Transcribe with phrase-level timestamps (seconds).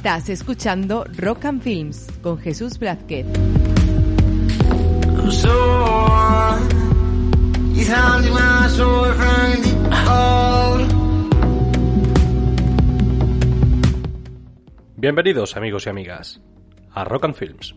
[0.00, 3.26] Estás escuchando Rock and Films con Jesús Blázquez.
[14.96, 16.40] Bienvenidos amigos y amigas
[16.94, 17.74] a Rock and Films.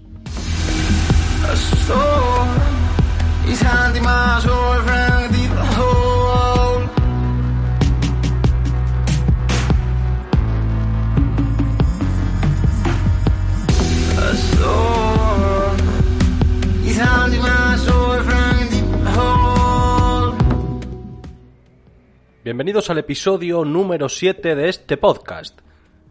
[22.44, 25.59] Bienvenidos al episodio número 7 de este podcast.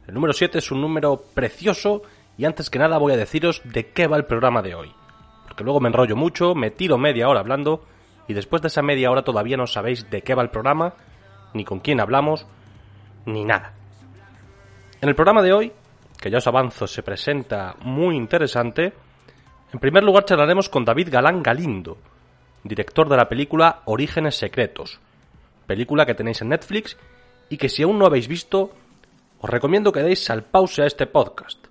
[0.08, 2.02] El número 7 es un número precioso
[2.36, 4.92] y antes que nada voy a deciros de qué va el programa de hoy.
[5.46, 7.84] Porque luego me enrollo mucho, me tiro media hora hablando
[8.26, 10.94] y después de esa media hora todavía no sabéis de qué va el programa,
[11.54, 12.46] ni con quién hablamos,
[13.26, 13.74] ni nada.
[15.00, 15.72] En el programa de hoy,
[16.18, 18.94] que ya os avanzo se presenta muy interesante,
[19.72, 21.96] en primer lugar charlaremos con David Galán Galindo,
[22.62, 25.00] director de la película Orígenes Secretos,
[25.66, 26.98] película que tenéis en Netflix
[27.48, 28.72] y que si aún no habéis visto,
[29.40, 31.66] os recomiendo que deis al pause a este podcast,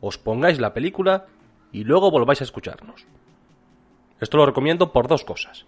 [0.00, 1.26] os pongáis la película
[1.70, 3.06] y luego volváis a escucharnos.
[4.20, 5.64] Esto lo recomiendo por dos cosas.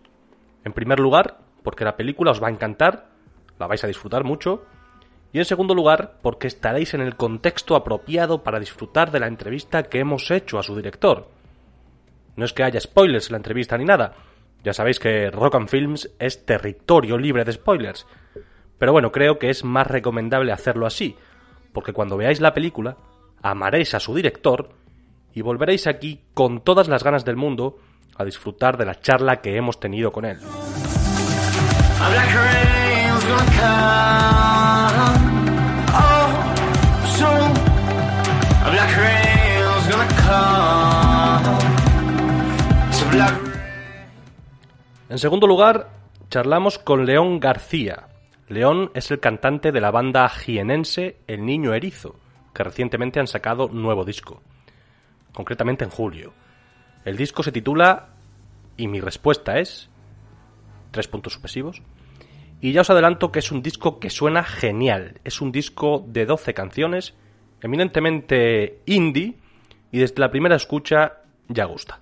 [0.65, 3.07] En primer lugar, porque la película os va a encantar,
[3.61, 4.65] la vais a disfrutar mucho,
[5.33, 9.85] y en segundo lugar, porque estaréis en el contexto apropiado para disfrutar de la entrevista
[9.85, 11.29] que hemos hecho a su director.
[12.36, 14.14] No es que haya spoilers en la entrevista ni nada,
[14.62, 18.06] ya sabéis que Rock and Films es territorio libre de spoilers.
[18.78, 21.17] Pero bueno, creo que es más recomendable hacerlo así,
[21.73, 22.97] porque cuando veáis la película,
[23.42, 24.70] amaréis a su director
[25.33, 27.78] y volveréis aquí con todas las ganas del mundo
[28.17, 30.39] a disfrutar de la charla que hemos tenido con él.
[45.11, 45.91] En segundo lugar,
[46.29, 48.07] charlamos con León García.
[48.47, 52.15] León es el cantante de la banda jienense El Niño Erizo,
[52.55, 54.41] que recientemente han sacado nuevo disco,
[55.33, 56.33] concretamente en julio.
[57.05, 58.11] El disco se titula
[58.77, 59.91] Y mi respuesta es...
[60.93, 61.83] Tres puntos sucesivos.
[62.61, 65.21] Y ya os adelanto que es un disco que suena genial.
[65.25, 67.15] Es un disco de 12 canciones,
[67.61, 69.39] eminentemente indie,
[69.91, 71.15] y desde la primera escucha
[71.48, 71.98] ya gusta.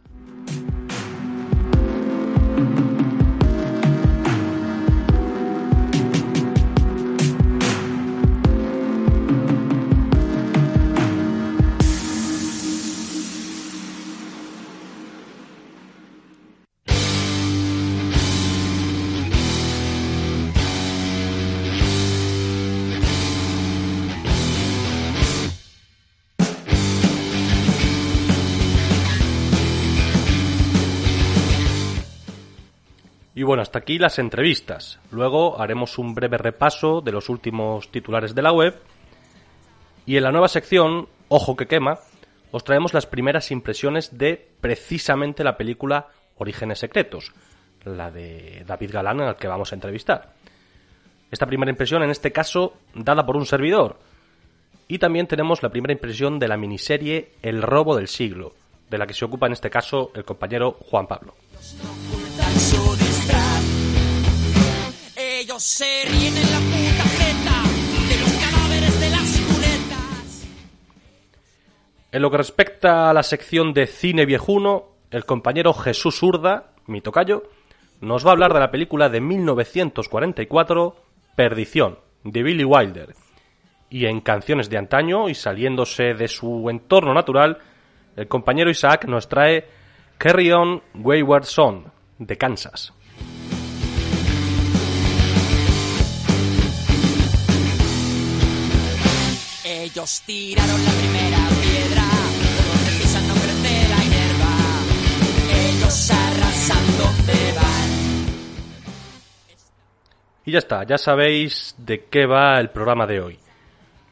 [33.48, 35.00] Bueno, hasta aquí las entrevistas.
[35.10, 38.78] Luego haremos un breve repaso de los últimos titulares de la web.
[40.04, 41.98] Y en la nueva sección, Ojo que quema,
[42.50, 47.32] os traemos las primeras impresiones de precisamente la película Orígenes Secretos,
[47.86, 50.34] la de David Galán la que vamos a entrevistar.
[51.30, 53.98] Esta primera impresión, en este caso, dada por un servidor.
[54.88, 58.53] Y también tenemos la primera impresión de la miniserie El robo del siglo,
[58.91, 61.34] de la que se ocupa en este caso el compañero Juan Pablo.
[65.59, 67.63] Se ríen en la puta jeta
[68.09, 69.43] de los cadáveres de las.
[72.13, 77.01] En lo que respecta a la sección de cine viejuno, el compañero Jesús Urda, mi
[77.01, 77.51] tocayo,
[78.01, 80.97] nos va a hablar de la película de 1944,
[81.35, 83.17] Perdición, de Billy Wilder.
[83.91, 87.59] Y en canciones de antaño y saliéndose de su entorno natural,
[88.15, 89.66] el compañero Isaac nos trae
[90.19, 92.93] Carry On Wayward Son, de Kansas.
[99.91, 102.05] Ellos tiraron la primera piedra,
[102.69, 104.55] donde pisan no crece la hierba.
[105.51, 107.91] Ellos arrasan donde van.
[110.45, 113.39] Y ya está, ya sabéis de qué va el programa de hoy.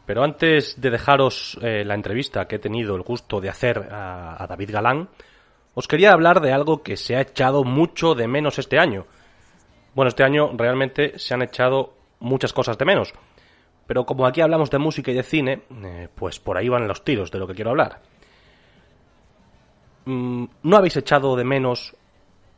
[0.07, 4.43] Pero antes de dejaros eh, la entrevista que he tenido el gusto de hacer a,
[4.43, 5.11] a David Galán,
[5.75, 9.05] os quería hablar de algo que se ha echado mucho de menos este año.
[9.95, 13.13] Bueno, este año realmente se han echado muchas cosas de menos.
[13.87, 17.05] Pero como aquí hablamos de música y de cine, eh, pues por ahí van los
[17.05, 18.01] tiros de lo que quiero hablar.
[20.07, 21.95] Mm, ¿No habéis echado de menos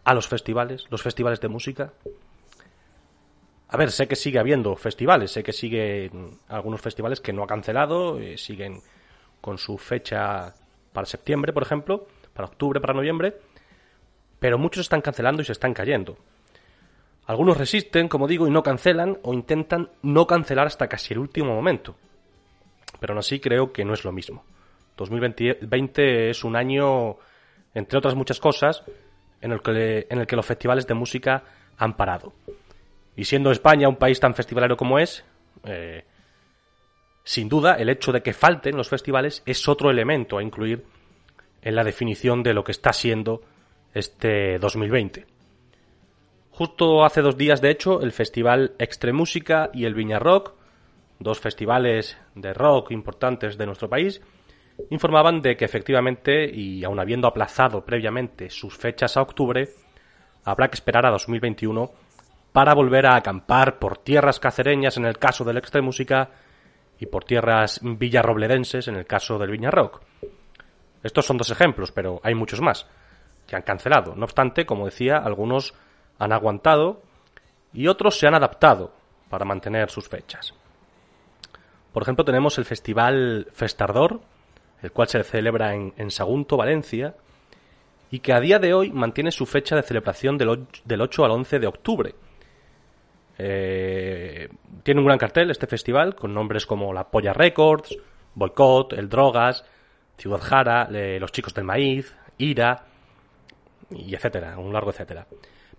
[0.04, 1.92] a los festivales, los festivales de música?
[3.69, 7.46] A ver, sé que sigue habiendo festivales, sé que siguen algunos festivales que no ha
[7.46, 8.81] cancelado, eh, siguen
[9.42, 10.54] con su fecha
[10.92, 13.34] para septiembre, por ejemplo, para octubre, para noviembre,
[14.38, 16.16] pero muchos están cancelando y se están cayendo.
[17.28, 21.54] Algunos resisten, como digo, y no cancelan o intentan no cancelar hasta casi el último
[21.54, 21.94] momento.
[22.98, 24.44] Pero aún así creo que no es lo mismo.
[24.96, 27.19] 2020 es un año,
[27.75, 28.82] entre otras muchas cosas,
[29.42, 31.44] en el que, los festivales de música
[31.76, 32.32] han parado.
[33.14, 35.22] Y siendo España un país tan festivalero como es,
[35.64, 36.06] eh,
[37.24, 40.82] sin duda el hecho de que falten los festivales es otro elemento a incluir
[41.60, 43.42] en la definición de lo que está siendo
[43.92, 45.38] este 2020.
[46.58, 50.55] Justo hace dos días, de hecho, el Festival Extremúsica y el Viña Rock,
[51.20, 54.20] dos festivales de rock importantes de nuestro país,
[54.90, 59.69] informaban de que efectivamente, y aun habiendo aplazado previamente sus fechas a octubre,
[60.43, 61.93] habrá que esperar a 2021
[62.50, 66.31] para volver a acampar por tierras cacereñas en el caso del Extremúsica
[66.99, 70.00] y por tierras villarrobledenses en el caso del Viña Rock.
[71.05, 72.84] Estos son dos ejemplos, pero hay muchos más
[73.46, 74.16] que han cancelado.
[74.16, 75.72] No obstante, como decía, algunos
[76.19, 77.03] han aguantado
[77.73, 78.93] y otros se han adaptado
[79.29, 80.55] para mantener sus fechas.
[81.93, 84.20] Por ejemplo, tenemos el Festival Festardor,
[84.82, 87.15] el cual se celebra en, Sagunto, Valencia,
[88.11, 91.59] y que a día de hoy mantiene su fecha de celebración del 8, al 11
[91.59, 92.15] de octubre.
[93.38, 94.49] Eh,
[94.82, 97.97] tiene un gran cartel este festival, con nombres como La Polla Records,
[98.35, 99.65] Boycott, El Drogas,
[100.17, 100.88] Ciudad Jara,
[101.19, 102.85] Los Chicos del Maíz, Ira,
[103.91, 105.26] y etcétera, un largo etcétera.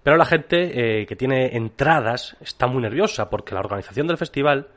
[0.04, 4.70] Pero la gente eh, que tiene entradas está muy nerviosa porque la organización del festival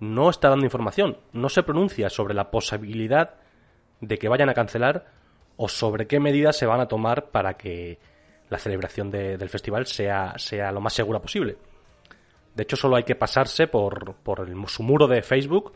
[0.00, 3.36] no está dando información, no se pronuncia sobre la posibilidad
[4.00, 5.06] de que vayan a cancelar
[5.56, 7.98] o sobre qué medidas se van a tomar para que
[8.50, 11.56] la celebración del festival sea, sea lo más segura posible.
[12.54, 15.72] De hecho, solo hay que pasarse por, por su muro de Facebook,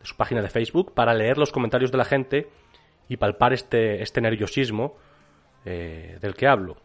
[0.00, 2.50] de su página de Facebook, para leer los comentarios de la gente
[3.08, 4.96] y palpar este, este nerviosismo
[5.64, 6.76] eh, del que hablo.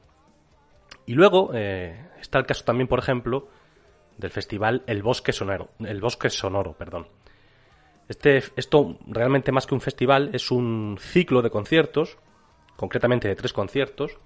[1.07, 3.47] Y luego eh, está el caso también, por ejemplo,
[4.17, 5.69] del festival El Bosque Sonoro.
[5.79, 7.07] El Bosque Sonoro, perdón.
[8.09, 12.17] Este, esto realmente más que un festival es un ciclo de conciertos,
[12.75, 14.19] concretamente de tres conciertos.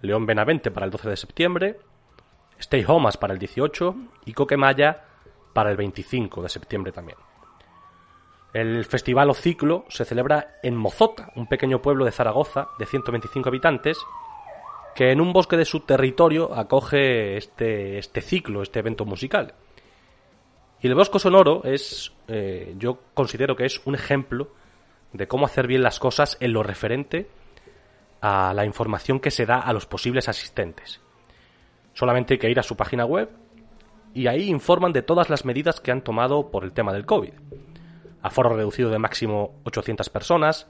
[0.00, 1.78] León Benavente para el 12 de septiembre,
[2.58, 5.04] Stay Homas para el 18 y Coquemaya
[5.52, 7.18] para el 25 de septiembre también.
[8.54, 13.48] El festival o ciclo se celebra en Mozota, un pequeño pueblo de Zaragoza de 125
[13.48, 13.98] habitantes,
[14.98, 19.54] que en un bosque de su territorio acoge este, este ciclo, este evento musical.
[20.80, 24.50] Y el Bosco Sonoro es, eh, yo considero que es un ejemplo
[25.12, 27.30] de cómo hacer bien las cosas en lo referente
[28.20, 31.00] a la información que se da a los posibles asistentes.
[31.92, 33.30] Solamente hay que ir a su página web
[34.14, 37.34] y ahí informan de todas las medidas que han tomado por el tema del COVID
[38.20, 40.66] aforo reducido de máximo 800 personas,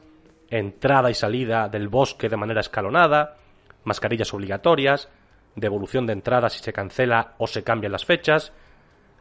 [0.50, 3.38] entrada y salida del bosque de manera escalonada,
[3.84, 5.08] mascarillas obligatorias,
[5.56, 8.52] devolución de entradas si se cancela o se cambian las fechas,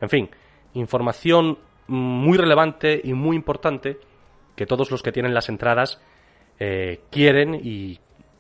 [0.02, 0.30] en fin,
[0.74, 4.00] información muy relevante y muy importante
[4.56, 6.02] que todos los que tienen las entradas
[6.60, 8.00] eh, quieren y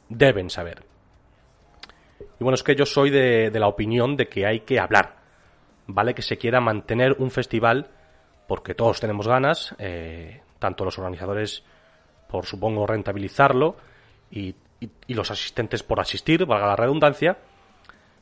[0.10, 0.84] deben saber.
[2.40, 5.18] Y bueno, es que yo soy de, la opinión de que hay que hablar,
[5.88, 6.14] ¿vale?
[6.14, 7.90] Que se quiera mantener un festival
[8.48, 11.64] porque todos tenemos ganas, eh, tanto los organizadores
[12.28, 13.76] por supongo rentabilizarlo
[14.32, 14.56] y,
[15.08, 17.38] los asistentes por asistir, valga la redundancia,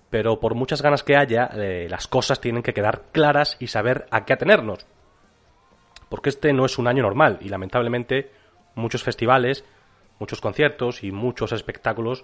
[0.09, 4.05] pero por muchas ganas que haya, eh, las cosas tienen que quedar claras y saber
[4.11, 4.85] a qué atenernos.
[6.09, 8.31] Porque este no es un año normal y lamentablemente
[8.75, 9.65] muchos festivales,
[10.19, 12.23] muchos conciertos y muchos espectáculos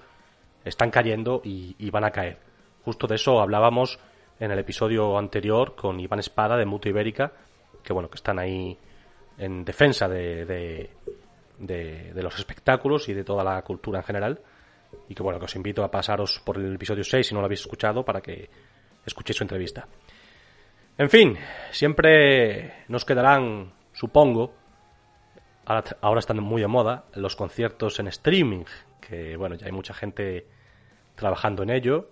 [0.64, 2.40] están cayendo y, y van a caer.
[2.86, 4.00] Justo de eso hablábamos
[4.40, 7.32] en el episodio anterior con Iván Espada de Mutua Ibérica,
[7.84, 8.78] que bueno, que están ahí
[9.38, 10.90] en defensa de, de,
[11.62, 14.40] los espectáculos y de toda la cultura en general.
[15.08, 17.46] Y que bueno, que os invito a pasaros por el episodio 6 si no lo
[17.46, 18.50] habéis escuchado para que
[19.06, 19.88] escuchéis su entrevista.
[20.98, 21.38] En fin,
[21.72, 24.54] siempre nos quedarán, supongo,
[25.66, 28.66] ahora, están muy de moda, los conciertos en streaming,
[29.00, 30.46] que bueno, ya hay mucha gente
[31.16, 32.10] trabajando en ello.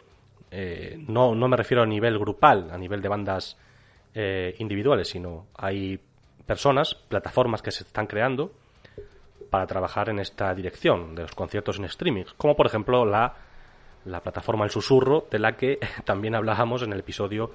[0.51, 3.57] Eh, no, no me refiero a nivel grupal, a nivel de bandas
[4.13, 5.99] eh, individuales, sino hay
[6.45, 8.53] personas, plataformas que se están creando
[9.49, 13.33] para trabajar en esta dirección de los conciertos en streaming, como por ejemplo la,
[14.05, 17.51] la plataforma El Susurro, de la que también hablábamos en el episodio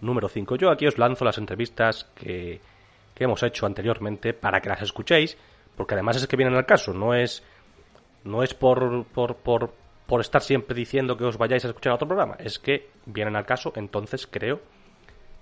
[0.00, 0.56] número 5.
[0.56, 2.60] Yo aquí os lanzo las entrevistas que,
[3.14, 5.36] que hemos hecho anteriormente para que las escuchéis,
[5.76, 7.42] porque además es que vienen al caso, no es,
[8.24, 9.72] no es por, por, por,
[10.06, 13.46] por estar siempre diciendo que os vayáis a escuchar otro programa, es que vienen al
[13.46, 14.60] caso, entonces creo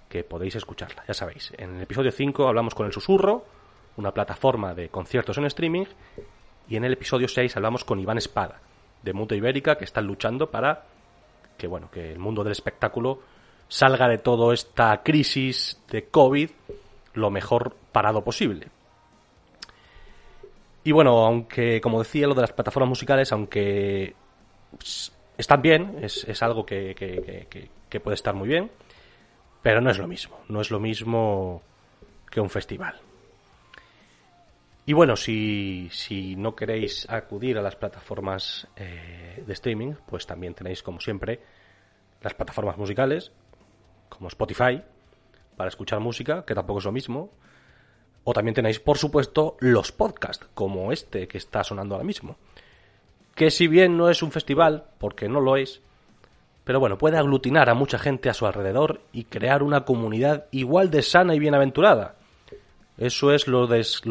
[0.09, 1.53] que podéis escucharla, ya sabéis.
[1.59, 3.45] En el episodio 5 hablamos con el susurro,
[3.97, 5.87] una plataforma de conciertos en streaming,
[6.69, 8.61] y en el episodio 6 hablamos con Iván Espada,
[9.03, 10.85] de Muta Ibérica, que están luchando para
[11.57, 13.21] que, bueno, que el mundo del espectáculo
[13.69, 16.51] salga de toda esta crisis de COVID
[17.15, 18.69] lo mejor parado posible.
[20.85, 24.15] Y bueno, aunque, como decía, lo de las plataformas musicales, aunque
[25.37, 28.71] están bien, es, algo que, que, puede estar muy bien,
[29.63, 31.63] pero no es lo mismo, no es lo mismo
[32.31, 33.01] que un festival.
[34.89, 35.91] Y bueno, si,
[36.39, 41.41] no queréis acudir a las plataformas eh, de streaming, pues también tenéis, como siempre,
[42.23, 43.33] las plataformas musicales,
[44.09, 44.81] como Spotify,
[45.57, 47.33] para escuchar música, que tampoco es lo mismo,
[48.23, 52.37] o también tenéis, por supuesto, los podcasts, como este que está sonando ahora mismo.
[53.35, 55.83] Que si bien no es un festival, porque no lo es,
[56.63, 60.93] pero bueno, puede aglutinar a mucha gente a su alrededor y crear una comunidad igual
[60.93, 62.15] de sana y bienaventurada.
[62.99, 63.69] Eso es lo,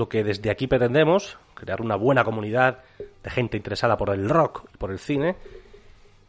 [0.09, 2.79] que desde aquí pretendemos, crear una buena comunidad
[3.23, 5.35] de gente interesada por el rock y por el cine.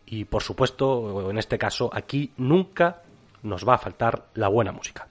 [0.06, 3.02] Y por supuesto, en este caso, aquí nunca
[3.42, 5.08] nos va a faltar la buena música.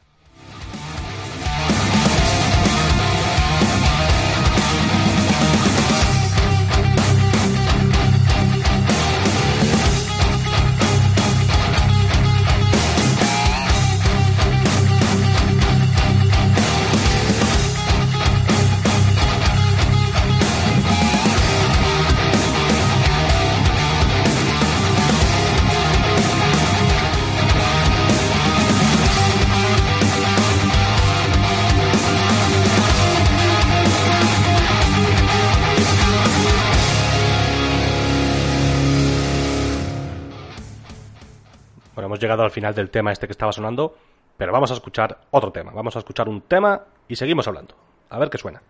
[42.16, 43.94] Hemos llegado al final del tema este que estaba sonando,
[44.38, 45.74] pero vamos a escuchar otro tema.
[45.74, 47.76] Vamos a escuchar un tema y seguimos hablando.
[48.10, 48.62] A ver qué suena.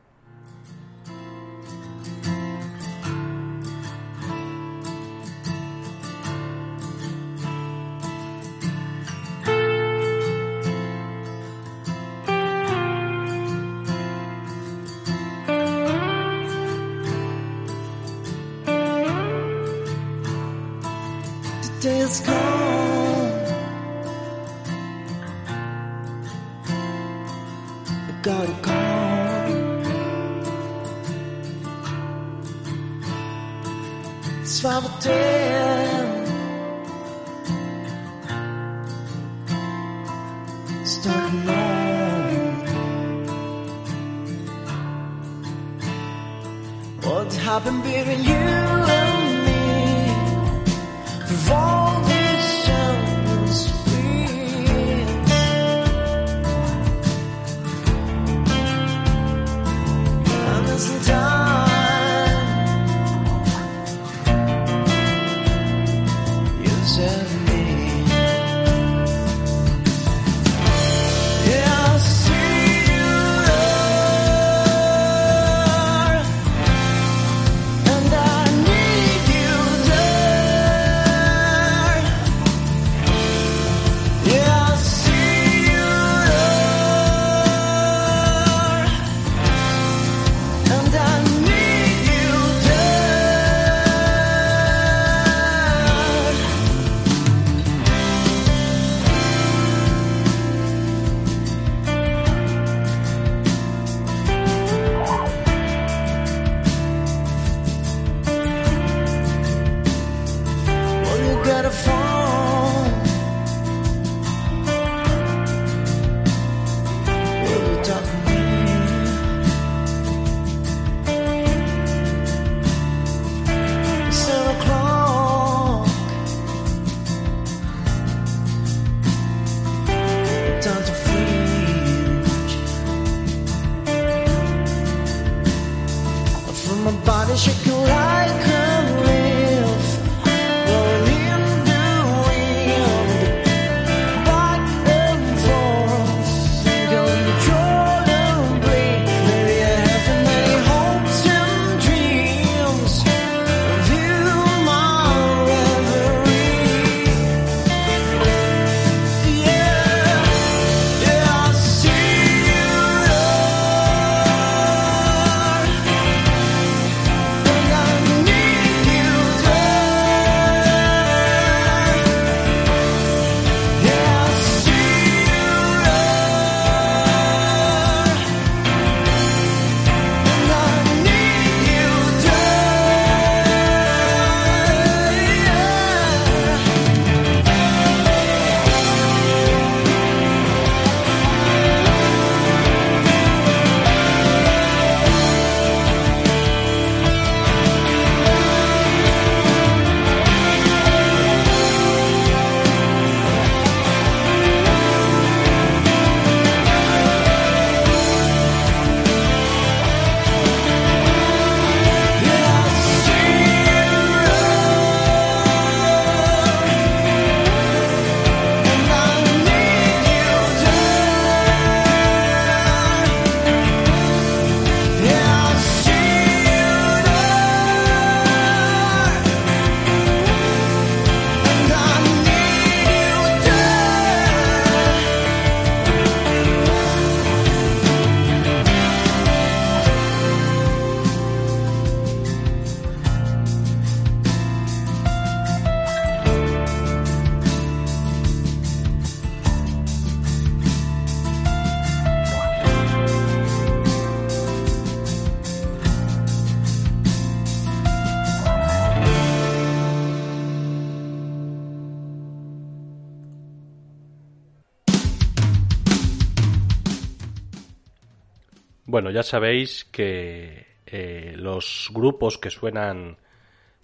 [269.05, 273.17] Bueno, ya sabéis que eh, los grupos que suenan,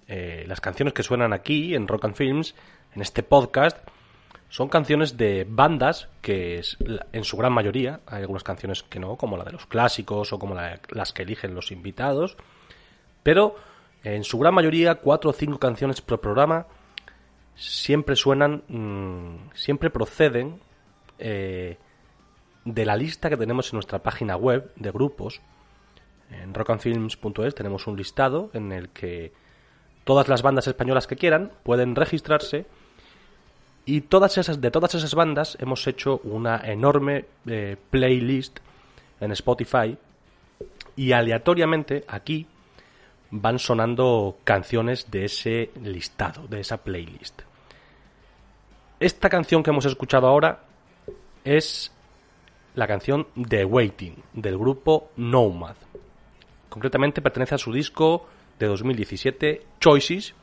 [0.08, 2.56] eh, las canciones que suenan aquí en Rock and Films,
[2.96, 3.78] en este podcast,
[4.50, 6.60] son canciones de bandas que
[7.12, 10.40] en su gran mayoría, hay algunas canciones que no, como la de los clásicos o
[10.40, 12.36] como las que eligen los invitados,
[13.22, 13.58] pero
[14.04, 16.66] en su gran mayoría, cuatro o cinco canciones por programa
[17.55, 20.60] siempre suenan, mm, siempre proceden
[21.20, 21.77] eh,
[22.65, 25.41] de la lista que tenemos en nuestra página web de grupos.
[26.29, 29.33] En rockandfilms.es tenemos un listado en el que
[30.03, 32.65] todas las bandas españolas que quieran pueden registrarse
[33.85, 38.59] y todas esas, de todas esas bandas hemos hecho una enorme eh, playlist
[39.19, 39.97] en Spotify
[40.95, 42.47] y aleatoriamente aquí
[43.31, 47.41] van sonando canciones de ese listado, de esa playlist.
[49.00, 50.59] Esta canción que hemos escuchado ahora
[51.43, 51.91] es
[52.75, 55.75] la canción The Waiting del grupo Nomad.
[56.70, 60.34] Concretamente pertenece a su disco de 2017 Choices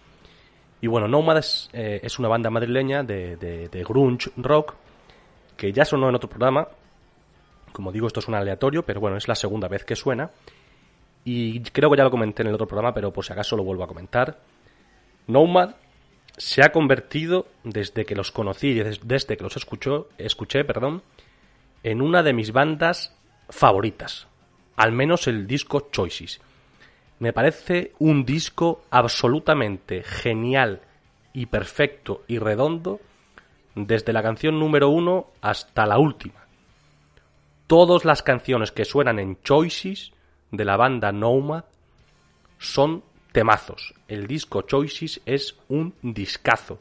[0.81, 4.75] y bueno, Nomad eh, es, una banda madrileña de, de, grunge rock
[5.57, 6.69] que ya sonó en otro programa.
[7.73, 10.31] Como digo, esto es un aleatorio, pero bueno, es la segunda vez que suena.
[11.25, 13.65] Y creo que ya lo comenté en el otro programa, pero por si acaso lo
[13.65, 14.39] vuelvo a comentar.
[15.27, 15.75] Nomad
[16.37, 21.03] se ha convertido, desde que los conocí, desde que los escuchó, escuché, perdón,
[21.83, 23.15] en una de mis bandas
[23.49, 24.27] favoritas.
[24.77, 26.41] Al menos el disco Choices.
[27.19, 30.83] Me parece un disco absolutamente genial
[31.33, 33.01] y perfecto y redondo
[33.75, 36.47] desde la canción número uno hasta la última.
[37.67, 40.13] Todas las canciones que suenan en Choices
[40.51, 41.65] de la banda Nomad
[42.59, 43.95] son temazos.
[44.09, 46.79] El disco Choices es un discazo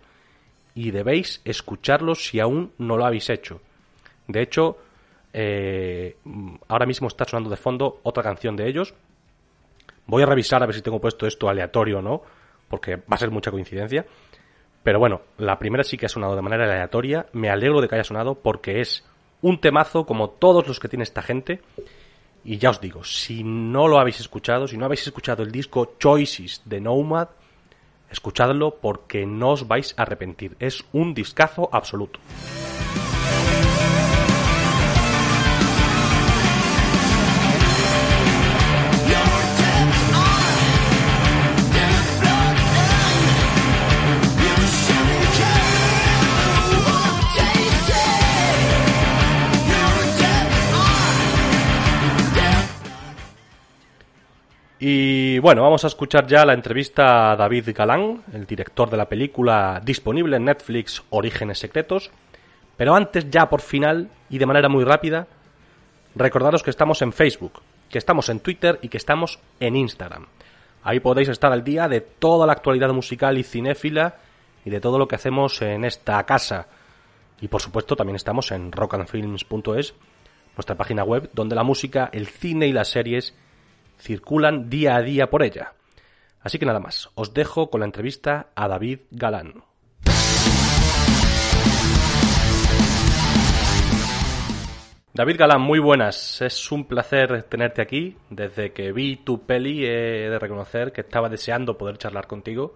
[0.74, 3.62] y debéis escucharlo si aún no lo habéis hecho.
[4.28, 4.78] De hecho,
[5.40, 6.18] eh,
[6.68, 8.96] ahora mismo está sonando de fondo otra canción de ellos
[10.08, 12.22] Voy a revisar a ver si tengo puesto esto aleatorio o no,
[12.70, 14.06] porque va a ser mucha coincidencia.
[14.82, 17.28] Pero bueno, la primera sí que ha sonado de manera aleatoria.
[17.34, 19.06] Me alegro de que haya sonado porque es
[19.42, 21.62] un temazo como todos los que tiene esta gente.
[22.46, 25.96] Y ya os digo, si no lo habéis escuchado, si no habéis escuchado el disco
[26.00, 27.28] Choices de Nomad,
[28.10, 30.56] escuchadlo porque no os vais a arrepentir.
[30.60, 32.22] Es un discazo absoluto.
[54.80, 59.10] Y bueno, vamos a escuchar ya la entrevista a David Galán, el director de la
[59.10, 62.12] película disponible en Netflix Orígenes Secretos.
[62.76, 65.26] Pero antes, ya por final y de manera muy rápida,
[66.14, 67.54] recordaros que estamos en Facebook,
[67.90, 70.28] que estamos en Twitter y que estamos en Instagram.
[70.84, 74.18] Ahí podéis estar al día de toda la actualidad musical y cinéfila
[74.64, 76.68] y de todo lo que hacemos en esta casa.
[77.42, 79.96] Y por supuesto también estamos en rockandfilms.es,
[80.56, 83.34] nuestra página web, donde la música, el cine y las series
[83.98, 85.74] circulan día a día por ella.
[86.42, 89.64] Así que nada más, os dejo con la entrevista a David Galán.
[95.18, 96.44] David Galán, muy buenas.
[96.44, 98.16] Es un placer tenerte aquí.
[98.30, 102.76] Desde que vi tu peli he de reconocer que estaba deseando poder charlar contigo.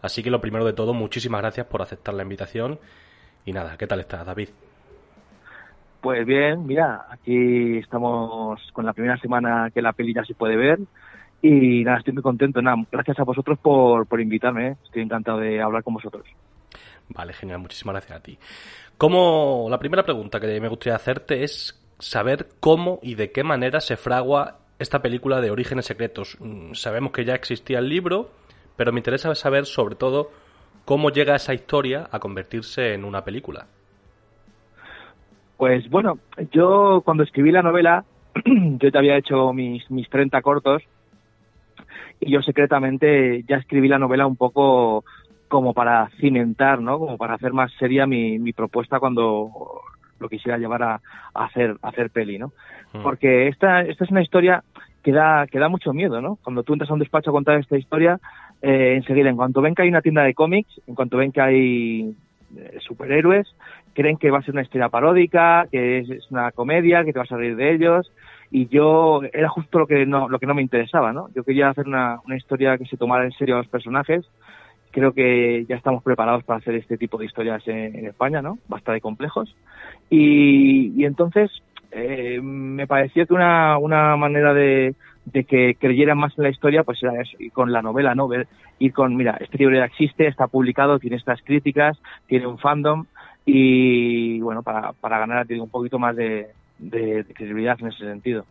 [0.00, 2.78] Así que lo primero de todo, muchísimas gracias por aceptar la invitación.
[3.44, 4.50] Y nada, ¿qué tal estás, David?
[6.00, 10.56] Pues bien, mira, aquí estamos con la primera semana que la peli ya se puede
[10.56, 10.78] ver
[11.42, 12.62] y nada, estoy muy contento.
[12.62, 14.76] Nada, gracias a vosotros por, por invitarme, ¿eh?
[14.84, 16.24] estoy encantado de hablar con vosotros.
[17.08, 18.38] Vale, genial, muchísimas gracias a ti.
[18.96, 23.80] Como la primera pregunta que me gustaría hacerte es saber cómo y de qué manera
[23.80, 26.36] se fragua esta película de Orígenes Secretos.
[26.40, 28.30] Mm, sabemos que ya existía el libro,
[28.76, 30.30] pero me interesa saber sobre todo
[30.84, 33.66] cómo llega esa historia a convertirse en una película.
[35.60, 36.18] Pues bueno,
[36.52, 38.06] yo cuando escribí la novela,
[38.46, 40.82] yo ya había hecho mis, mis 30 cortos
[42.18, 45.04] y yo secretamente ya escribí la novela un poco
[45.48, 46.98] como para cimentar, ¿no?
[46.98, 49.50] Como para hacer más seria mi, mi propuesta cuando
[50.18, 51.00] lo quisiera llevar a,
[51.34, 52.54] hacer hacer peli, ¿no?
[52.94, 53.02] Mm.
[53.02, 54.64] Porque esta, esta es una historia
[55.02, 56.36] que da, que da mucho miedo, ¿no?
[56.42, 58.18] Cuando tú entras a un despacho a contar esta historia,
[58.62, 61.42] eh, enseguida, en cuanto ven que hay una tienda de cómics, en cuanto ven que
[61.42, 62.16] hay
[62.80, 63.46] superhéroes,
[63.94, 67.30] creen que va a ser una historia paródica, que es, una comedia, que te vas
[67.32, 68.12] a reír de ellos.
[68.50, 71.28] Y yo, era justo lo que no, lo que no me interesaba, ¿no?
[71.34, 74.24] Yo quería hacer una, una historia que se tomara en serio a los personajes.
[74.90, 78.58] Creo que ya estamos preparados para hacer este tipo de historias en, España, ¿no?
[78.66, 79.54] Bastante complejos.
[80.08, 81.50] Y, y entonces,
[81.92, 86.82] eh, me pareció que una, una manera de, de que creyeran más en la historia,
[86.82, 88.26] pues era eso, y con la novela, ¿no?
[88.26, 88.48] Ver,
[88.80, 93.06] ir con, mira, este libro ya existe, está publicado, tiene estas críticas, tiene un fandom,
[93.46, 98.44] y bueno, para, para ganar un poquito más de, de, credibilidad en ese sentido.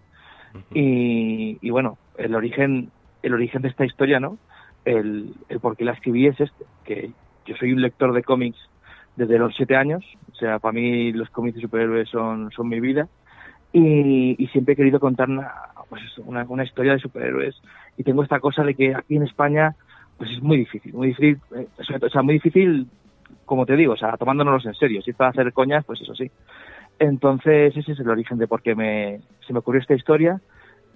[0.74, 4.38] y, y, bueno, el origen, el origen de esta historia, ¿no?
[4.86, 7.12] El, el por qué la escribí es este, que
[7.46, 8.58] yo soy un lector de cómics
[9.16, 12.80] desde los siete años, o sea, para mí los cómics de superhéroes son, son mi
[12.80, 13.08] vida,
[13.74, 15.52] y, y siempre he querido contar una,
[15.90, 17.62] pues una, una, historia de superhéroes,
[17.98, 19.76] y tengo esta cosa de que aquí en España,
[20.20, 21.68] pues es muy difícil, muy difícil, eh,
[22.02, 22.88] o sea, muy difícil,
[23.46, 26.14] como te digo, o sea, tomándonos en serio, si es para hacer coñas, pues eso
[26.14, 26.30] sí.
[27.00, 30.40] Entonces, ese es el origen de por qué me, se me ocurrió esta historia,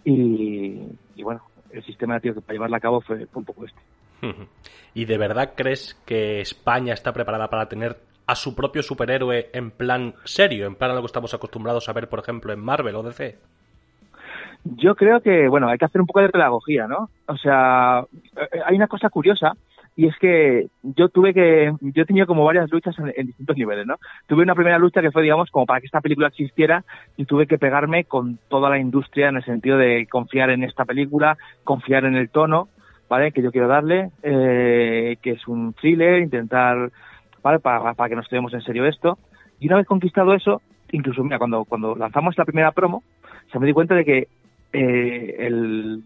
[0.04, 0.78] y,
[1.16, 3.80] y bueno, el sistema tío, que para llevarla a cabo fue, fue un poco este.
[4.94, 9.72] ¿Y de verdad crees que España está preparada para tener a su propio superhéroe en
[9.72, 12.96] plan serio, en plan a lo que estamos acostumbrados a ver, por ejemplo, en Marvel
[12.96, 13.38] o DC?
[14.66, 17.10] Yo creo que, bueno, hay que hacer un poco de pedagogía, ¿no?
[17.28, 18.06] O sea,
[18.38, 19.54] eh, hay una cosa curiosa
[19.96, 23.58] y es que yo tuve que, yo he tenido como varias luchas en, en, distintos
[23.58, 23.98] niveles, ¿no?
[24.28, 26.84] Tuve una primera lucha que fue, digamos, como para que esta película existiera
[27.18, 30.86] y tuve que pegarme con toda la industria en el sentido de confiar en esta
[30.86, 32.70] película, confiar en el tono,
[33.10, 33.32] ¿vale?
[33.32, 36.90] Que yo quiero darle, eh, que es un thriller, intentar,
[37.44, 37.60] ¿vale?
[37.60, 39.18] Para, para que nos tomemos en serio esto.
[39.60, 43.04] Y una vez conquistado eso, incluso, mira, cuando, cuando lanzamos la primera promo,
[43.52, 44.28] se me di cuenta de que
[44.74, 46.04] eh, el,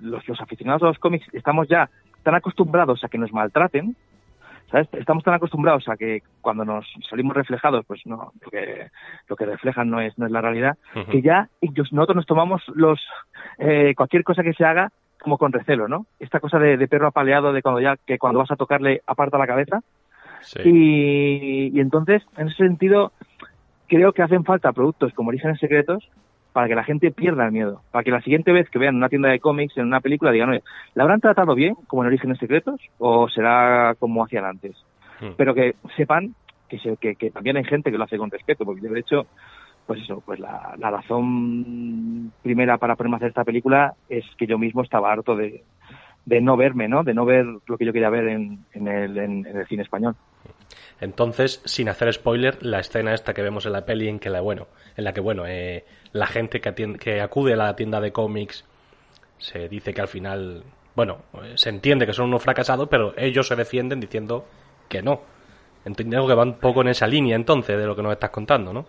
[0.00, 1.88] los, los aficionados a los cómics estamos ya
[2.22, 3.94] tan acostumbrados a que nos maltraten,
[4.70, 4.88] ¿sabes?
[4.94, 8.88] Estamos tan acostumbrados a que cuando nos salimos reflejados, pues no, lo que,
[9.28, 11.06] lo que reflejan no es, no es la realidad, uh -huh.
[11.06, 13.00] que ya ellos, nosotros nos tomamos los,
[13.58, 16.06] eh, cualquier cosa que se haga como con recelo, ¿no?
[16.18, 19.38] Esta cosa de, de, perro apaleado de cuando ya, que cuando vas a tocarle aparta
[19.38, 19.80] la cabeza.
[20.40, 20.60] Sí.
[20.64, 23.12] Y, y entonces, en ese sentido,
[23.88, 26.08] creo que hacen falta productos como Orígenes Secretos
[26.56, 29.10] para que la gente pierda el miedo, para que la siguiente vez que vean una
[29.10, 30.62] tienda de cómics, en una película, digan, oye,
[30.94, 34.74] ¿la habrán tratado bien, como en Orígenes Secretos, o será como hacían antes?
[35.20, 35.32] Hmm.
[35.36, 36.34] Pero que sepan
[36.66, 39.26] que, se, que, que, también hay gente que lo hace con respeto, porque de hecho,
[39.86, 44.46] pues eso, pues la, la razón primera para ponerme a hacer esta película es que
[44.46, 45.62] yo mismo estaba harto de,
[46.24, 47.04] de no verme, ¿no?
[47.04, 49.82] De no ver lo que yo quería ver en, en, el, en, en el cine
[49.82, 50.16] español.
[51.00, 54.40] Entonces, sin hacer spoiler, la escena esta que vemos en la peli en que la
[54.40, 58.00] bueno, en la que bueno, eh, la gente que, atiende, que acude a la tienda
[58.00, 58.64] de cómics
[59.38, 60.62] se dice que al final,
[60.94, 61.18] bueno,
[61.54, 64.46] se entiende que son unos fracasados, pero ellos se defienden diciendo
[64.88, 65.20] que no.
[65.84, 68.72] Entiendo que van un poco en esa línea entonces de lo que nos estás contando,
[68.72, 68.86] ¿no?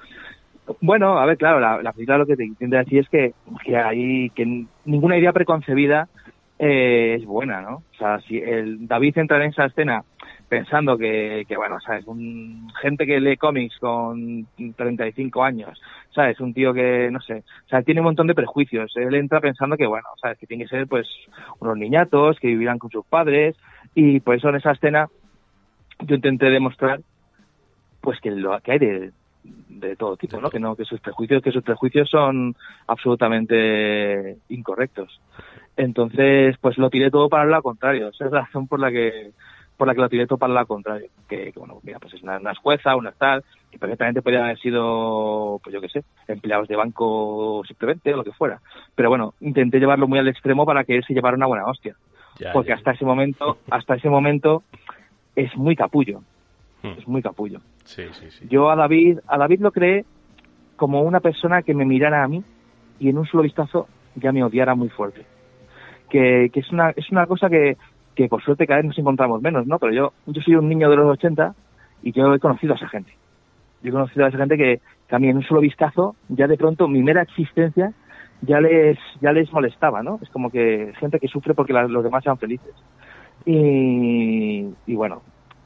[0.82, 3.78] Bueno, a ver, claro, la, la película lo que te intenta decir es que, que
[3.78, 6.10] hay que ninguna idea preconcebida
[6.60, 7.76] eh, es buena, ¿no?
[7.78, 10.04] O sea, si el David entra en esa escena
[10.50, 12.08] pensando que, que bueno, ¿sabes?
[12.08, 15.80] Un, gente que lee cómics con 35 años,
[16.14, 16.40] ¿sabes?
[16.40, 18.92] Un tío que, no sé, o sea, tiene un montón de prejuicios.
[18.96, 20.38] Él entra pensando que, bueno, ¿sabes?
[20.40, 21.08] Que tiene que ser, pues,
[21.60, 23.56] unos niñatos que vivirán con sus padres
[23.94, 25.08] y por eso en esa escena
[26.00, 27.02] yo intenté demostrar,
[28.02, 29.12] pues, que lo que hay de,
[29.44, 30.50] de todo tipo, ¿no?
[30.50, 32.56] Que no, que sus prejuicios, que sus prejuicios son
[32.88, 35.20] absolutamente incorrectos.
[35.78, 38.10] Entonces, pues lo tiré todo para el lado contrario.
[38.10, 39.32] Esa es la razón por la que
[39.78, 41.08] por la que lo tiré todo para el lado contrario.
[41.30, 44.58] Que, que bueno, mira, pues es una, una jueza, una tal, que perfectamente podrían haber
[44.58, 48.60] sido, pues yo qué sé, empleados de banco simplemente, o lo que fuera.
[48.96, 51.96] Pero bueno, intenté llevarlo muy al extremo para que él se llevara una buena hostia.
[52.40, 52.76] Ya, porque ya.
[52.76, 54.64] hasta ese momento, hasta ese momento,
[55.36, 56.22] es muy capullo.
[56.82, 56.94] Hmm.
[56.98, 57.62] Es muy capullo.
[57.84, 58.48] Sí, sí, sí.
[58.50, 60.06] Yo a David, a David lo creé
[60.76, 62.44] como una persona que me mirara a mí
[63.00, 65.37] y en un solo vistazo ya me odiara muy fuerte.
[66.10, 67.78] Que, es una, es una cosa que,
[68.16, 69.80] que por suerte cada vez nos encontramos menos, ¿no?
[69.80, 71.54] Pero yo, yo soy un niño de los 80
[72.04, 73.12] y yo he conocido a esa gente.
[73.84, 76.48] Yo he conocido a esa gente que, que a mí en un solo vistazo, ya
[76.48, 77.94] de pronto mi mera existencia
[78.42, 80.20] ya les, ya les molestaba, ¿no?
[80.22, 82.74] Es como que gente que sufre porque la, los demás sean felices.
[83.46, 85.22] Y, y bueno,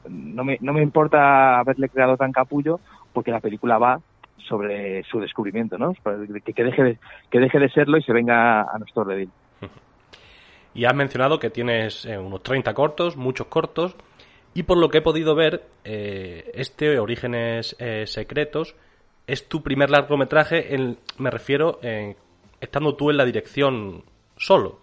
[0.08, 2.80] no me, no me importa haberle creado tan capullo
[3.12, 4.00] porque la película va
[4.48, 5.92] sobre su descubrimiento, ¿no?
[6.44, 6.98] Que, que, deje de,
[7.30, 9.30] que deje de serlo y se venga a nuestro redil.
[10.74, 13.96] Y has mencionado que tienes eh, unos 30 cortos, muchos cortos,
[14.54, 18.74] y por lo que he podido ver, eh, este Orígenes eh, Secretos
[19.26, 21.78] es tu primer largometraje, en, me refiero,
[22.60, 24.02] estando tú en la dirección
[24.36, 24.80] solo.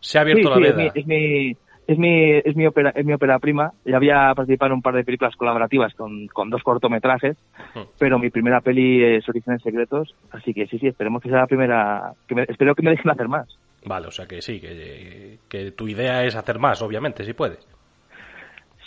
[0.00, 0.92] Se ha abierto sí, la sí, veda.
[0.94, 1.56] Es mi, es mi,
[1.86, 3.72] es mi, es mi, ópera, es mi ópera prima.
[3.84, 7.88] Ya había participado en un par de películas colaborativas con, con dos cortometrajes, uh -huh.
[7.98, 11.46] pero mi primera peli es Orígenes Secretos, así que sí, sí, esperemos que sea la
[11.46, 13.48] primera, que me, espero que me dejen hacer más.
[13.86, 17.66] Vale, o sea que sí, que, que tu idea es hacer más, obviamente, si puedes.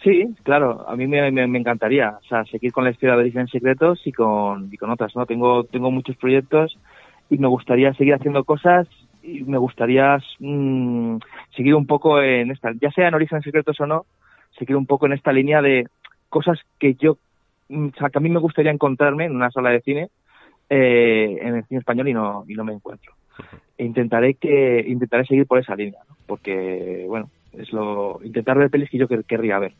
[0.03, 3.47] Sí, claro, a mí me, me, encantaría, o sea, seguir con la historia de Origen
[3.47, 5.25] Secretos y con, y con otras, ¿no?
[5.25, 6.77] Tengo, tengo muchos proyectos
[7.29, 8.87] y me gustaría seguir haciendo cosas
[9.23, 11.17] y me gustaría mm,
[11.55, 14.05] seguir un poco en esta, ya sea en Origen Secretos o no,
[14.57, 15.87] seguir un poco en esta línea de
[16.29, 17.17] cosas que yo,
[17.69, 20.09] mm, o sea, que a mí me gustaría encontrarme en una sala de cine,
[20.69, 23.13] eh, en el cine español y no, y no me encuentro.
[23.77, 26.15] Intentaré que, intentaré seguir por esa línea, ¿no?
[26.25, 29.73] porque, bueno, es lo, intentar ver pelis que yo querría ver.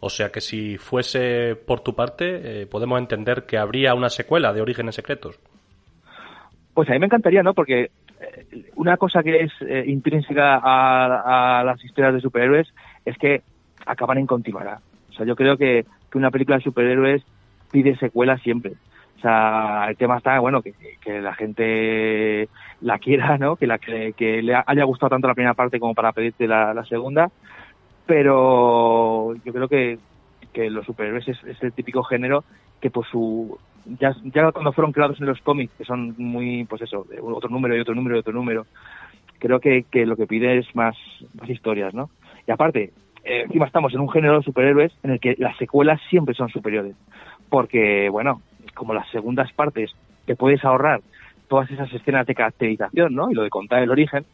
[0.00, 4.52] O sea que si fuese por tu parte, eh, podemos entender que habría una secuela
[4.52, 5.38] de Orígenes Secretos.
[6.72, 7.52] Pues a mí me encantaría, ¿no?
[7.52, 7.90] Porque
[8.20, 12.68] eh, una cosa que es eh, intrínseca a, las historias de superhéroes
[13.04, 13.42] es que
[13.84, 14.80] acaban en continuará.
[15.10, 17.22] O sea, yo creo que, una película de superhéroes
[17.70, 18.72] pide secuela siempre.
[19.20, 20.72] O sea, el tema está, bueno, que,
[21.20, 22.48] la gente
[22.80, 23.56] la quiera, ¿no?
[23.56, 27.30] Que, la, que, le haya gustado tanto la primera parte como para pedirte la segunda.
[28.06, 29.98] Pero yo creo que,
[30.68, 32.42] los superhéroes es, el típico género
[32.80, 33.56] que por su
[33.86, 37.76] ya, ya cuando fueron creados en los cómics que son muy pues eso otro número
[37.76, 38.66] y otro número y otro número
[39.38, 40.96] creo que, que lo que pide es más,
[41.40, 42.10] más historias no
[42.46, 42.90] y aparte
[43.24, 46.48] eh, encima estamos en un género de superhéroes en el que las secuelas siempre son
[46.48, 46.96] superiores.
[47.48, 48.42] Porque bueno
[48.80, 49.90] como las segundas partes
[50.24, 51.02] te puedes ahorrar
[51.48, 54.24] todas esas escenas de caracterización no y lo de contar el origen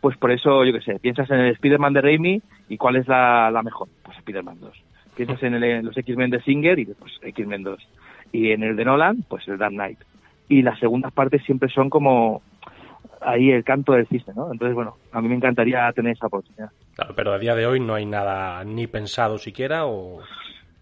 [0.00, 3.06] pues por eso, yo qué sé, piensas en el Spider-Man de Raimi y cuál es
[3.06, 4.84] la, mejor, pues Spider-Man 2.
[5.14, 7.88] Piensas en, los X-Men de Singer y pues X-Men 2.
[8.32, 9.98] Y en el de Nolan, pues el Dark Knight.
[10.48, 12.42] Y las segundas partes siempre son como
[13.20, 14.50] ahí el canto del cisne, ¿no?
[14.50, 16.70] Entonces, bueno, a mí me encantaría tener esa oportunidad.
[17.14, 20.20] Pero a día de hoy no hay nada ni pensado siquiera o...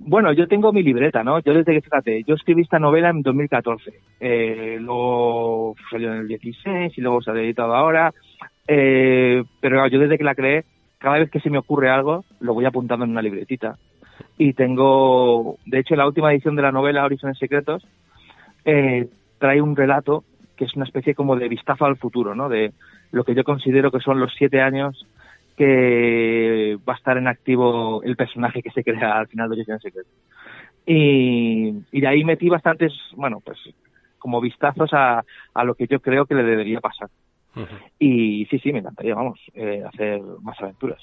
[0.01, 1.41] Bueno, yo tengo mi libreta, ¿no?
[1.41, 3.93] Yo desde que, fíjate, yo escribí esta novela en 2014.
[4.21, 8.13] Eh, luego salió en el 16 y luego se ha editado ahora.
[8.67, 10.65] Eh, pero yo desde que la creé,
[10.99, 13.77] cada vez que se me ocurre algo, lo voy apuntando en una libretita.
[14.37, 17.85] Y tengo, de hecho, la última edición de la novela Horizones Secretos
[18.65, 19.09] eh,
[19.39, 20.25] trae un relato
[20.57, 22.49] que es una especie como de vistazo al futuro, ¿no?
[22.49, 22.73] De
[23.13, 25.07] lo que yo considero que son los siete años
[25.59, 29.83] que va a estar en activo el personaje que se crea al final de Horizones
[29.83, 30.13] Secretos.
[30.87, 33.59] Y, y de ahí metí bastantes, bueno, pues
[34.19, 37.09] como vistazos a, a lo que yo creo que le debería pasar.
[37.99, 41.03] Y sí, sí, me encantaría, vamos, eh, hacer más aventuras.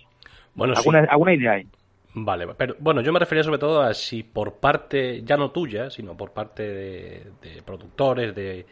[0.53, 1.67] Bueno, ¿Alguna, ¿Alguna idea hay?
[2.13, 5.89] Vale, pero bueno, yo me refería sobre todo a si por parte, ya no tuya,
[5.89, 8.65] sino por parte de, productores, de,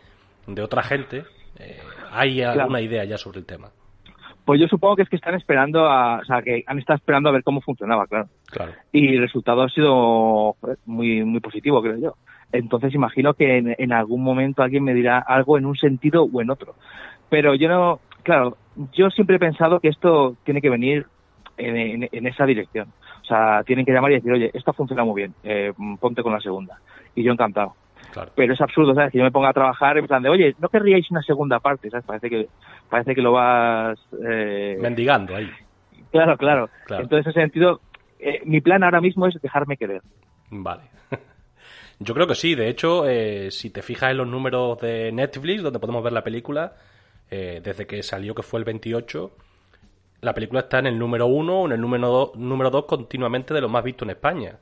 [0.47, 1.25] de, otra gente,
[1.59, 1.77] eh,
[2.09, 3.69] ¿hay alguna idea ya sobre el tema?
[4.45, 7.29] Pues yo supongo que es que están esperando, a, o sea, que han estado esperando
[7.29, 8.27] a ver cómo funcionaba, claro.
[8.47, 8.73] claro.
[8.91, 12.15] Y el resultado ha sido muy, muy positivo, creo yo.
[12.51, 16.41] Entonces imagino que en, en, algún momento alguien me dirá algo en un sentido o
[16.41, 16.75] en otro.
[17.29, 18.57] Pero yo no, claro,
[18.93, 21.07] yo siempre he pensado que esto tiene que venir
[21.57, 22.89] en, esa dirección.
[23.21, 26.33] O sea, tienen que llamar y decir, oye, esto funciona muy bien, eh, ponte con
[26.33, 26.79] la segunda.
[27.15, 27.75] Y yo encantado.
[28.35, 29.11] Pero es absurdo, ¿sabes?
[29.11, 31.89] Que yo me ponga a trabajar en plan de, oye, ¿no querríais una segunda parte?
[31.89, 32.05] ¿Sabes?
[32.05, 32.47] Parece que,
[32.89, 33.99] parece que lo vas...
[34.27, 34.77] Eh...
[34.79, 35.49] Mendigando ahí.
[36.11, 37.81] Claro, claro, Entonces, en ese sentido,
[38.19, 40.01] eh, mi plan ahora mismo es dejarme querer.
[40.51, 40.83] Vale.
[41.99, 42.53] Yo creo que sí.
[42.53, 46.23] De hecho, eh, si te fijas en los números de Netflix, donde podemos ver la
[46.23, 46.73] película,
[47.31, 49.31] eh, desde que salió, que fue el 28,
[50.21, 53.53] la película está en el número 1 o en el número 2 número dos continuamente
[53.53, 54.57] de lo más visto en España.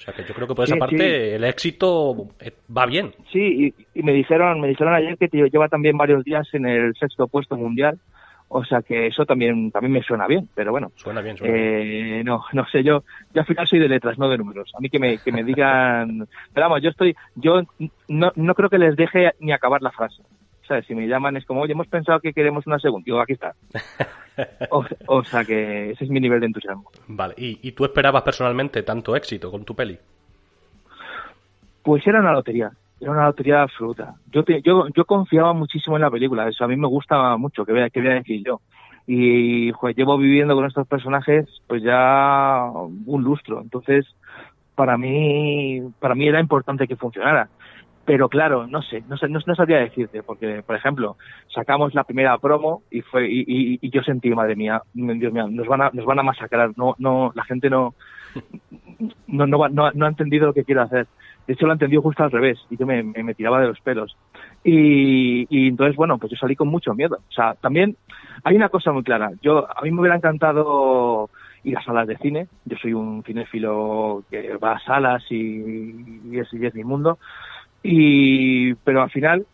[0.00, 3.12] O sea que yo creo que por esa parte el éxito eh, va bien.
[3.30, 7.28] Sí, y, me dijeron me dijeron ayer que lleva también varios días en el sexto
[7.28, 7.98] puesto mundial.
[8.48, 10.90] O sea que eso también también me suena bien, pero bueno.
[10.96, 14.30] Suena bien, suena eh, No, no sé, yo, yo al final soy de letras, no
[14.30, 14.72] de números.
[14.74, 16.26] A mí que me, que me digan...
[16.54, 17.14] Pero vamos, yo estoy...
[17.36, 17.62] Yo
[18.08, 20.22] no, no creo que les deje ni acabar la frase.
[20.86, 23.04] Si me llaman es como, oye, hemos pensado que queremos una segunda.
[23.04, 23.54] Digo, aquí está.
[24.70, 26.90] o, sea que ese es mi nivel de entusiasmo.
[27.08, 29.98] Vale, ¿Y, tú esperabas personalmente tanto éxito con tu peli?
[31.82, 34.14] Pues era una lotería, era una lotería absoluta.
[34.30, 37.72] Yo, yo, yo confiaba muchísimo en la película, eso a mí me gusta mucho, que
[37.72, 38.60] voy a, que voy a decir yo.
[39.06, 42.70] Y llevo viviendo con estos personajes pues ya
[43.06, 44.06] un lustro, entonces
[44.76, 47.48] para mí, para mí era importante que funcionara
[48.10, 51.16] pero claro, no sé, no sé, no, sabría decirte, porque, por ejemplo,
[51.54, 55.82] sacamos la primera promo y fue, y, yo sentí, madre mía, Dios mío, nos van
[55.82, 57.94] a, nos van a masacrar, no, no, la gente no,
[59.28, 61.06] no, no, no, ha entendido lo que quiero hacer.
[61.46, 64.16] De hecho, lo ha entendido justo al revés, y yo me, tiraba de los pelos.
[64.64, 67.16] Y, y, entonces, bueno, pues yo salí con mucho miedo.
[67.28, 67.96] O sea, también
[68.42, 69.30] hay una cosa muy clara.
[69.40, 71.30] Yo, a mí me hubiera encantado
[71.62, 72.48] ir a salas de cine.
[72.64, 77.20] Yo soy un cinéfilo que va a salas y, y, es, y es mi mundo.
[77.82, 79.46] Y, pero al final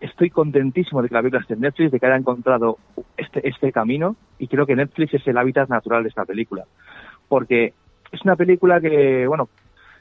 [0.00, 2.78] estoy contentísimo de que la película esté en Netflix, de que haya encontrado
[3.16, 6.64] este, este camino y creo que Netflix es el hábitat natural de esta película.
[7.28, 7.74] Porque
[8.10, 9.48] es una película que, bueno,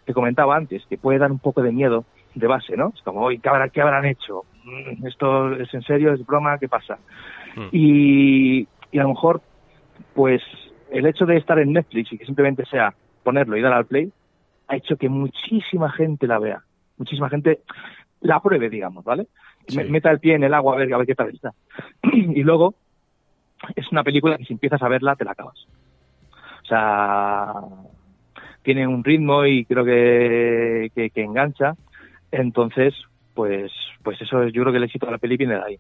[0.06, 2.94] te comentaba antes, que puede dar un poco de miedo de base, ¿no?
[2.96, 4.44] Es como, ¿qué, habrá, ¿qué habrán hecho?
[4.64, 6.14] Mm, ¿Esto es en serio?
[6.14, 6.58] ¿Es broma?
[6.58, 6.98] ¿Qué pasa?
[7.56, 7.68] Mm.
[7.72, 9.42] Y, y a lo mejor,
[10.16, 10.42] pues,
[10.92, 12.94] el hecho de estar en Netflix y que simplemente sea
[13.24, 14.12] ponerlo y dar al play,
[14.68, 16.64] ha hecho que muchísima gente la vea.
[17.00, 17.62] Muchísima gente
[18.22, 19.26] la pruebe, digamos, ¿vale?
[19.68, 19.78] Sí.
[19.78, 21.54] Me- Meta el pie en el agua a ver, a ver qué tal está.
[22.14, 22.76] y luego,
[23.76, 25.66] es una película que si empiezas a verla, te la acabas.
[26.64, 27.54] O sea,
[28.62, 31.74] tiene un ritmo y creo que, que, que engancha.
[32.32, 32.94] Entonces,
[33.34, 33.72] pues,
[34.04, 35.80] pues eso es, yo creo que el éxito de la peli viene de ahí.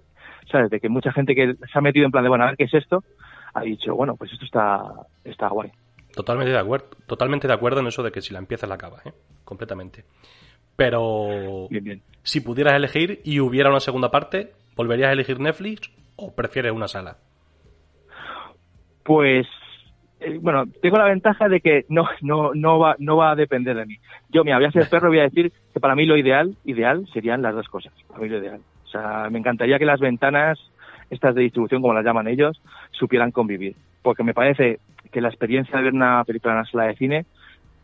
[0.51, 0.69] ¿Sabes?
[0.71, 2.63] De que mucha gente que se ha metido en plan de, bueno, a ver qué
[2.63, 3.03] es esto,
[3.53, 4.82] ha dicho, bueno, pues esto está,
[5.23, 5.71] está guay.
[6.15, 9.05] Totalmente de acuerdo, totalmente de acuerdo en eso de que si la empiezas la acabas,
[9.05, 9.13] ¿eh?
[9.45, 10.05] completamente.
[10.79, 12.01] Pero Bien, bien.
[12.23, 16.87] si pudieras elegir y hubiera una segunda parte, ¿volverías a elegir Netflix o prefieres una
[16.87, 17.17] sala?
[19.03, 19.45] Pues,
[20.21, 23.75] eh, bueno, tengo la ventaja de que no, no, no va, no va a depender
[23.75, 23.97] de mí.
[24.29, 26.55] Yo, mira, voy a ser perro y voy a decir que para mí lo ideal,
[26.63, 27.91] ideal serían las dos cosas.
[28.07, 28.61] Para mí lo ideal.
[28.85, 30.57] O sea, me encantaría que las ventanas,
[31.09, 32.61] estas de distribución, como las llaman ellos,
[32.91, 33.75] supieran convivir.
[34.01, 34.79] Porque me parece
[35.11, 37.25] que la experiencia de ver una película en una sala de cine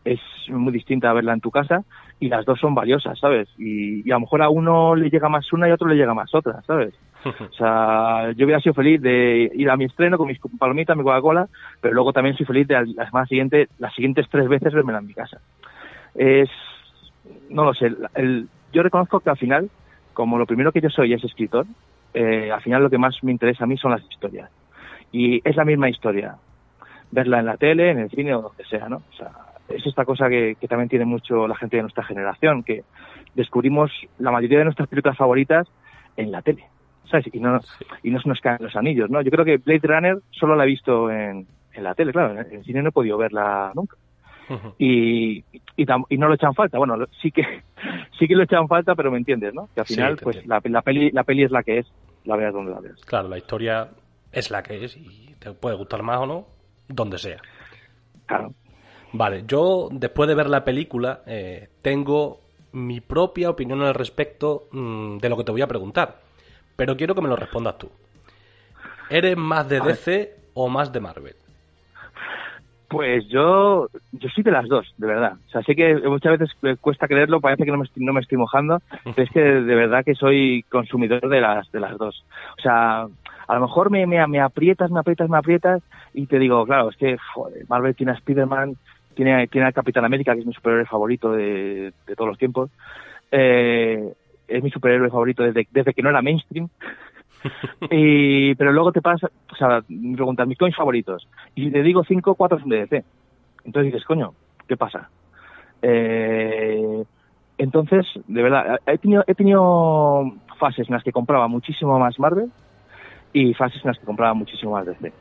[0.06, 1.82] es muy distinta a verla en tu casa
[2.20, 3.48] y las dos son valiosas, ¿sabes?
[3.58, 5.96] Y, y a lo mejor a uno le llega más una y a otro le
[5.96, 6.94] llega más otra, ¿sabes?
[7.40, 11.02] O sea, yo hubiera sido feliz de ir a mi estreno con mis palomitas, mi
[11.02, 11.48] Coca-Cola,
[11.80, 14.98] pero luego también soy feliz de al- la semana siguiente, las siguientes tres veces vermela
[15.00, 15.40] en mi casa.
[16.14, 16.48] Es,
[17.50, 19.70] no lo sé, el- yo reconozco que al final,
[20.12, 21.66] como lo primero que yo soy es escritor,
[22.14, 24.50] eh, al final lo que más me interesa a mí son las historias.
[25.12, 26.36] Y es la misma historia,
[27.10, 28.96] verla en la tele, en el cine o donde sea, ¿no?
[28.98, 29.30] O sea,
[29.68, 32.84] es esta cosa que, que también tiene mucho la gente de nuestra generación, que
[33.34, 35.66] descubrimos la mayoría de nuestras películas favoritas
[36.16, 36.64] en la tele,
[37.10, 37.26] ¿sabes?
[37.32, 37.60] Y no,
[38.02, 39.20] y no se nos caen los anillos, ¿no?
[39.22, 42.52] Yo creo que Blade Runner solo la he visto en, en la tele, claro, en
[42.58, 43.96] el cine no he podido verla nunca.
[44.78, 45.44] Y,
[45.76, 47.42] y, tam- y no lo echan falta, bueno, lo- sí que
[48.18, 49.68] sí que lo echan falta, pero me entiendes, ¿no?
[49.74, 51.86] Que al final, pues la, la peli la peli es la que es,
[52.24, 53.04] la veas donde la veas.
[53.04, 53.88] Claro, la historia
[54.30, 56.46] es la que es y te puede gustar más o no,
[56.88, 57.38] donde sea.
[58.26, 58.52] Claro.
[59.16, 62.40] Vale, yo después de ver la película eh, tengo
[62.72, 66.20] mi propia opinión al respecto mm, de lo que te voy a preguntar,
[66.76, 67.90] pero quiero que me lo respondas tú.
[69.08, 69.80] ¿Eres más de.
[69.80, 71.34] DC o más de Marvel?
[72.88, 75.32] Pues yo, yo soy de las dos, de verdad.
[75.46, 78.20] O sea, sé que muchas veces cuesta creerlo, parece que no me estoy, no me
[78.20, 82.22] estoy mojando, pero es que de verdad que soy consumidor de las, de las dos.
[82.58, 83.06] O sea,
[83.48, 86.90] a lo mejor me, me, me aprietas, me aprietas, me aprietas y te digo, claro,
[86.90, 88.76] es que joder, Marvel tiene a Spider-Man,
[89.16, 92.70] tiene, tiene al Capitán América, que es mi superhéroe favorito de, de todos los tiempos.
[93.32, 94.12] Eh,
[94.46, 96.68] es mi superhéroe favorito desde, desde que no era mainstream.
[97.90, 101.26] y, pero luego te pasa, o sea, me preguntas mis cómics favoritos.
[101.54, 103.04] Y te digo cinco, cuatro son de DC.
[103.64, 104.32] Entonces dices, coño,
[104.68, 105.10] ¿qué pasa?
[105.82, 107.02] Eh,
[107.58, 112.50] entonces, de verdad, he tenido, he tenido fases en las que compraba muchísimo más Marvel
[113.32, 115.12] y fases en las que compraba muchísimo más DC.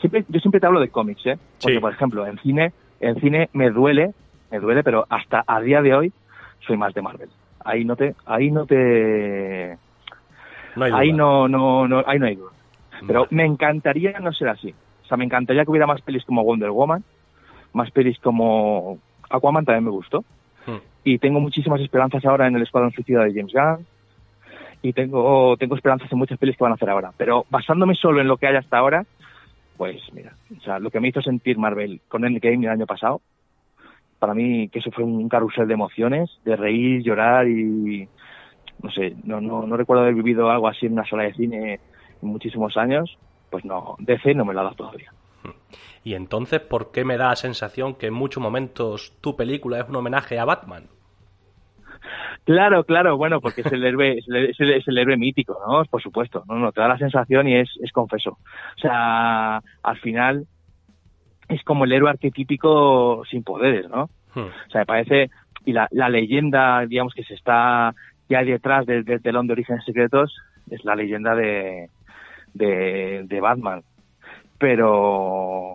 [0.00, 1.38] Siempre, yo siempre te hablo de cómics, ¿eh?
[1.60, 1.80] Porque, Sí.
[1.80, 4.12] por ejemplo, en cine, en cine me duele,
[4.50, 6.12] me duele, pero hasta a día de hoy
[6.66, 7.28] soy más de Marvel.
[7.64, 9.78] Ahí no te, ahí no te,
[10.76, 11.00] No hay duda.
[11.00, 12.52] ahí no, no, no, ahí no hay duda.
[13.06, 14.74] Pero me encantaría no ser así.
[15.04, 17.04] O sea, me encantaría que hubiera más pelis como Wonder Woman,
[17.72, 18.98] más pelis como
[19.30, 20.24] Aquaman también me gustó.
[20.66, 20.78] Hmm.
[21.04, 23.86] Y tengo muchísimas esperanzas ahora en el Escuadrón Suicida de James Gunn.
[24.82, 27.12] Y tengo, tengo esperanzas en muchas pelis que van a hacer ahora.
[27.16, 29.04] Pero basándome solo en lo que hay hasta ahora,
[29.76, 33.20] pues mira, o sea, lo que me hizo sentir Marvel con Endgame el año pasado,
[34.18, 38.08] para mí que eso fue un carrusel de emociones, de reír, llorar y
[38.82, 41.80] no sé, no, no, no recuerdo haber vivido algo así en una sala de cine
[42.22, 43.16] en muchísimos años,
[43.50, 45.12] pues no, DC no me lo ha dado todavía.
[46.02, 49.88] Y entonces, ¿por qué me da la sensación que en muchos momentos tu película es
[49.88, 50.84] un homenaje a Batman?
[52.44, 55.58] Claro, claro, bueno, porque es el héroe, es el, es el- es el héroe mítico,
[55.66, 55.84] ¿no?
[55.86, 58.30] Por supuesto, no, no, te da la sensación y es, es confeso.
[58.76, 60.46] O sea, al final
[61.48, 64.08] es como el héroe arquetípico sin poderes, ¿no?
[64.34, 64.40] Hmm.
[64.66, 65.30] O sea, me parece,
[65.64, 67.94] y la, la leyenda, digamos, que se está,
[68.28, 70.34] que hay detrás del, del telón de Orígenes Secretos,
[70.70, 71.88] es la leyenda de,
[72.54, 73.82] de, de Batman.
[74.58, 75.74] Pero,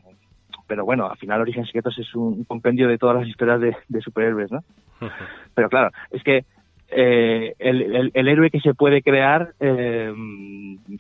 [0.70, 4.02] pero bueno, al final Orígenes Secretos es un compendio de todas las historias de, de
[4.02, 4.64] superhéroes, ¿no?
[5.56, 6.46] Pero claro, es que
[6.92, 10.14] eh, el, el- el héroe que se puede crear, eh,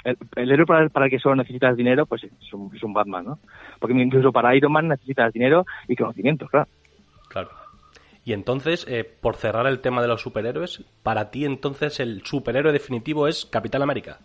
[0.03, 2.93] el, el héroe para, para el que solo necesitas dinero, pues es un, es un
[2.93, 3.39] Batman, ¿no?
[3.79, 6.67] Porque incluso para Iron Man necesitas dinero y conocimiento, claro.
[7.29, 7.49] Claro.
[8.25, 12.71] Y entonces, eh, por cerrar el tema de los superhéroes, para ti entonces el superhéroe
[12.73, 14.17] definitivo es Capitán América.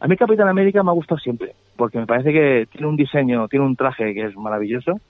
[0.00, 3.48] A mí Capitán América me ha gustado siempre, porque me parece que tiene un diseño,
[3.48, 5.00] tiene un traje que es maravilloso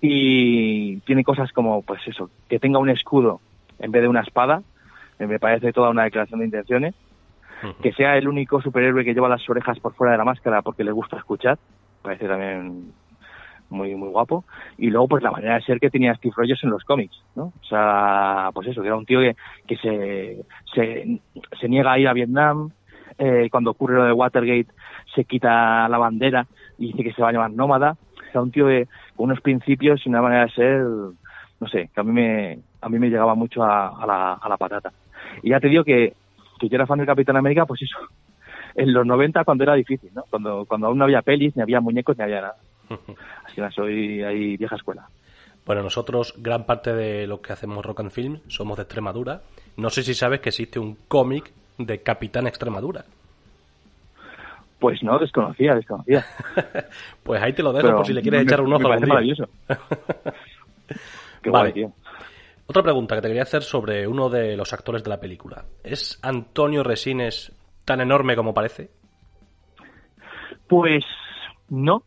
[0.00, 3.40] y tiene cosas como, pues eso, que tenga un escudo
[3.78, 4.64] en vez de una espada,
[5.20, 6.96] me parece toda una declaración de intenciones,
[7.80, 10.82] que sea el único superhéroe que lleva las orejas por fuera de la máscara porque
[10.82, 11.56] le gusta escuchar,
[12.02, 12.92] parece también
[13.70, 14.44] muy muy guapo.
[14.76, 17.52] Y luego pues la manera de ser que tenía Steve Rogers en los cómics no
[17.60, 19.36] o sea pues eso que era un tío que,
[19.68, 20.44] que se,
[20.74, 21.20] se,
[21.60, 22.70] se niega a ir a Vietnam
[23.18, 24.72] eh, cuando ocurre lo de Watergate
[25.14, 26.46] se quita la bandera
[26.78, 27.96] y dice que se va a llamar nómada
[28.30, 28.86] era un tío de,
[29.16, 32.88] con unos principios y una manera de ser no sé que a mí me a
[32.88, 34.92] mí me llegaba mucho a, a, la, a la patata
[35.42, 36.14] y ya te digo que,
[36.58, 37.98] que yo era fan del Capitán América pues eso
[38.78, 40.24] en los 90 cuando era difícil, ¿no?
[40.30, 42.56] Cuando, cuando aún no había pelis, ni había muñecos, ni había nada.
[43.44, 45.08] Así que soy ahí vieja escuela.
[45.66, 49.42] Bueno, nosotros, gran parte de lo que hacemos Rock and Film, somos de Extremadura.
[49.76, 53.04] No sé si sabes que existe un cómic de Capitán Extremadura.
[54.78, 56.24] Pues no, desconocía, desconocía.
[57.22, 58.82] pues ahí te lo dejo por si le quieres echar un ojo.
[58.82, 59.48] Me parece maravilloso.
[61.42, 61.70] Qué vale.
[61.70, 61.92] guay, tío.
[62.66, 65.64] Otra pregunta que te quería hacer sobre uno de los actores de la película.
[65.82, 67.50] ¿Es Antonio Resines
[67.84, 68.90] tan enorme como parece?
[70.68, 71.02] Pues
[71.70, 72.02] no.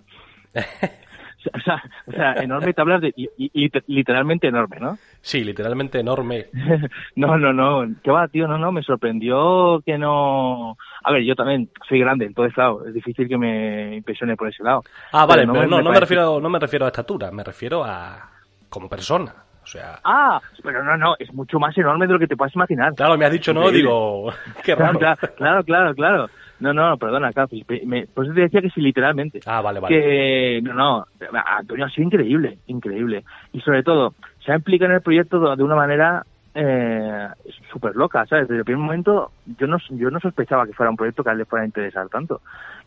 [1.54, 4.98] o, sea, o sea, enorme te hablas de y, literalmente enorme, ¿no?
[5.22, 6.48] Sí, literalmente enorme.
[7.16, 7.96] no, no, no.
[8.04, 8.48] ¿Qué va, tío?
[8.48, 10.78] No, no, me sorprendió que no...
[11.04, 14.64] A ver, yo también soy grande, entonces, claro, es difícil que me impresione por ese
[14.64, 14.84] lado.
[15.12, 17.32] Ah, vale, pero no, pero no, me, no me, refiero, no me refiero a estatura,
[17.32, 18.30] me refiero a
[18.70, 19.34] como persona.
[19.64, 20.00] O sea...
[20.04, 22.94] Ah, pero no, no, es mucho más enorme de lo que te puedas imaginar.
[22.96, 24.34] Claro, me has dicho no, digo,
[24.64, 24.98] qué raro.
[24.98, 26.30] Claro, claro, claro, claro.
[26.62, 27.32] No, no, perdona,
[27.86, 29.40] me, por eso te decía que sí, literalmente.
[29.48, 29.96] Ah, vale, vale.
[29.96, 31.06] Que, no, no,
[31.44, 33.24] Antonio ha sido increíble, increíble.
[33.52, 34.14] Y sobre todo,
[34.46, 37.28] se ha implicado en el proyecto de una manera eh,
[37.72, 38.48] súper loca, ¿sabes?
[38.48, 41.34] Desde el primer momento yo no, yo no sospechaba que fuera un proyecto que a
[41.34, 42.42] él le fuera a interesar tanto.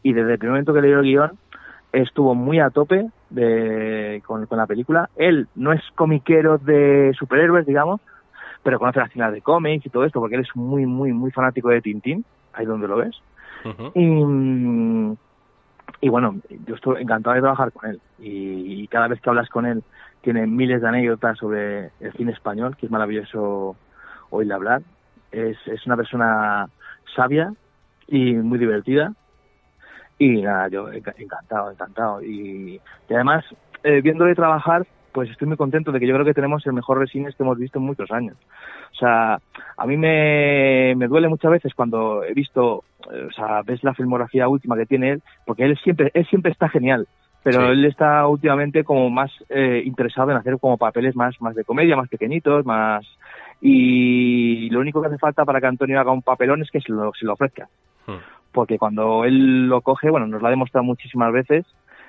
[0.04, 1.32] Y desde el primer momento que leí el guion,
[1.92, 5.10] estuvo muy a tope de, con, con, la película.
[5.16, 8.00] Él no es comiquero de superhéroes, digamos,
[8.62, 11.32] pero conoce las tiendas de cómics y todo esto, porque él es muy, muy, muy
[11.32, 13.16] fanático de Tintín, ahí donde lo ves.
[13.64, 15.16] Uh -huh.
[16.00, 18.00] y, y, bueno, yo estoy encantado de trabajar con él.
[18.18, 19.82] Y, y, cada vez que hablas con él,
[20.20, 23.76] tiene miles de anécdotas sobre el cine español, que es maravilloso
[24.30, 24.82] oírle hablar.
[25.32, 26.68] Es, es una persona
[27.14, 27.52] sabia
[28.06, 29.12] y muy divertida
[30.18, 32.22] y nada, yo encantado, encantado.
[32.22, 33.44] Y, y además,
[33.82, 36.98] eh, viéndole trabajar, pues estoy muy contento de que yo creo que tenemos el mejor
[36.98, 38.36] resines que hemos visto en muchos años.
[38.92, 39.38] O sea,
[39.76, 44.48] a mí me, me duele muchas veces cuando he visto, o sea, ves la filmografía
[44.48, 47.06] última que tiene él, porque él siempre, él siempre está genial,
[47.42, 47.72] pero sí.
[47.72, 51.96] él está últimamente como más eh, interesado en hacer como papeles más, más de comedia,
[51.96, 53.04] más pequeñitos, más...
[53.60, 56.92] Y lo único que hace falta para que Antonio haga un papelón es que se
[56.92, 57.68] lo, se lo ofrezca.
[58.06, 58.18] Hmm
[58.54, 61.66] porque cuando él lo coge, bueno, nos lo ha demostrado muchísimas veces.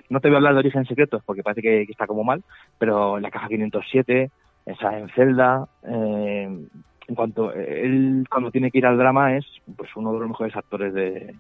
[0.10, 2.44] No te voy a hablar de Origen Secretos porque parece que, que está como mal,
[2.78, 4.30] pero en la caja 507,
[4.68, 6.68] esa en Zelda, eh,
[7.08, 9.46] en cuanto él cuando tiene que ir al drama es
[9.76, 11.36] pues uno de los mejores actores de,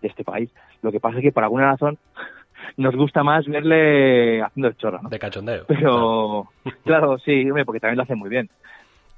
[0.00, 0.50] de este país.
[0.82, 1.98] Lo que pasa es que por alguna razón
[2.76, 5.08] nos gusta más verle haciendo el chorro, ¿no?
[5.08, 5.64] De cachondeo.
[5.66, 6.48] Pero,
[6.84, 8.48] claro, sí, porque también lo hace muy bien.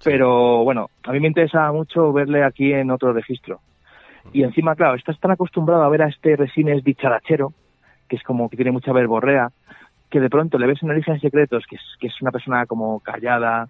[0.04, 3.60] Pero bueno, a mí me interesa mucho verle aquí en otro registro.
[4.32, 7.52] Y encima, claro, estás tan acostumbrado a ver a este Resines dicharachero,
[8.08, 9.50] que es como que tiene mucha verborrea,
[10.10, 13.00] que de pronto le ves en Origen Secretos, que es, que es una persona como
[13.00, 13.68] callada,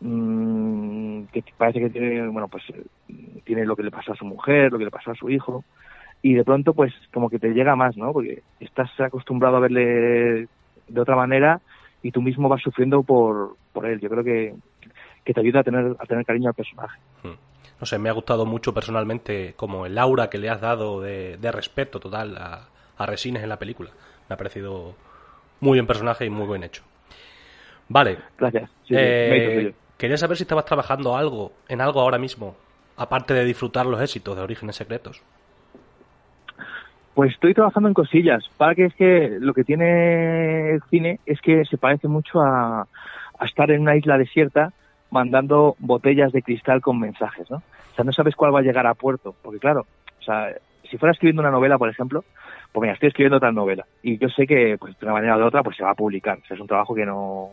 [0.00, 2.64] mmm, que parece que tiene, bueno, pues
[3.44, 5.64] tiene lo que le pasó a su mujer, lo que le pasó a su hijo,
[6.22, 8.12] y de pronto, pues como que te llega más, ¿no?
[8.12, 10.48] Porque estás acostumbrado a verle
[10.88, 11.60] de otra manera
[12.02, 14.00] y tú mismo vas sufriendo por, por él.
[14.00, 14.54] Yo creo que,
[15.24, 16.98] que te ayuda a tener, a tener cariño al personaje.
[17.22, 21.00] Hmm no sé, me ha gustado mucho personalmente como el aura que le has dado
[21.00, 23.90] de, de respeto total a, a, Resines en la película.
[24.28, 24.94] Me ha parecido
[25.60, 26.82] muy buen personaje y muy buen hecho.
[27.88, 28.18] Vale.
[28.38, 28.70] Gracias.
[28.86, 32.56] Sí, eh, quería saber si estabas trabajando algo, en algo ahora mismo,
[32.96, 35.22] aparte de disfrutar los éxitos de Orígenes Secretos.
[37.14, 38.48] Pues estoy trabajando en cosillas.
[38.56, 42.86] Para que es que lo que tiene el cine es que se parece mucho a,
[43.44, 44.72] estar en una isla desierta
[45.10, 47.58] mandando botellas de cristal con mensajes, ¿no?
[47.58, 49.86] O sea, no sabes cuál va a llegar a puerto, porque claro,
[50.18, 50.54] o sea,
[50.88, 52.24] si fuera escribiendo una novela, por ejemplo,
[52.72, 55.38] pues mira, estoy escribiendo otra novela y yo sé que, pues de una manera o
[55.38, 56.38] de otra, pues se va a publicar.
[56.38, 57.50] O sea, es un trabajo que no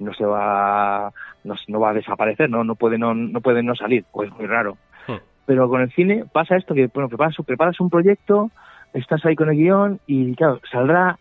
[0.00, 1.12] no se va
[1.44, 4.36] no, no va a desaparecer, no no puede no no puede no salir, pues es
[4.36, 4.76] muy raro.
[5.06, 5.18] Hmm.
[5.46, 8.50] Pero con el cine pasa esto que bueno, preparas, preparas un proyecto,
[8.92, 11.18] estás ahí con el guion y claro, saldrá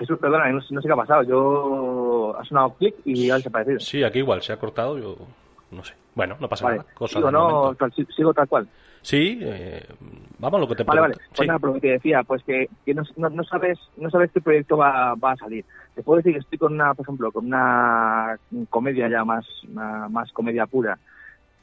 [0.00, 1.22] Jesús, perdona, no, no sé qué ha pasado.
[1.24, 3.80] Yo ha sonado clic y ha desaparecido.
[3.80, 4.98] Sí, aquí igual se ha cortado.
[4.98, 5.14] Yo
[5.70, 5.94] no sé.
[6.14, 6.78] Bueno, no pasa vale.
[6.78, 6.90] nada.
[6.94, 8.66] Cosa sigo, no, tal, sigo tal cual.
[9.02, 9.82] Sí, eh,
[10.38, 11.14] vamos a lo que te Vale, vale.
[11.14, 11.46] Pues Sí.
[11.46, 14.40] nada, pero lo que te decía, pues que, que no, no- sabes no sabes qué
[14.40, 15.64] proyecto va, va a salir.
[15.94, 18.36] Te puedo decir que estoy con una, por ejemplo, con una
[18.68, 20.98] comedia ya más, una- más comedia pura,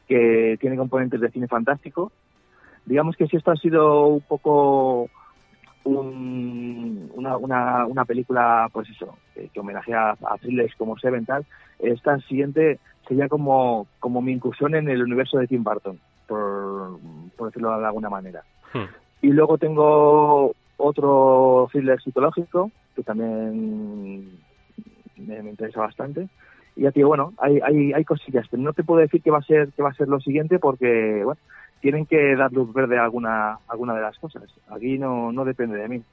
[0.08, 2.12] que tiene componentes de cine fantástico.
[2.86, 5.10] Digamos que si esto ha sido un poco
[5.84, 11.46] un- una, una, una película, pues eso, que, que homenajea a thrillers como Seven tal,
[11.80, 17.00] esta siguiente sería como, como mi incursión en el universo de Tim Burton, por,
[17.36, 18.44] por decirlo de alguna manera.
[18.74, 18.86] Hmm.
[19.22, 24.40] Y luego tengo otro thriller psicológico que también
[25.18, 26.28] me, me interesa bastante.
[26.76, 29.44] Y digo, bueno, hay, hay, hay cosillas, pero no te puedo decir que va a
[29.44, 31.40] ser que va a ser lo siguiente porque, bueno,
[31.82, 34.44] tienen que dar luz verde a alguna, alguna de las cosas.
[34.70, 36.04] Aquí no, no depende de mí.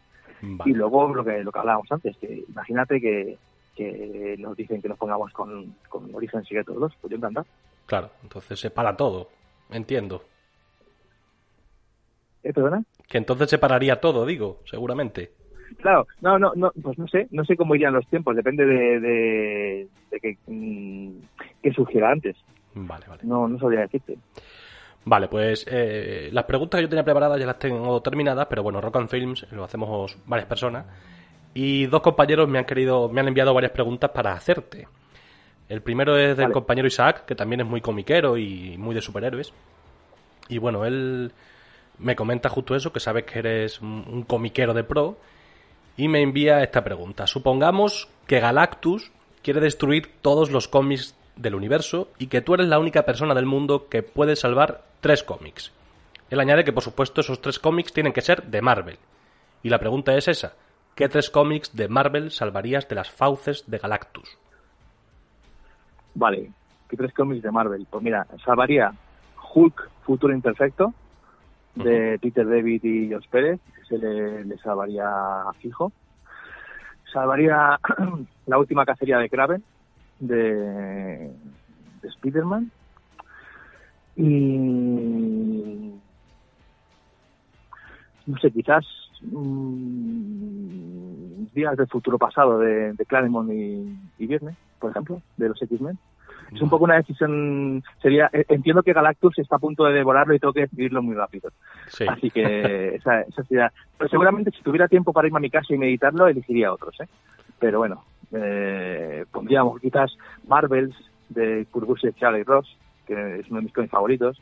[0.40, 0.70] Vale.
[0.70, 3.36] Y luego lo que, lo que hablábamos antes, que imagínate que,
[3.74, 7.46] que nos dicen que nos pongamos con, con Origen Secretos 2, pues yo encantado.
[7.86, 9.28] Claro, entonces se para todo.
[9.74, 10.22] Entiendo.
[12.44, 12.84] ¿Eh, perdona?
[13.08, 15.32] Que entonces se pararía todo, digo, seguramente.
[15.78, 19.00] Claro, no, no, no, pues no sé, no sé cómo irían los tiempos, depende de,
[19.00, 21.10] de, de que, mm,
[21.62, 22.36] que surgiera antes.
[22.74, 23.22] Vale, vale.
[23.24, 24.16] No, no sabría decirte.
[25.06, 28.80] Vale, pues eh, las preguntas que yo tenía preparadas ya las tengo terminadas, pero bueno,
[28.80, 30.86] Rock and Films lo hacemos varias personas
[31.52, 34.86] y dos compañeros me han querido, me han enviado varias preguntas para hacerte.
[35.68, 36.52] El primero es del Vale.
[36.52, 39.52] compañero Isaac, que también es muy comiquero y muy de superhéroes.
[40.48, 41.32] Y bueno, él
[41.98, 45.16] me comenta justo eso, que sabes que eres un, un comiquero de pro,
[45.96, 47.26] y me envía esta pregunta.
[47.26, 49.10] Supongamos que Galactus
[49.42, 53.46] quiere destruir todos los cómics del universo y que tú eres la única persona del
[53.46, 55.72] mundo que puede salvar tres cómics.
[56.30, 58.98] Él añade que, por supuesto, esos tres cómics tienen que ser de Marvel.
[59.62, 60.54] Y la pregunta es esa.
[60.94, 64.38] ¿Qué tres cómics de Marvel salvarías de las fauces de Galactus?
[66.14, 66.52] Vale,
[66.88, 67.86] ¿qué tres cómics de Marvel?
[67.90, 68.92] Pues mira, salvaría
[69.54, 70.94] Hulk Futuro Imperfecto
[71.74, 75.10] de Peter David y Josh Pérez, que se le, le salvaría
[75.60, 75.92] fijo.
[77.12, 77.78] Salvaría
[78.46, 79.62] la última cacería de Kraven
[80.20, 81.32] de,
[82.02, 82.70] de Spider-Man.
[84.16, 85.94] Y
[88.26, 88.86] no sé, quizás
[89.22, 90.64] mm,
[91.52, 95.98] días del futuro pasado de, de Claremont y, y Viernes, por ejemplo, de los X-Men.
[96.54, 100.34] Es un poco una decisión, sería, eh, entiendo que Galactus está a punto de devorarlo
[100.34, 101.50] y tengo que decidirlo muy rápido.
[101.88, 102.04] Sí.
[102.06, 105.74] Así que esa, esa sería, pero seguramente si tuviera tiempo para irme a mi casa
[105.74, 107.08] y meditarlo, elegiría otros, ¿eh?
[107.58, 110.16] Pero bueno, eh, pondríamos quizás
[110.46, 110.94] Marvels
[111.28, 114.36] de Kurt Busiek y Charlie Ross, que es uno de mis cómics favoritos.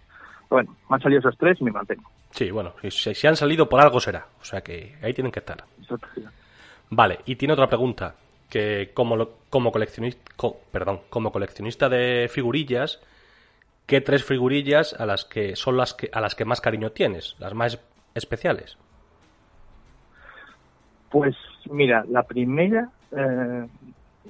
[0.49, 2.11] Pero bueno, me han salido esos tres y me mantengo.
[2.31, 4.27] Sí, bueno, si, si- han salido por algo será.
[4.41, 5.65] O sea que ahí tienen que estar.
[6.91, 8.15] Vale, y tiene otra pregunta.
[8.53, 13.01] Que como, lo- como, coleccionista, co- perdón, como coleccionista de figurillas,
[13.87, 17.35] ¿qué tres figurillas a las que son las que, a las que más cariño tienes?
[17.39, 17.81] Las más
[18.15, 18.77] especiales.
[21.11, 21.35] Pues
[21.71, 23.67] mira, la primera eh,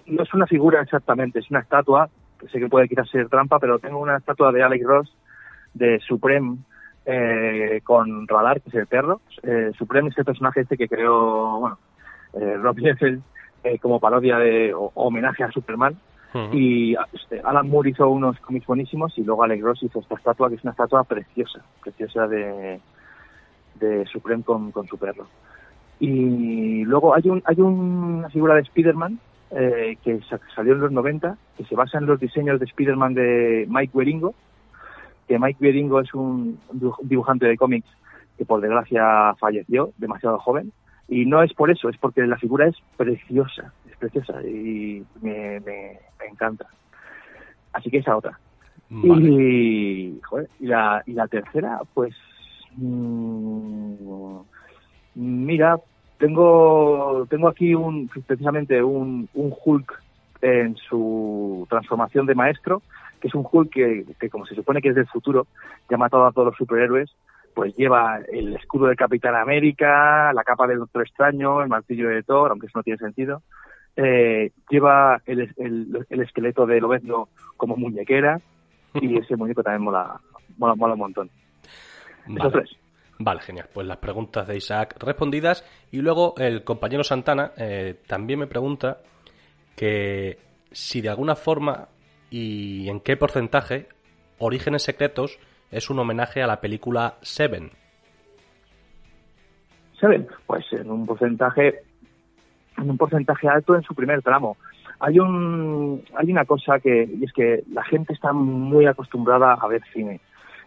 [0.07, 2.09] no es una figura exactamente, es una estatua,
[2.53, 5.17] sé que puede quizás ser trampa, pero tengo una estatua de Alex Ross
[5.75, 6.59] de Supreme
[7.07, 9.21] eh, con Radar, que es el perro.
[9.43, 11.79] Eh, Supreme es el personaje este que creó, bueno,
[12.35, 13.21] eh, Rob Liefeld
[13.65, 15.97] eh, como parodia de o, homenaje a Superman.
[16.35, 16.57] Ujú.
[16.57, 20.49] Y este, Alan Moore hizo unos cómics buenísimos y luego Alex Ross hizo esta estatua,
[20.49, 22.81] que es una estatua preciosa, preciosa de,
[23.81, 25.27] de Supreme con, con su perro.
[26.01, 29.19] Y luego hay, un, hay una figura de Spider-Man
[29.51, 33.15] eh, que sa- salió en los 90, que se basa en los diseños de Spider-Man
[33.15, 34.35] de Mike Wieringo,
[35.29, 37.87] que Mike Wieringo es un dibuj- dibujante de cómics
[38.39, 40.73] que por desgracia falleció demasiado joven.
[41.13, 45.61] Y no es por eso, es porque la figura es preciosa, es preciosa y me,
[45.61, 46.67] me- me encanta.
[47.73, 48.39] Así que esa otra.
[48.89, 49.29] Vale.
[49.31, 52.15] Y, joder, y, la, y la tercera, pues.
[52.77, 54.39] mm,
[55.15, 55.79] mira,
[56.19, 60.03] tengo, tengo aquí un, precisamente un, un Hulk
[60.43, 62.83] en su transformación de maestro,
[63.21, 65.47] que es un Hulk que, que, como se supone que es del futuro,
[65.89, 67.11] que ha matado a todos los superhéroes,
[67.55, 72.23] pues lleva el escudo del Capitán América, la capa del Doctor Extraño, el martillo de
[72.23, 73.43] Thor, aunque eso no tiene sentido.
[73.97, 78.41] Eh, lleva el, el, el esqueleto de Lobezno como muñequera
[78.95, 80.21] y ese muñeco también mola,
[80.57, 81.31] mola, mola un montón.
[82.27, 82.51] Esos Vale.
[82.53, 82.77] tres.
[83.19, 83.69] Vale, genial.
[83.73, 85.65] Pues las preguntas de Isaac respondidas.
[85.91, 88.99] Y luego el compañero Santana eh, también me pregunta
[89.77, 90.39] que
[90.73, 91.89] si de alguna forma
[92.31, 93.89] y en qué porcentaje
[94.39, 95.39] Orígenes Secretos
[95.73, 97.71] es un homenaje a la película Seven.
[99.99, 101.81] Seven, pues en un porcentaje,
[102.77, 104.57] en un porcentaje alto en su primer tramo.
[105.01, 109.67] Hay un, hay una cosa que, y es que la gente está muy acostumbrada a
[109.67, 110.21] ver cine.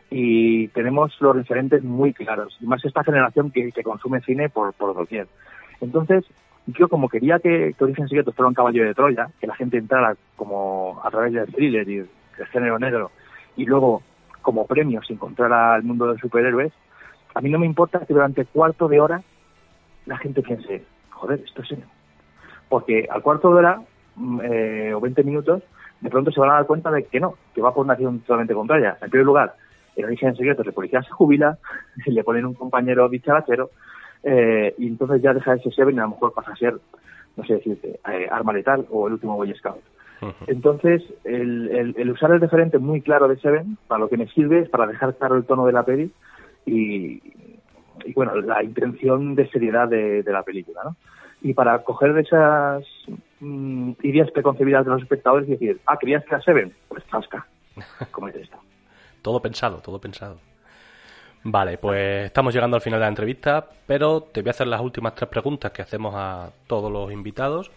[0.09, 4.95] y tenemos los referentes muy claros, y más esta generación que, consume cine por, por
[4.95, 5.27] doquier.
[5.81, 6.25] Entonces,
[6.67, 9.77] yo como quería que, que Origen Secreto fuera un caballo de Troya, que la gente
[9.77, 13.11] entrara como a través del thriller y del género negro,
[13.57, 14.01] y luego
[14.45, 16.71] como premio se encontrara al mundo de superhéroes,
[17.33, 19.23] a mí no me importa que durante cuarto de hora
[20.05, 21.75] la gente piense, joder, esto es
[22.69, 23.81] Porque al cuarto de hora
[24.15, 25.63] mm, eh, o 20 minutos,
[25.99, 28.19] de pronto se van a dar cuenta de que no, que va por una acción
[28.19, 28.97] totalmente contraria.
[29.01, 29.55] En primer lugar,
[29.95, 31.57] en origen secreto el policía se jubila,
[32.05, 33.71] le ponen un compañero bicharachero,
[34.21, 36.77] eh, y entonces ya deja de ser y a lo mejor pasa a ser,
[37.35, 39.81] no sé decirte, eh, arma letal o el último Boy Scout.
[40.47, 44.59] Entonces, el, el, usar el referente muy claro de Seven, para lo que me sirve
[44.59, 46.11] es para dejar claro el tono de la peli
[46.65, 47.21] y,
[48.05, 50.95] y bueno, la intención de seriedad de, de la película, ¿no?
[51.41, 52.83] Y para coger esas
[53.39, 57.45] mm, ideas preconcebidas de los espectadores y decir, ah, querías que era Seven, pues tasca,
[58.11, 58.57] como es esto.
[59.21, 60.37] todo pensado, todo pensado.
[61.47, 64.81] Vale, pues estamos llegando al final de la entrevista, pero te voy a hacer las
[64.81, 67.69] últimas tres preguntas que hacemos a todos los invitados,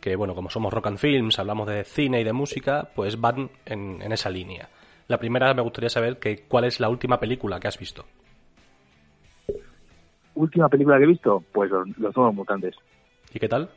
[0.00, 3.50] que bueno, como somos Rock and Films, hablamos de cine y de música, pues van
[3.66, 4.68] en, esa línea.
[5.08, 8.04] La primera me gustaría saber que, cuál es la última película que has visto.
[10.34, 12.76] Última película que he visto, pues Los, Nuevos Mutantes.
[13.32, 13.70] ¿Y qué tal?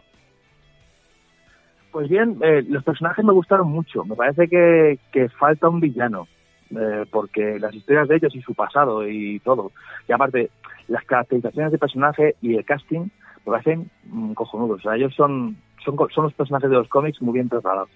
[1.92, 4.06] Pues bien, eh, los personajes me gustaron mucho.
[4.06, 6.28] Me parece que, que falta un villano.
[6.74, 9.74] Eh, porque las historias de ellos y su pasado y todo,
[10.08, 10.50] y aparte
[10.88, 13.10] las caracterizaciones de personaje y el casting
[13.46, 14.80] lo hacen mm, cojonudos.
[14.80, 17.90] O sea, ellos son, son, son los personajes de los cómics muy bien tratados.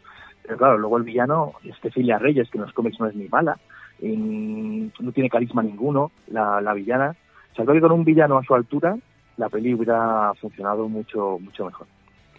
[0.43, 3.27] Pero claro, luego el villano es Cecilia Reyes, que en los cómics no es ni
[3.27, 3.57] mala,
[3.99, 7.15] y no tiene carisma ninguno, la, la villana.
[7.51, 8.97] O sea, creo que con un villano a su altura,
[9.37, 11.87] la peli hubiera funcionado mucho, mucho mejor.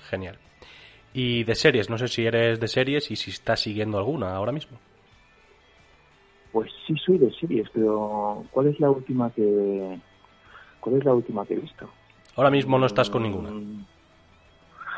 [0.09, 0.39] Genial.
[1.13, 4.53] Y de series, no sé si eres de series y si estás siguiendo alguna ahora
[4.53, 4.79] mismo.
[6.53, 9.99] Pues sí soy de series, pero ¿cuál es la última que
[10.81, 11.89] cuál es la última que he visto?
[12.37, 13.51] Ahora mismo no estás con ninguna.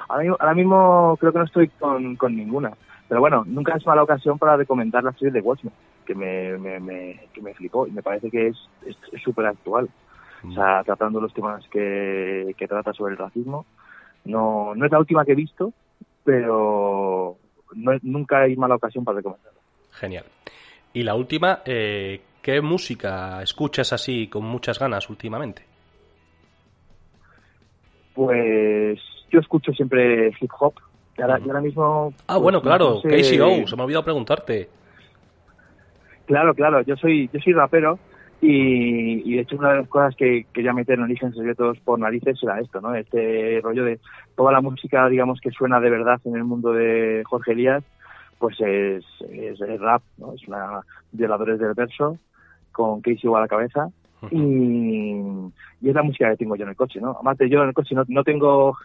[0.09, 2.73] Ahora, mismo creo que no estoy con, ninguna.
[3.09, 5.73] Pero bueno, nunca es mala ocasión para recomendar la serie de Watchmen,
[6.07, 8.57] que me, me, que me flipó y me parece que es
[9.23, 9.89] súper actual.
[10.47, 10.85] O sea, mm.
[10.85, 13.67] tratando los temas que, que trata sobre el racismo.
[14.25, 15.73] No, no es la última que he visto,
[16.25, 17.37] pero
[17.75, 19.59] no, nunca hay mala ocasión para recomendarla.
[19.93, 20.25] Genial.
[20.93, 25.63] Y la última, eh, ¿qué música escuchas así con muchas ganas últimamente?
[28.15, 28.99] Pues
[29.31, 30.75] yo escucho siempre hip hop.
[31.17, 32.13] Y ahora, ahora mismo.
[32.27, 34.69] Ah, pues, bueno, claro, KCO, se me ha olvidado preguntarte.
[36.27, 37.99] Claro, claro, yo soy, yo soy rapero
[38.41, 42.39] y, de hecho una de las cosas que quería meter en Origen Secretos por narices
[42.43, 42.95] era esto, ¿no?
[42.95, 43.99] Este rollo de
[44.37, 47.83] toda la música, digamos, que suena de verdad en el mundo de Jorge Elías,
[48.39, 50.35] pues es, es, rap, ¿no?
[50.35, 52.19] Es una violadores del verso
[52.71, 53.89] con Casey igual a la cabeza
[54.31, 54.37] y,
[55.81, 57.13] y, es la música que tengo yo en el coche, ¿no?
[57.15, 58.77] Además de yo en el coche no, no tengo,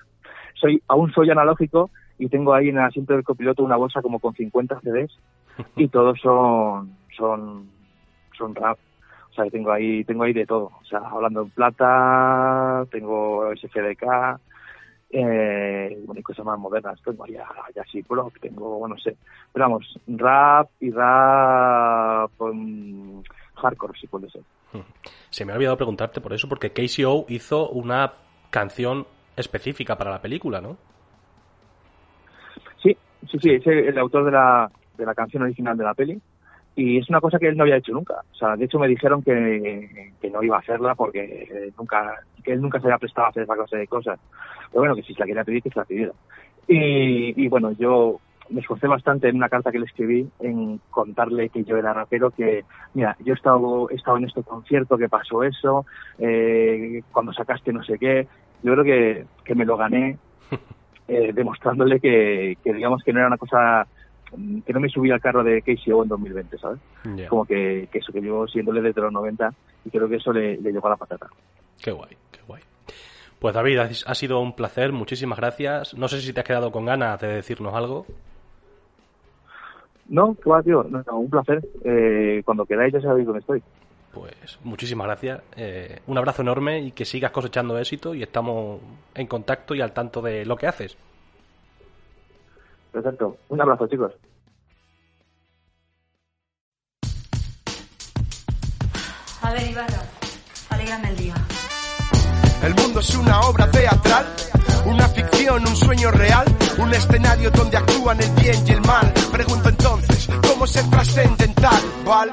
[0.54, 4.20] soy aún soy analógico y tengo ahí en el asiento del copiloto una bolsa como
[4.20, 5.18] con 50 CDs
[5.76, 7.70] y todos son son
[8.38, 8.78] son rap.
[9.32, 10.72] O sea, tengo ahí tengo ahí de todo.
[10.82, 14.39] O sea, hablando en plata, tengo SFDK,
[15.16, 17.45] eh, bueno, y cosas más modernas, tengo ya,
[17.76, 19.16] ya sí blog, tengo, bueno, no sé,
[19.51, 23.22] pero vamos, rap y rap um,
[23.56, 24.41] hardcore, si puede ser.
[25.30, 28.14] Se me ha olvidado preguntarte por eso, porque KCO hizo una
[28.49, 29.06] canción
[29.36, 30.78] específica para la película, ¿no?
[32.82, 32.96] Sí,
[33.30, 36.22] sí, sí, es el autor de la, de la canción original de la peli
[36.76, 38.16] y es una cosa que él no había hecho nunca.
[38.32, 42.54] O sea, de hecho me dijeron que, que no iba a hacerla porque nunca, que
[42.54, 44.20] él nunca se había prestado a hacer esa clase de cosas.
[44.72, 46.14] Pero bueno, que si se la quería pedir, que se la pidiera.
[46.68, 48.20] Y, y bueno, yo
[48.50, 52.32] me esforcé bastante en una carta que le escribí en contarle que yo era rapero,
[52.32, 55.86] que mira, yo he estado, he estado en este concierto, que pasó eso,
[56.20, 58.28] eh, cuando sacaste no sé qué.
[58.64, 60.18] Yo creo que, que me lo gané
[61.07, 63.86] eh, demostrándole que, que digamos que no era una cosa
[64.66, 66.80] que no me subí al carro de KCO en 2020, ¿sabes?
[67.30, 69.53] Como que, eso, que llevo siéndole desde los 90
[69.86, 71.28] y creo que eso le, llegó a la patata.
[71.82, 72.61] Qué guay, qué guay.
[73.39, 75.95] Pues David, ha sido un placer, muchísimas gracias.
[75.95, 78.05] No sé si te has quedado con ganas de decirnos algo.
[80.09, 81.64] No, va, tío, un placer.
[81.84, 83.64] Eh, cuando queráis ya sabéis dónde estoy.
[84.14, 85.41] Pues muchísimas gracias.
[85.55, 88.80] Eh, un abrazo enorme y que sigas cosechando éxito y estamos
[89.16, 90.95] en contacto y al tanto de lo que haces.
[92.91, 93.38] Perfecto.
[93.49, 94.14] Un abrazo, chicos.
[99.41, 100.03] A ver, Ibarra,
[100.70, 101.36] alegrame el día.
[102.64, 104.28] El mundo es una obra teatral,
[104.86, 106.45] una ficción, un sueño real,
[106.78, 109.11] un escenario donde actúan el bien y el mal.
[109.32, 111.82] Pregunto entonces, ¿cómo ser trascendental?
[112.05, 112.32] ¿Val?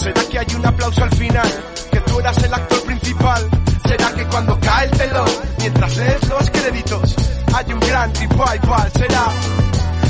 [0.00, 1.46] ¿Será que hay un aplauso al final?
[1.92, 3.50] Que tú eras el actor principal.
[3.86, 5.28] ¿Será que cuando cae el telón,
[5.58, 7.16] mientras lees los créditos,
[7.54, 8.92] hay un gran revival?
[8.94, 9.26] ¿Será?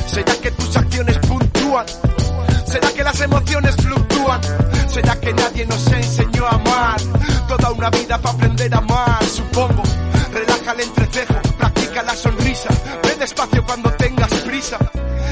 [0.07, 1.87] ¿Será que tus acciones puntúan?
[2.67, 4.41] ¿Será que las emociones fluctúan?
[4.87, 7.01] ¿Será que nadie nos enseñó a amar?
[7.49, 9.83] Toda una vida para aprender a amar, supongo.
[10.33, 12.69] Relaja el entrecejo, practica la sonrisa.
[13.03, 13.91] Ve despacio cuando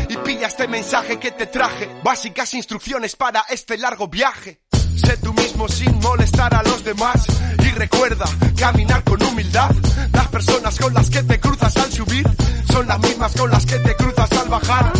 [0.09, 1.89] Y pilla este mensaje que te traje.
[2.03, 4.61] Básicas instrucciones para este largo viaje.
[4.97, 7.27] Sé tú mismo sin molestar a los demás.
[7.63, 8.25] Y recuerda
[8.57, 9.71] caminar con humildad.
[10.13, 12.27] Las personas con las que te cruzas al subir
[12.73, 14.93] son las mismas con las que te cruzas al bajar.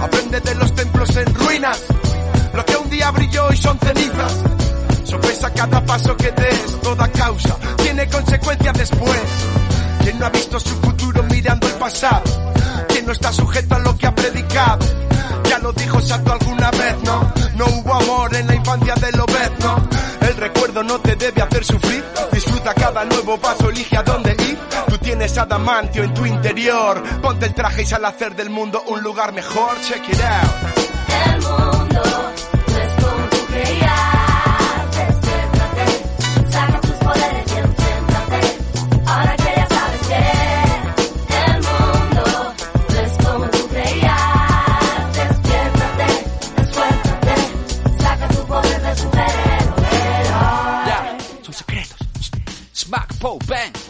[0.00, 1.82] Aprende de los templos en ruinas.
[2.54, 4.32] Lo que un día brilló y son cenizas.
[5.04, 9.20] Sopesa cada paso que des, toda causa tiene consecuencias después.
[10.02, 12.22] Quien no ha visto su futuro mirando el pasado,
[13.04, 14.84] no está sujeto a lo que ha predicado.
[15.48, 17.32] Ya lo dijo Sato alguna vez, ¿no?
[17.56, 19.88] No hubo amor en la infancia del obezno.
[20.20, 22.04] El recuerdo no te debe hacer sufrir.
[22.32, 24.58] Disfruta cada nuevo paso, elige a dónde ir.
[24.88, 27.02] Tú tienes adamantio en tu interior.
[27.20, 29.80] Ponte el traje y sal a hacer del mundo un lugar mejor.
[29.80, 30.72] Check it out.
[31.26, 32.02] El mundo
[53.22, 53.81] Pope, bang!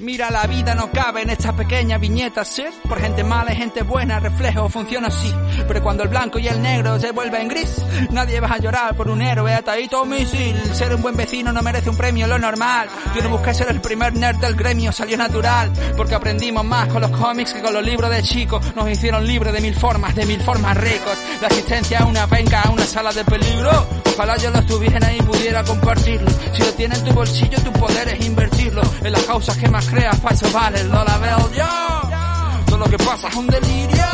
[0.00, 2.64] Mira, la vida no cabe en esta pequeña viñeta, ¿sí?
[2.88, 5.30] Por gente mala y gente buena, reflejo funciona así.
[5.68, 9.10] Pero cuando el blanco y el negro se vuelven gris, nadie va a llorar por
[9.10, 10.56] un héroe atadito misil.
[10.72, 12.88] Ser un buen vecino no merece un premio, lo normal.
[13.14, 15.70] Yo no busqué ser el primer nerd del gremio, salió natural.
[15.98, 18.74] Porque aprendimos más con los cómics que con los libros de chicos.
[18.74, 21.18] Nos hicieron libres de mil formas, de mil formas ricos.
[21.42, 23.86] La existencia es una penca, una sala de peligro.
[24.14, 26.30] Ojalá yo lo tuviera y pudiera compartirlo.
[26.54, 29.89] Si lo tienes en tu bolsillo, tu poder es invertirlo en las causas que más
[29.90, 32.64] creas, eso vale el dólar bill, yo.
[32.66, 34.04] Todo lo que pasa es un delirio.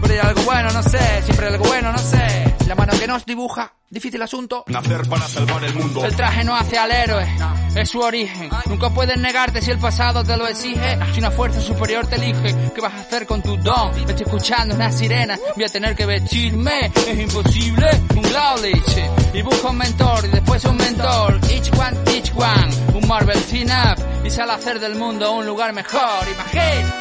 [0.00, 2.56] Pero hay algo bueno, no sé, siempre hay algo bueno, no sé.
[2.66, 4.64] La mano que nos dibuja, difícil asunto.
[4.68, 6.04] Nacer para salvar el mundo.
[6.04, 7.28] El traje no hace al héroe,
[7.76, 8.48] es su origen.
[8.66, 10.98] Nunca puedes negarte si el pasado te lo exige.
[11.12, 13.90] Si una fuerza superior te elige, ¿qué vas a hacer con tu don?
[13.94, 16.86] Estoy escuchando una sirena, voy a tener que vestirme.
[16.86, 17.86] Es imposible,
[18.16, 19.10] un Glowlich.
[19.34, 21.38] Y busco un mentor, y después un mentor.
[21.50, 22.98] Each one, each one.
[22.98, 24.26] Un Marvel Team Up.
[24.26, 26.26] Y sale a hacer del mundo un lugar mejor.
[26.32, 26.94] Imagina.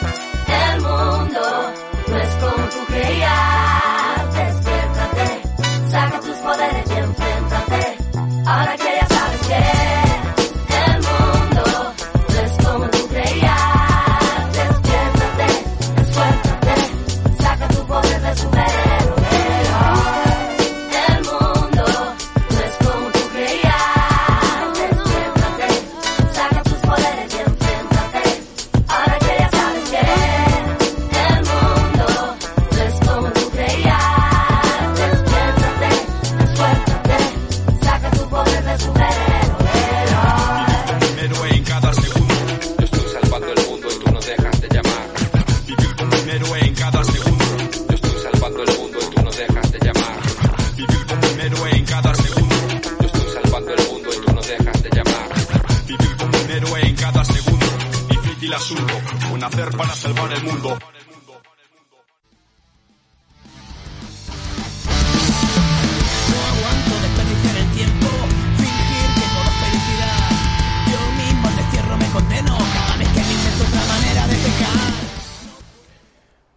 [0.74, 1.74] El mundo
[2.08, 3.51] no es como tú creías.
[8.52, 8.91] Ahora que ya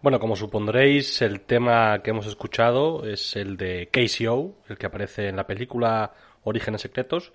[0.05, 5.29] Bueno, como supondréis, el tema que hemos escuchado es el de KCO, el que aparece
[5.29, 7.33] en la película Orígenes Secretos.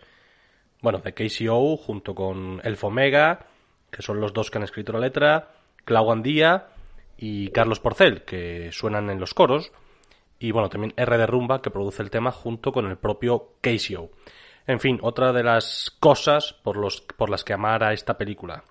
[0.81, 3.49] Bueno, de KCO junto con Elfo Omega,
[3.91, 5.51] que son los dos que han escrito la letra,
[5.85, 6.69] Clau Andía
[7.17, 9.73] y Carlos Porcel, que suenan en los coros.
[10.39, 14.11] Y bueno, también R de Rumba, que produce el tema junto con el propio KCO.
[14.69, 18.63] En fin, otra de las cosas por, los, por las que amar a esta película.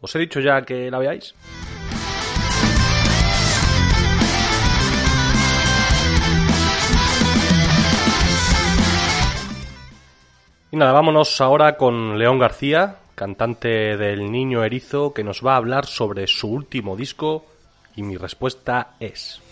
[0.00, 1.34] ¿Os he dicho ya que la veáis?
[10.72, 15.56] Y nada, vámonos ahora con León García, cantante del Niño Erizo, que nos va a
[15.56, 17.44] hablar sobre su último disco
[17.96, 19.42] y mi respuesta es...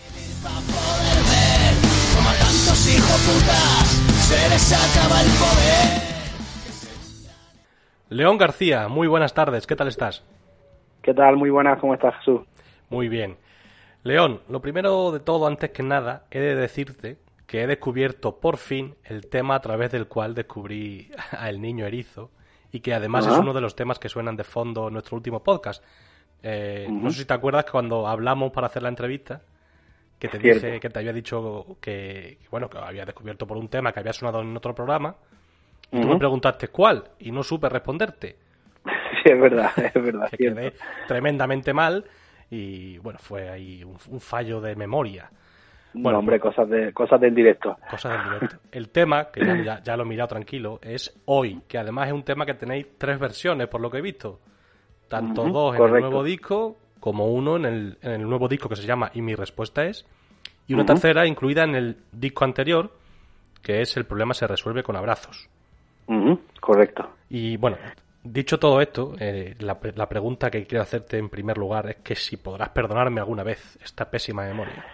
[8.11, 10.23] León García, muy buenas tardes, ¿qué tal estás?
[11.03, 11.37] ¿Qué tal?
[11.37, 12.43] Muy buenas, ¿cómo estás, Jesús?
[12.91, 13.37] Muy bien.
[14.05, 18.59] León, lo primero de todo, antes que nada, he de decirte que he descubierto por
[18.59, 22.31] fin el tema a través del cual descubrí a El Niño Erizo
[22.71, 25.43] y que además es uno de los temas que suenan de fondo en nuestro último
[25.43, 25.83] podcast.
[26.43, 29.41] Eh, No sé si te acuerdas que cuando hablamos para hacer la entrevista,
[30.19, 30.67] que te Cierto.
[30.67, 34.01] dije que te había dicho que, que, bueno, que había descubierto por un tema que
[34.01, 35.17] había sonado en otro programa,
[35.91, 36.09] y tú Ujú.
[36.09, 38.37] me preguntaste cuál, y no supe responderte.
[39.25, 40.29] Sí, es verdad, es verdad.
[40.31, 40.75] que quedé
[41.07, 42.05] tremendamente mal
[42.51, 45.31] y bueno, fue ahí un, un fallo de memoria.
[45.95, 47.77] No, hombre, cosas, de, cosas del directo.
[47.91, 48.57] Cosas del directo.
[48.71, 49.41] El tema, que
[49.85, 53.19] ya, lo he mirado tranquilo, es Hoy, que además es un tema que tenéis tres
[53.19, 54.41] versiones, por lo que he visto.
[55.09, 55.97] Tanto dos en correcto.
[55.97, 59.23] el nuevo disco, como uno en el, en el nuevo disco que se llama Y
[59.23, 60.07] mi respuesta es,
[60.67, 62.93] y una tercera incluida en el disco anterior,
[63.63, 65.49] que es El problema se resuelve con abrazos.
[66.07, 67.09] Ujú, correcto.
[67.31, 67.79] Y bueno,
[68.23, 72.15] dicho todo esto, eh, la, la pregunta que quiero hacerte en primer lugar es que
[72.15, 74.85] si podrás perdonarme alguna vez esta pésima memoria.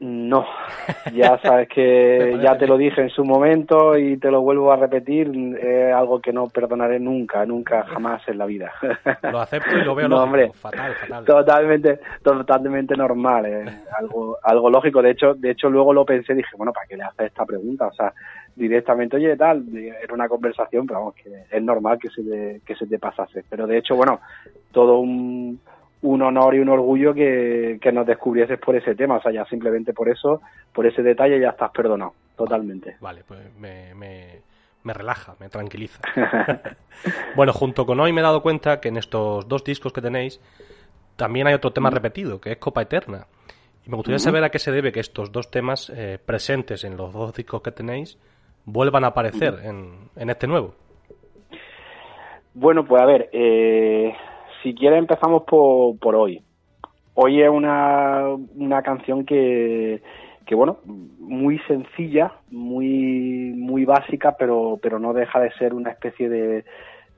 [0.00, 0.46] No,
[1.12, 4.76] ya sabes que ya te lo dije en su momento y te lo vuelvo a
[4.76, 5.28] repetir,
[5.60, 8.72] es algo que no perdonaré nunca, nunca, jamás en la vida.
[9.32, 10.52] Lo acepto y lo veo No, hombre.
[10.52, 11.24] Fatal, fatal.
[11.24, 13.64] Totalmente, totalmente normal, eh,
[13.98, 15.02] algo, algo lógico.
[15.02, 17.88] De hecho, de hecho luego lo pensé, dije, bueno, ¿para qué le haces esta pregunta?
[17.88, 18.12] O sea,
[18.54, 22.76] directamente, oye, tal, era una conversación, pero vamos, que es normal que se te, que
[22.76, 23.44] se te pasase.
[23.48, 24.20] Pero de hecho, bueno,
[24.70, 25.60] todo un,
[26.02, 29.16] un honor y un orgullo que, que nos descubrieses por ese tema.
[29.16, 30.40] O sea, ya simplemente por eso,
[30.72, 32.96] por ese detalle ya estás perdonado, totalmente.
[33.00, 34.40] Vale, pues me, me,
[34.84, 36.00] me relaja, me tranquiliza.
[37.34, 40.40] bueno, junto con hoy me he dado cuenta que en estos dos discos que tenéis
[41.16, 43.26] también hay otro tema repetido, que es Copa Eterna.
[43.84, 44.24] Y me gustaría Ujú.
[44.24, 47.60] saber a qué se debe que estos dos temas eh, presentes en los dos discos
[47.62, 48.18] que tenéis
[48.64, 50.74] vuelvan a aparecer en, en este nuevo.
[52.54, 54.12] Bueno, pues a ver, eh,
[54.62, 56.42] si quieres empezamos por, por hoy.
[57.14, 60.02] Hoy es una, una canción que,
[60.46, 60.78] que, bueno,
[61.18, 66.64] muy sencilla, muy, muy básica, pero, pero no deja de ser una especie de,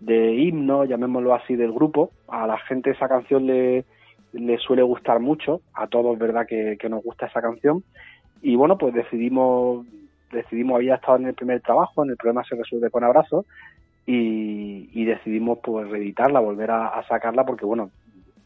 [0.01, 2.11] de himno, llamémoslo así, del grupo.
[2.28, 3.84] A la gente esa canción le,
[4.32, 7.84] le suele gustar mucho, a todos, ¿verdad?, que, que nos gusta esa canción.
[8.41, 9.86] Y bueno, pues decidimos,
[10.32, 13.45] decidimos, había estado en el primer trabajo, en el problema se resuelve con abrazos,
[14.07, 17.90] y, y decidimos pues reeditarla, volver a, a sacarla porque bueno,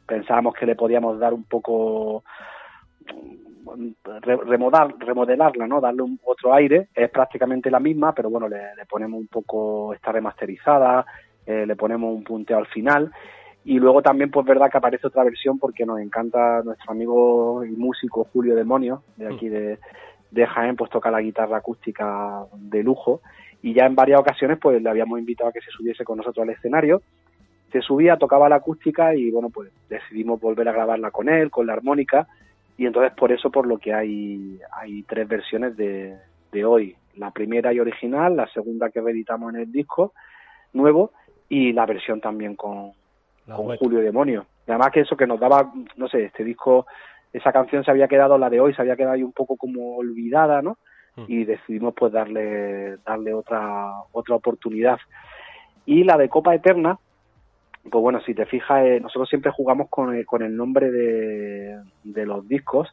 [0.07, 2.25] pensábamos que le podíamos dar un poco
[4.47, 5.81] remodar, remodelarla, ¿no?
[5.81, 9.95] Darle un, otro aire, es prácticamente la misma, pero bueno, le, le ponemos un poco,
[9.95, 11.07] está remasterizada,
[11.47, 13.11] eh, le ponemos un punteo al final.
[13.65, 17.71] Y luego también pues verdad que aparece otra versión porque nos encanta nuestro amigo y
[17.71, 19.79] músico Julio Demonio, de aquí de,
[20.31, 23.23] de Jaén, pues toca la guitarra acústica de lujo
[23.65, 26.43] y ya en varias ocasiones pues le habíamos invitado a que se subiese con nosotros
[26.43, 27.01] al escenario
[27.73, 31.67] se subía, tocaba la acústica y bueno, pues decidimos volver a grabarla con él, con
[31.67, 32.29] la armónica
[32.77, 36.15] y entonces por eso por lo que hay hay tres versiones de,
[36.53, 40.13] de hoy, la primera y original, la segunda que reeditamos en el disco
[40.73, 41.11] nuevo
[41.49, 42.93] y la versión también con,
[43.45, 43.77] con.
[43.77, 44.47] Julio Demonio.
[44.69, 46.87] Y además que eso que nos daba, no sé, este disco,
[47.33, 49.97] esa canción se había quedado, la de hoy, se había quedado ahí un poco como
[49.97, 50.79] olvidada, ¿no?
[51.17, 51.25] Mm.
[51.29, 54.99] Y decidimos pues darle, darle otra, otra oportunidad.
[55.87, 56.99] Y la de Copa Eterna,
[57.91, 61.79] pues bueno, si te fijas, eh, nosotros siempre jugamos con el, con el nombre de,
[62.03, 62.89] de los discos.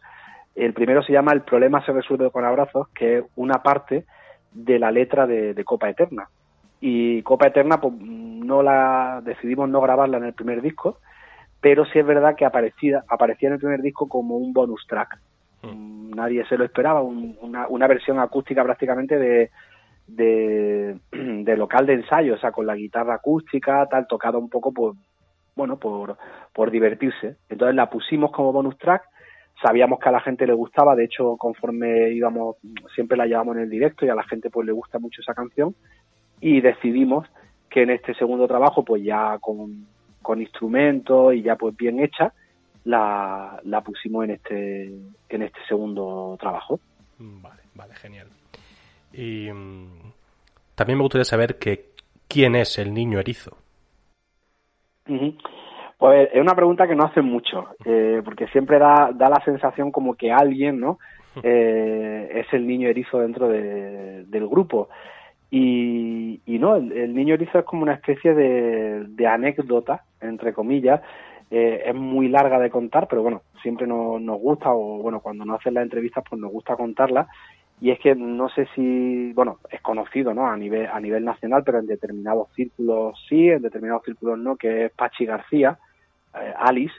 [0.55, 4.05] El primero se llama El problema se resuelve con abrazos, que es una parte
[4.51, 6.27] de la letra de, de Copa Eterna.
[6.81, 10.97] Y Copa Eterna, pues no la decidimos no grabarla en el primer disco,
[11.61, 15.19] pero sí es verdad que aparecía, aparecía en el primer disco como un bonus track.
[15.63, 19.51] Mm, Nadie se lo esperaba, un- una, una versión acústica prácticamente de,
[21.11, 24.95] de, local de ensayo, o sea, con la guitarra acústica, tal, tocada un poco por,
[25.55, 26.17] bueno, por,
[26.53, 27.37] por divertirse.
[27.49, 29.03] Entonces la pusimos como bonus track,
[29.61, 32.57] sabíamos que a la gente le gustaba, de hecho, conforme íbamos,
[32.95, 35.33] siempre la llevamos en el directo y a la gente pues le gusta mucho esa
[35.33, 35.75] canción
[36.39, 37.27] y decidimos
[37.69, 39.85] que en este segundo trabajo, pues ya con,
[40.21, 42.33] con instrumentos y ya pues bien hecha,
[42.85, 44.85] la, la pusimos en este,
[45.29, 46.79] en este segundo trabajo.
[47.19, 48.27] Vale, vale, genial.
[49.13, 50.11] Y mm,
[50.75, 51.91] también me gustaría saber que
[52.27, 53.57] quién es el niño erizo.
[55.07, 55.35] Ujú.
[55.97, 59.91] Pues es una pregunta que no hacen mucho, eh, porque siempre da, da la sensación
[59.91, 60.97] como que alguien, ¿no?
[61.43, 64.89] Eh, es el niño erizo dentro de- del grupo.
[65.49, 70.51] Y, y no, el, el niño erizo es como una especie de, de anécdota, entre
[70.53, 70.99] comillas.
[71.53, 75.43] Eh, es muy larga de contar, pero bueno, siempre nos, nos gusta, o bueno, cuando
[75.43, 77.27] nos hacen las entrevistas, pues nos gusta contarla.
[77.81, 80.47] Y es que no sé si, bueno, es conocido, ¿no?
[80.47, 84.85] A nivel, a nivel nacional, pero en determinados círculos sí, en determinados círculos no, que
[84.85, 85.77] es Pachi García,
[86.39, 86.93] eh, Alice,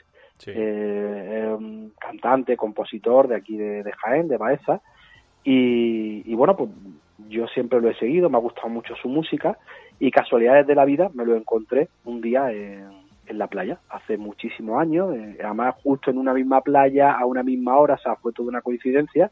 [0.45, 4.81] eh, un cantante, compositor de aquí de, de Jaén, de Baeza,
[5.43, 6.69] Y, y bueno, pues
[7.29, 9.57] yo siempre lo he seguido, me ha gustado mucho su música
[9.99, 14.17] y casualidades de la vida me lo encontré un día en, en la playa, hace
[14.17, 18.15] muchísimos años, eh, además justo en una misma playa, a una misma hora, o sea,
[18.15, 19.31] fue toda una coincidencia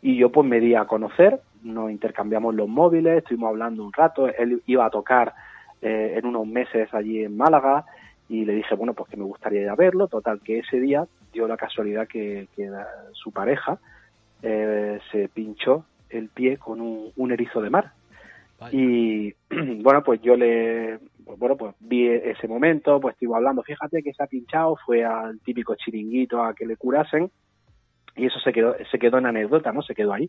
[0.00, 4.28] y yo pues me di a conocer, nos intercambiamos los móviles, estuvimos hablando un rato,
[4.28, 5.34] él iba a tocar
[5.82, 7.84] eh, en unos meses allí en Málaga
[8.28, 11.06] y le dije, bueno, pues que me gustaría ir a verlo, total que ese día
[11.32, 12.48] dio la casualidad que,
[13.12, 13.78] su pareja
[14.42, 17.92] eh, se pinchó el pie con un erizo de mar.
[18.72, 19.32] Y
[19.82, 20.98] bueno, pues yo le,
[21.36, 25.40] bueno, pues vi ese momento, pues estuve hablando, fíjate que se ha pinchado, fue al
[25.40, 27.30] típico chiringuito a que le curasen
[28.16, 29.82] y eso se quedó, se quedó en anécdota, ¿no?
[29.82, 30.28] Se quedó ahí.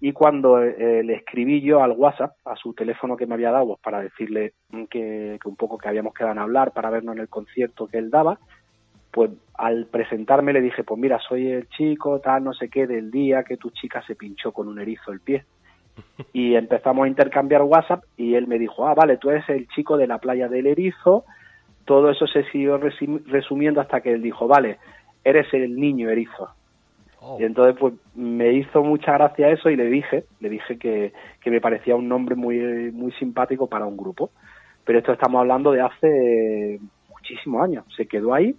[0.00, 3.68] Y cuando eh, le escribí yo al WhatsApp, a su teléfono que me había dado,
[3.68, 4.52] pues, para decirle
[4.90, 7.98] que, que un poco que habíamos quedado en hablar para vernos en el concierto que
[7.98, 8.38] él daba,
[9.10, 13.10] pues al presentarme le dije, pues mira, soy el chico, tal, no sé qué, del
[13.10, 15.44] día que tu chica se pinchó con un erizo el pie.
[16.32, 19.96] Y empezamos a intercambiar WhatsApp y él me dijo, ah, vale, tú eres el chico
[19.96, 21.24] de la playa del erizo.
[21.84, 24.78] Todo eso se siguió resumiendo hasta que él dijo, vale,
[25.22, 26.50] eres el niño erizo.
[27.38, 31.50] Y entonces pues me hizo mucha gracia eso y le dije, le dije que, que
[31.50, 32.58] me parecía un nombre muy,
[32.92, 34.30] muy simpático para un grupo.
[34.84, 37.86] Pero esto estamos hablando de hace muchísimos años.
[37.96, 38.54] Se quedó ahí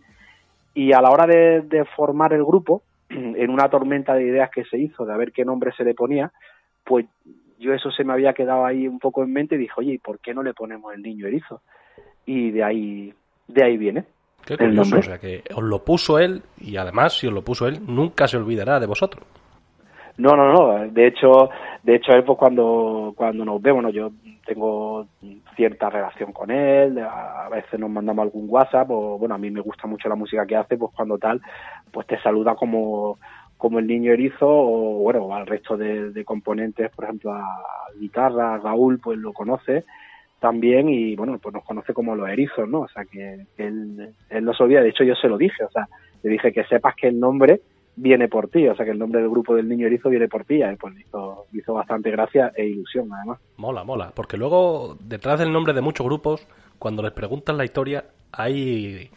[0.74, 4.66] y a la hora de, de formar el grupo, en una tormenta de ideas que
[4.66, 6.32] se hizo de a ver qué nombre se le ponía,
[6.86, 7.06] pues
[7.60, 9.98] yo eso se me había quedado ahí un poco en mente y dije, oye, ¿y
[9.98, 11.62] por qué no le ponemos el niño erizo?
[12.26, 13.14] Y de ahí,
[13.48, 14.06] de ahí viene.
[14.46, 15.00] Qué el curioso, nombre.
[15.00, 18.28] o sea que os lo puso él y además si os lo puso él nunca
[18.28, 19.26] se olvidará de vosotros.
[20.18, 20.88] No, no, no.
[20.92, 21.50] De hecho,
[21.84, 23.90] de hecho él pues cuando cuando nos vemos, ¿no?
[23.90, 24.12] yo
[24.46, 25.08] tengo
[25.56, 29.50] cierta relación con él, a a veces nos mandamos algún WhatsApp o bueno, a mí
[29.52, 31.42] me gusta mucho la música que hace, pues cuando tal,
[31.92, 33.18] pues te saluda como
[33.58, 37.46] como el niño erizo o bueno, al resto de, componentes, por ejemplo, a
[38.00, 39.86] guitarra, Raúl, pues lo conoce
[40.40, 42.82] también y bueno, pues nos conoce como los erizos, ¿no?
[42.82, 45.88] O sea que él, él no se de hecho yo se lo dije, o sea,
[46.24, 47.62] le dije que sepas que el nombre
[47.96, 50.44] viene por ti, o sea que el nombre del grupo del niño erizo viene por
[50.44, 53.40] ti, y él, pues hizo, hizo bastante gracia e ilusión además.
[53.58, 54.12] Mola, mola.
[54.16, 56.48] Porque luego, detrás del nombre de muchos grupos,
[56.78, 59.10] cuando les preguntan la historia, hay,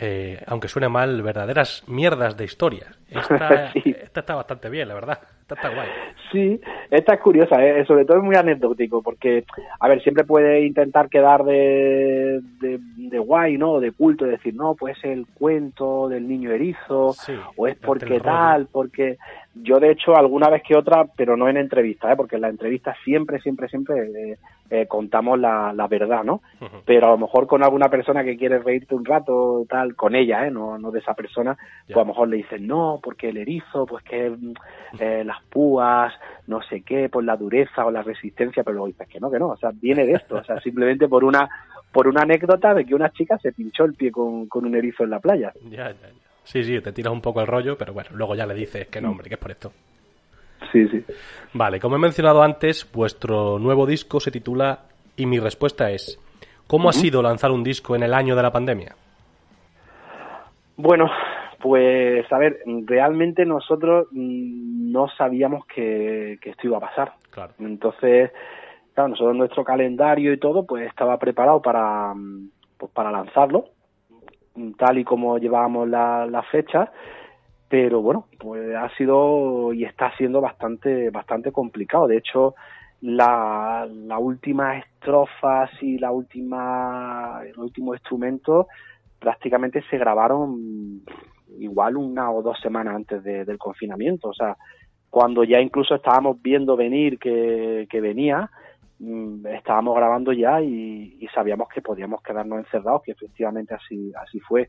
[0.00, 2.98] eh, aunque suene mal, verdaderas mierdas de historias.
[3.10, 3.94] Esta, Sí.
[4.00, 5.18] esta está bastante bien, la verdad.
[5.42, 5.88] Esta está guay.
[6.30, 7.84] Sí, esta es curiosa, ¿eh?
[7.84, 9.44] sobre todo es muy anecdótico, porque,
[9.80, 13.80] a ver, siempre puede intentar quedar de, de, de guay, ¿no?
[13.80, 17.14] De culto, decir, no, pues el cuento del niño erizo,
[17.56, 19.18] o es porque tal, porque
[19.54, 22.16] yo de hecho alguna vez que otra, pero no en entrevista, ¿eh?
[22.16, 24.38] porque en la entrevista siempre, siempre, siempre eh,
[24.70, 26.40] eh, contamos la, la verdad, ¿no?
[26.84, 30.46] Pero a lo mejor con alguna persona que quiere reírte un rato, tal, con ella,
[30.46, 30.50] ¿eh?
[30.50, 33.86] No, no de esa persona, pues a lo mejor le dicen, no, porque el erizo,
[33.86, 34.52] pues que mm,
[35.00, 36.14] eh, las púas,
[36.46, 39.40] no sé qué, por la dureza o la resistencia, pero luego dices que no, que
[39.40, 41.48] no, o sea, viene de esto, o sea, simplemente por una
[41.92, 45.02] por una anécdota de que una chica se pinchó el pie con, con un erizo
[45.02, 45.52] en la playa.
[45.68, 46.29] Ya, ya, ya.
[46.50, 49.00] Sí, sí, te tiras un poco el rollo, pero bueno, luego ya le dices que
[49.00, 49.70] no, hombre, que es por esto.
[50.72, 51.04] Sí, sí.
[51.52, 54.80] Vale, como he mencionado antes, vuestro nuevo disco se titula
[55.14, 56.18] Y mi respuesta es,
[56.66, 58.96] ¿cómo ha sido lanzar un disco en el año de la pandemia?
[60.76, 61.08] Bueno,
[61.60, 67.12] pues a ver, realmente nosotros mm, no sabíamos que, que esto iba a pasar.
[67.30, 67.52] Claro.
[67.60, 68.32] Entonces,
[68.92, 73.66] claro, nosotros nuestro calendario y todo, pues estaba preparado para, mm, pues, para lanzarlo,
[74.78, 76.88] tal y como llevábamos la- las fechas,
[77.68, 82.06] pero bueno, pues ha sido y está siendo bastante, bastante complicado.
[82.08, 82.54] De hecho,
[83.00, 88.66] la, la última estrofa y la última, el último instrumento
[89.18, 91.02] prácticamente se grabaron
[91.58, 94.28] igual una o dos semanas antes de- del confinamiento.
[94.30, 94.56] O sea,
[95.08, 98.50] cuando ya incluso estábamos viendo venir que, venía,
[99.50, 104.68] estábamos grabando ya y, y sabíamos que podíamos quedarnos encerrados, que efectivamente así, así fue.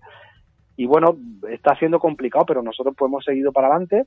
[0.77, 1.17] Y bueno,
[1.49, 4.05] está siendo complicado, pero nosotros pues hemos seguido para adelante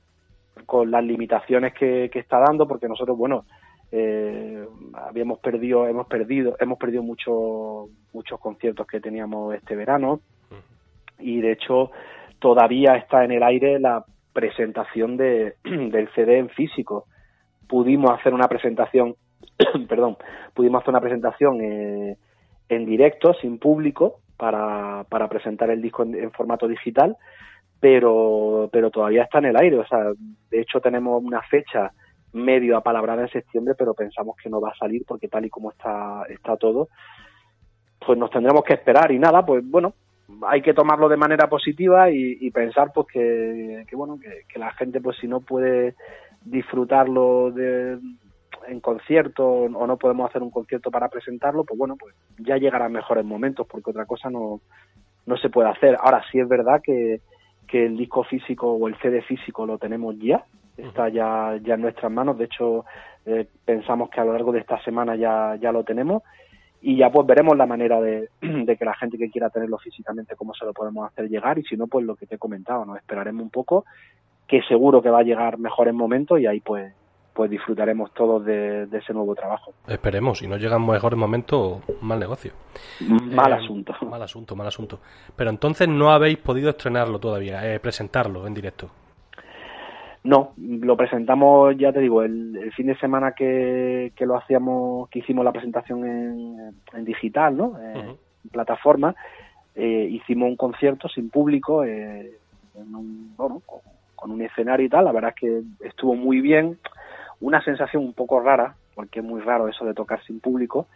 [0.65, 3.45] con las limitaciones que, que está dando, porque nosotros, bueno,
[3.91, 10.21] eh, habíamos perdido, hemos perdido, hemos perdido muchos muchos conciertos que teníamos este verano
[11.19, 11.91] y de hecho
[12.39, 14.03] todavía está en el aire la
[14.33, 17.05] presentación de, del CD en físico.
[17.67, 19.15] Pudimos hacer una presentación,
[19.87, 20.17] perdón,
[20.53, 22.17] pudimos hacer una presentación eh,
[22.69, 27.15] en directo, sin público, para, para presentar el disco en, en formato digital,
[27.79, 29.77] pero, pero todavía está en el aire.
[29.77, 30.11] O sea,
[30.49, 31.91] de hecho tenemos una fecha
[32.33, 35.71] medio apalabrada en septiembre, pero pensamos que no va a salir porque tal y como
[35.71, 36.89] está, está todo,
[38.05, 39.93] pues nos tendremos que esperar y nada, pues bueno,
[40.47, 44.59] hay que tomarlo de manera positiva y, y pensar pues que, que bueno, que, que
[44.59, 45.95] la gente pues si no puede
[46.43, 47.99] disfrutarlo de,
[48.67, 52.91] en concierto o no podemos hacer un concierto para presentarlo, pues bueno, pues ya llegarán
[52.91, 54.61] mejores momentos porque otra cosa no,
[55.25, 55.97] no se puede hacer.
[55.99, 57.21] Ahora sí es verdad que,
[57.67, 60.45] que el disco físico o el CD físico lo tenemos ya,
[60.77, 62.85] está ya, ya en nuestras manos, de hecho
[63.25, 66.23] eh, pensamos que a lo largo de esta semana ya, ya lo tenemos
[66.81, 70.35] y ya pues veremos la manera de, de que la gente que quiera tenerlo físicamente
[70.35, 72.85] cómo se lo podemos hacer llegar y si no pues lo que te he comentado,
[72.85, 73.85] nos esperaremos un poco
[74.47, 76.93] que seguro que va a llegar mejores momentos y ahí pues
[77.35, 79.73] pues disfrutaremos todos de, de ese nuevo trabajo.
[79.87, 82.53] Esperemos, si no llegan mejores momentos, mal negocio.
[83.01, 83.93] Mal Eh, asunto.
[84.09, 84.99] Mal asunto, mal asunto.
[85.35, 88.89] Pero entonces no habéis podido estrenarlo todavía, eh, presentarlo en directo.
[90.23, 95.07] No, lo presentamos, ya te digo, el, el fin de semana que, que lo hacíamos,
[95.09, 97.77] que hicimos la presentación en, en digital, ¿no?
[97.79, 98.15] Eh,
[98.45, 99.13] En plataforma,
[99.75, 102.31] eh, hicimos un concierto sin público, eh,
[102.75, 103.81] en un- bueno, con,
[104.15, 105.05] con un escenario y tal.
[105.05, 106.79] La verdad es que estuvo muy bien.
[107.39, 110.87] Una sensación un poco rara, porque es muy raro eso de tocar sin público.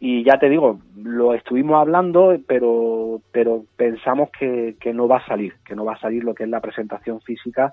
[0.00, 5.26] Y ya te digo, lo estuvimos hablando, pero, pero pensamos que, que no va a
[5.26, 7.72] salir, que no va a salir lo que es la presentación física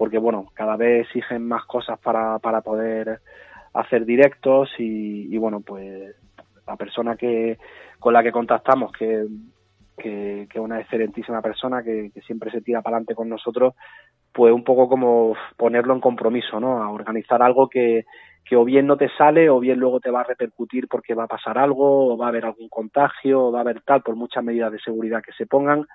[0.00, 3.20] porque bueno, cada vez exigen más cosas para, para poder
[3.74, 6.16] hacer directos y, y, bueno, pues
[6.66, 7.58] la persona que
[7.98, 9.26] con la que contactamos, que,
[10.00, 13.74] que, es una excelentísima persona que, siempre se tira para adelante con nosotros,
[14.32, 16.82] pues un poco como ponerlo en compromiso, ¿no?
[16.82, 18.04] A organizar algo que,
[18.44, 21.24] que o bien no te sale o bien luego te va a repercutir porque va
[21.24, 24.16] a pasar algo o va a haber algún contagio o va a haber tal por
[24.16, 25.86] muchas medidas de seguridad que se pongan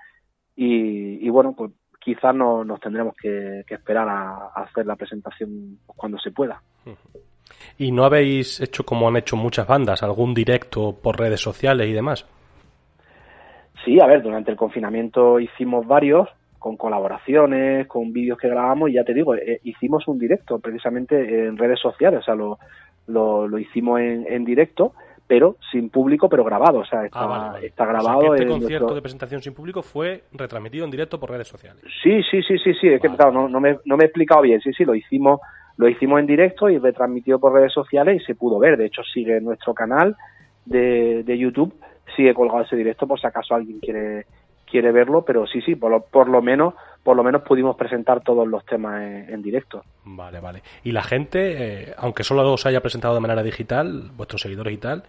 [0.58, 6.32] y, bueno, pues quizás no, nos tendremos que, esperar a hacer la presentación cuando se
[6.32, 6.62] pueda.
[7.78, 11.94] ¿Y no habéis hecho como han hecho muchas bandas, algún directo por redes sociales y
[11.94, 12.26] demás?
[13.86, 16.28] Sí, a ver, durante el confinamiento hicimos varios
[16.60, 21.46] con colaboraciones, con vídeos que grabamos y ya te digo, eh, hicimos un directo precisamente
[21.46, 22.58] en redes sociales, o sea, lo,
[23.08, 24.94] lo, lo hicimos en, en directo,
[25.28, 27.68] pero sin público, pero grabado, o sea, está, Ah, vale, vale.
[27.68, 30.92] está O sea, grabado que este concierto nuestro- de presentación sin público fue retransmitido en
[30.92, 31.84] directo por redes sociales.
[32.02, 34.42] Sí, sí, sí, sí, sí, es que claro, no, no, me, no me he explicado
[34.42, 35.40] bien, sí, sí, lo hicimos,
[35.78, 39.04] lo hicimos en directo y retransmitido por redes sociales y se pudo ver, de hecho
[39.04, 40.16] sigue nuestro canal
[40.66, 41.74] de, de YouTube,
[42.16, 44.26] sigue colgado ese directo por si acaso alguien quiere
[44.66, 46.74] quiere verlo, pero sí, sí, por lo, por lo menos
[47.04, 49.84] por lo menos pudimos presentar todos los temas en, en directo.
[50.06, 50.64] Vale, vale.
[50.84, 54.78] Y la gente, eh, aunque solo os haya presentado de manera digital, vuestros seguidores y
[54.78, 55.04] tal,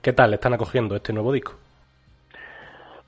[0.00, 1.54] ¿qué tal están acogiendo este nuevo disco?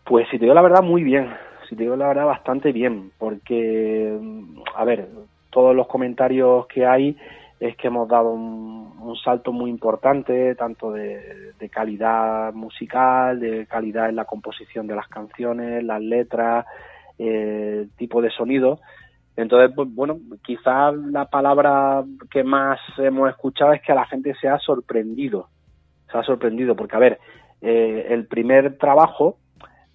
[0.04, 1.32] Pues si te digo la verdad, muy bien.
[1.68, 3.12] Si te digo la verdad, bastante bien.
[3.16, 5.08] Porque, mm, a ver,
[5.50, 7.16] todos los comentarios que hay
[7.62, 14.08] es que hemos dado un, un salto muy importante, tanto de, calidad musical, de calidad
[14.08, 16.66] en la composición de las canciones, las letras,
[17.18, 18.80] eh, tipo de sonido.
[19.36, 24.34] Entonces, pues, bueno, quizás la palabra que más hemos escuchado es que a la gente
[24.40, 25.48] se ha sorprendido.
[26.10, 27.20] Se ha sorprendido, porque, a ver,
[27.60, 29.36] eh, el primer trabajo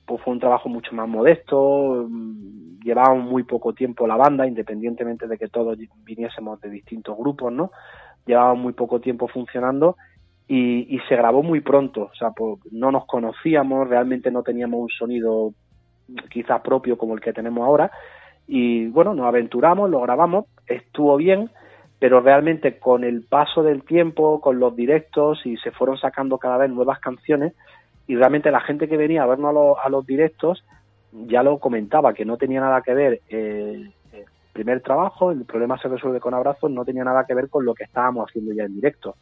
[0.07, 5.27] pues fue un trabajo mucho más modesto, mm, llevábamos muy poco tiempo la banda, independientemente
[5.27, 7.71] de que todos viniésemos de distintos grupos, ¿no?
[8.25, 9.97] Llevábamos muy poco tiempo funcionando
[10.47, 14.79] y, y se grabó muy pronto, o sea, pues no nos conocíamos, realmente no teníamos
[14.79, 15.53] un sonido
[16.29, 17.91] quizás propio como el que tenemos ahora
[18.47, 21.49] y bueno, nos aventuramos, lo grabamos, estuvo bien,
[21.99, 26.57] pero realmente con el paso del tiempo, con los directos y se fueron sacando cada
[26.57, 27.53] vez nuevas canciones
[28.07, 30.63] y realmente la gente que venía a vernos a los, a los directos
[31.11, 35.77] ya lo comentaba, que no tenía nada que ver eh, el primer trabajo, el problema
[35.77, 38.63] se resuelve con abrazos, no tenía nada que ver con lo que estábamos haciendo ya
[38.63, 39.15] en directo.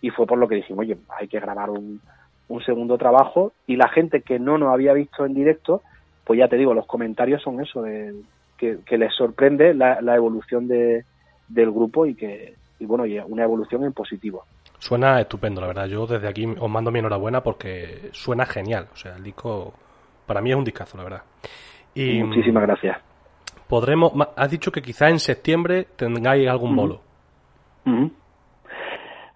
[0.00, 2.00] Y fue por lo que dijimos, oye, hay que grabar un,
[2.48, 5.82] un segundo trabajo y la gente que no nos había visto en directo,
[6.24, 8.14] pues ya te digo, los comentarios son eso, de,
[8.56, 11.04] que, que les sorprende la, la evolución de,
[11.48, 14.44] del grupo y que, y bueno, y una evolución en positivo.
[14.78, 15.86] Suena estupendo, la verdad.
[15.86, 18.86] Yo desde aquí os mando mi enhorabuena porque suena genial.
[18.92, 19.74] O sea, el disco
[20.26, 21.22] para mí es un discazo, la verdad.
[21.94, 22.98] Y Muchísimas gracias.
[23.68, 27.00] Podremos, has dicho que quizá en septiembre tengáis algún bolo.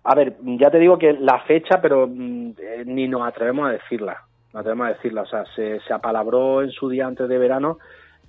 [0.04, 3.72] A ver, ya te digo que la fecha, pero mm, eh, ni nos atrevemos a
[3.72, 4.22] decirla.
[4.52, 5.22] No atrevemos a decirla.
[5.22, 7.78] O sea, se, se apalabró en su día antes de verano,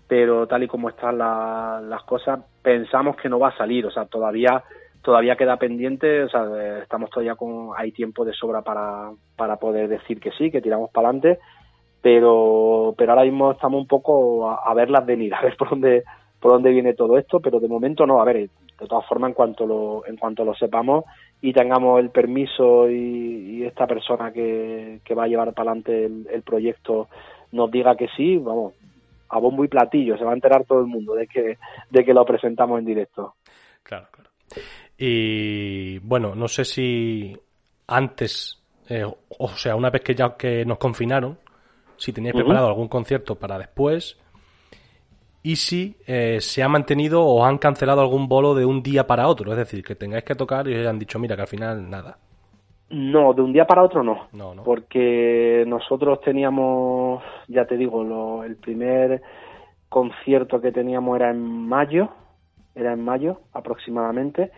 [0.08, 3.86] pero tal y como están la- las cosas, pensamos que no va a salir.
[3.86, 4.64] O sea, todavía
[5.04, 6.24] todavía queda pendiente.
[6.24, 7.70] O sea, eh, estamos todavía con.
[7.78, 11.40] Hay tiempo de sobra para, para poder decir que sí, que tiramos para adelante.
[12.02, 16.04] Pero, pero ahora mismo estamos un poco a, a verlas venir, a ver por dónde,
[16.40, 18.20] por dónde viene todo esto, pero de momento no.
[18.20, 18.50] A ver,
[18.80, 21.06] de todas formas, en cuanto lo, en cuanto lo sepamos
[21.42, 26.28] y tengamos el permiso y, esta persona que, que va a llevar para adelante el,
[26.30, 27.08] el proyecto
[27.54, 28.74] nos diga que sí, vamos,
[29.30, 31.58] a bombo y platillo, se va a enterar todo el mundo de que,
[31.90, 33.36] de que lo presentamos en directo.
[33.82, 34.30] Claro, claro.
[34.98, 37.38] Y bueno, no sé si
[37.88, 41.38] antes, eh, o sea, una vez que ya que nos confinaron,
[41.98, 44.18] si teníais preparado algún concierto para después
[45.42, 49.28] y si eh, se ha mantenido o han cancelado algún bolo de un día para
[49.28, 51.90] otro, es decir, que tengáis que tocar y os hayan dicho, mira, que al final
[51.90, 52.18] nada.
[52.90, 54.28] No, de un día para otro no.
[54.32, 54.64] No, no.
[54.64, 59.22] Porque nosotros teníamos, ya te digo, lo- el primer
[59.90, 62.10] concierto que teníamos era en mayo,
[62.76, 64.52] era en mayo aproximadamente,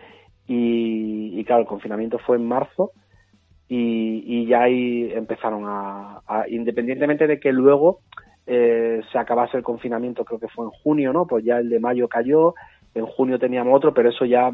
[0.46, 2.92] y, y claro, el confinamiento fue en marzo,
[3.68, 8.00] y, y ya ahí empezaron a, independientemente de que luego
[8.46, 11.26] eh, se acabase el confinamiento, creo que fue en junio, ¿no?
[11.26, 12.54] Pues ya el de mayo cayó,
[12.94, 14.52] en junio teníamos otro, pero eso ya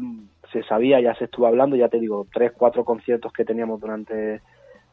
[0.51, 4.41] se sabía, ya se estuvo hablando, ya te digo, tres, cuatro conciertos que teníamos durante,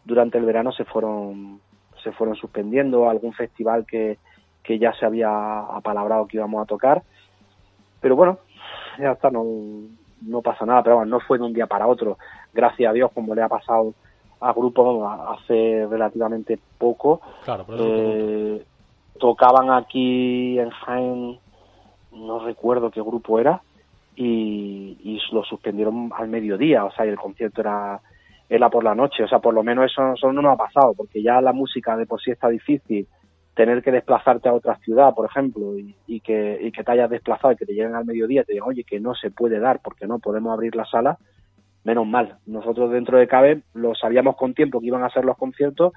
[0.05, 1.61] durante el verano se fueron,
[2.03, 4.19] se fueron suspendiendo, algún festival que,
[4.63, 7.03] que ya se había apalabrado que íbamos a tocar,
[8.01, 8.39] pero bueno,
[8.99, 9.45] ya está, no,
[10.23, 12.19] no pasa nada, pero bueno, no fue de un día para otro,
[12.53, 13.95] gracias a Dios, como le ha pasado
[14.41, 18.65] a grupos hace relativamente poco, Claro, eh,
[19.19, 21.39] tocaban aquí en Jaén,
[22.13, 23.63] no recuerdo qué grupo era,
[24.17, 28.01] y, y lo suspendieron al mediodía, o sea, y el concierto era,
[28.49, 30.95] era por la noche, o sea, por lo menos eso, eso no nos ha pasado,
[30.97, 33.07] porque ya la música de por sí está difícil,
[33.61, 37.11] tener que desplazarte a otra ciudad, por ejemplo, y, y que, y que te hayas
[37.11, 39.59] desplazado y que te lleguen al mediodía y te digan, oye, que no se puede
[39.59, 41.19] dar porque no podemos abrir la sala,
[41.85, 42.39] menos mal.
[42.47, 45.93] Nosotros dentro de CABE lo sabíamos con tiempo que iban a ser los conciertos,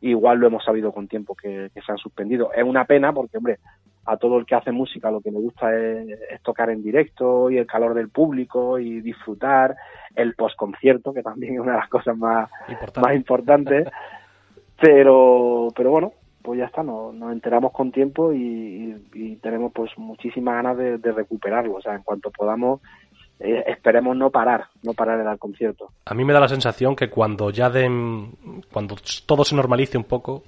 [0.00, 2.52] igual lo hemos sabido con tiempo que, que se han suspendido.
[2.52, 3.58] Es una pena porque, hombre,
[4.06, 7.48] a todo el que hace música lo que le gusta es, es tocar en directo
[7.48, 9.76] y el calor del público y disfrutar
[10.16, 13.00] el postconcierto, que también es una de las cosas más, Importante.
[13.08, 13.88] más importantes.
[14.80, 16.12] pero, pero bueno,
[16.44, 20.76] pues ya está, nos, nos enteramos con tiempo y, y- y tenemos pues muchísimas ganas
[20.76, 21.76] de, de recuperarlo.
[21.76, 22.82] O sea, en cuanto podamos,
[23.40, 25.88] eh, esperemos no parar, no parar en el concierto.
[26.04, 30.04] A mí me da la sensación que cuando ya den, cuando todo se normalice un
[30.04, 30.42] poco,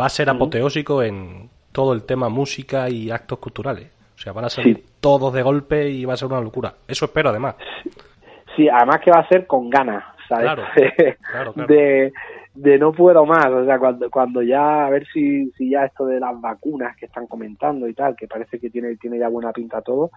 [0.00, 3.90] va a ser apoteósico en todo el tema música y actos culturales.
[4.16, 4.84] O sea, van a salir Sí.
[5.00, 6.72] todos de golpe y va a ser una locura.
[6.88, 7.56] Eso espero, además.
[8.56, 10.44] Sí, además que va a ser con ganas, ¿sabes?
[10.44, 10.62] Claro,
[11.30, 11.66] claro, claro.
[11.74, 12.12] De,
[12.54, 16.06] de no puedo más, o sea, cuando, cuando ya, a ver si, si ya esto
[16.06, 19.52] de las vacunas que están comentando y tal, que parece que tiene, tiene ya buena
[19.52, 20.10] pinta todo,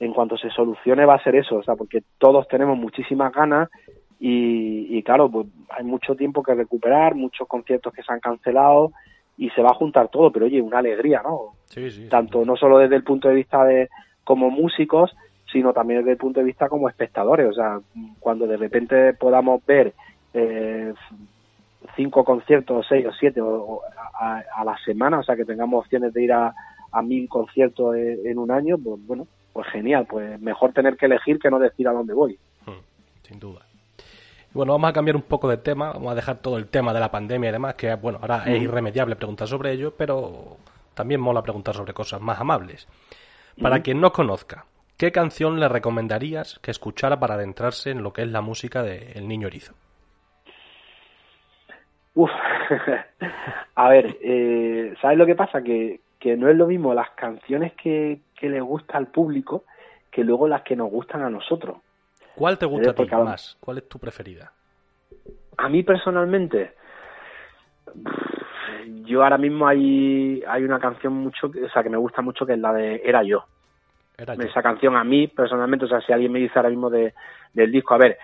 [0.00, 3.68] en cuanto se solucione va a ser eso, o sea, porque todos tenemos muchísimas ganas
[4.18, 8.92] y, y claro, pues hay mucho tiempo que recuperar, muchos conciertos que se han cancelado
[9.36, 11.52] y se va a juntar todo, pero oye, una alegría, ¿no?
[11.66, 12.08] Sí, sí.
[12.08, 13.88] tanto no solo desde el punto de vista de
[14.24, 15.14] como músicos,
[15.52, 17.48] sino también desde el punto de vista como espectadores.
[17.48, 17.78] O sea,
[18.18, 19.94] cuando de repente podamos ver
[20.34, 20.92] eh,
[21.96, 23.80] cinco conciertos, seis o siete o,
[24.20, 26.54] a, a la semana, o sea, que tengamos opciones de ir a,
[26.92, 31.06] a mil conciertos en, en un año, pues bueno, pues genial, pues mejor tener que
[31.06, 32.38] elegir que no decir a dónde voy.
[33.22, 33.60] Sin duda.
[34.50, 36.94] Y Bueno, vamos a cambiar un poco de tema, vamos a dejar todo el tema
[36.94, 38.64] de la pandemia y demás, que bueno, ahora es Ujú.
[38.64, 40.56] irremediable preguntar sobre ello, pero
[40.94, 42.88] también mola preguntar sobre cosas más amables.
[43.60, 43.82] Para Ujú.
[43.84, 44.64] quien no conozca,
[44.96, 49.12] ¿qué canción le recomendarías que escuchara para adentrarse en lo que es la música de
[49.12, 49.74] El Niño Erizo?
[52.18, 52.30] Uf,
[53.76, 55.62] a ver, eh, ¿sabes lo que pasa?
[55.62, 59.62] Que, que no es lo mismo las canciones que, que le gusta al público
[60.10, 61.76] que luego las que nos gustan a nosotros.
[62.34, 63.56] ¿Cuál te gusta a ti porque a- más?
[63.60, 64.50] ¿Cuál es tu preferida?
[65.58, 66.72] A mí personalmente,
[69.04, 72.44] yo ahora mismo hay, hay una canción mucho, que- o sea, que me gusta mucho
[72.44, 73.44] que es la de Era yo.
[74.16, 74.42] Era yo.
[74.42, 77.14] Esa canción a mí personalmente, o sea, si alguien me dice ahora mismo de,
[77.52, 78.18] del disco, a ver,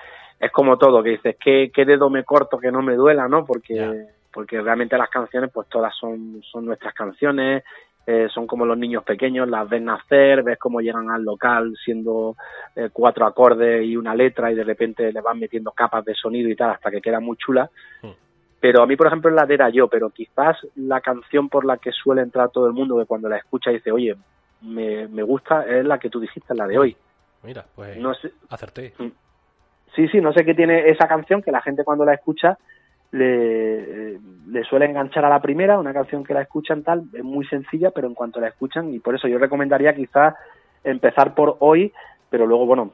[0.45, 3.47] es como todo, que dices, ¿qué, qué dedo me corto que no me duela, no?
[3.47, 7.65] Porque, porque realmente las canciones, pues todas son, son nuestras canciones,
[8.07, 12.37] eh, son como los niños pequeños, las ves nacer, ves cómo llegan al local siendo
[12.77, 16.51] eh, cuatro acordes y una letra y de repente le van metiendo capas de sonido
[16.51, 17.71] y tal hasta que queda muy chula.
[18.61, 21.65] Pero a mí, por ejemplo, es la de Era Yo, pero quizás la canción por
[21.65, 24.15] la que suele entrar todo el mundo, que cuando la escucha dice, oye,
[24.61, 26.97] me, me gusta, es la que tú dijiste, la de hoy.
[27.43, 28.95] Mira, pues No sé, acerté.
[29.95, 32.59] Sí, sí, no sé qué tiene esa canción que la gente cuando la escucha
[33.12, 34.19] le,
[34.49, 37.91] le suele enganchar a la primera, una canción que la escuchan tal, es muy sencilla,
[37.93, 40.35] pero en cuanto la escuchan, y por eso yo recomendaría quizás
[40.83, 41.93] empezar por hoy,
[42.29, 42.91] pero luego, bueno,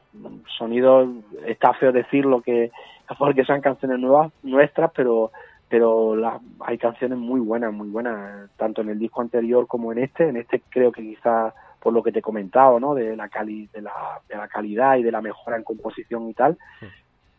[0.59, 1.09] sonido,
[1.47, 2.71] está feo decirlo que
[3.19, 5.31] porque sean canciones nuevas, nuestras, pero
[5.69, 9.99] pero la- hay canciones muy buenas, muy buenas, tanto en el disco anterior como en
[9.99, 10.29] este.
[10.29, 12.95] En este creo que quizás por lo que te he comentado, ¿no?
[12.95, 16.35] De la, cali de la, de la calidad y de la mejora en composición y
[16.35, 16.59] tal.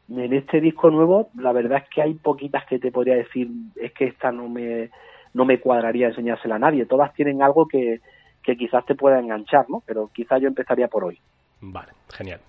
[0.10, 3.94] En este disco nuevo, la verdad es que hay poquitas que te podría decir, es
[3.94, 4.90] que esta no me,
[5.34, 6.86] no me cuadraría enseñársela a nadie.
[6.86, 8.02] Todas tienen algo que,
[8.44, 9.84] que quizás te pueda enganchar, ¿no?
[9.86, 11.20] Pero quizás yo empezaría por hoy.
[11.62, 12.40] Vale, genial.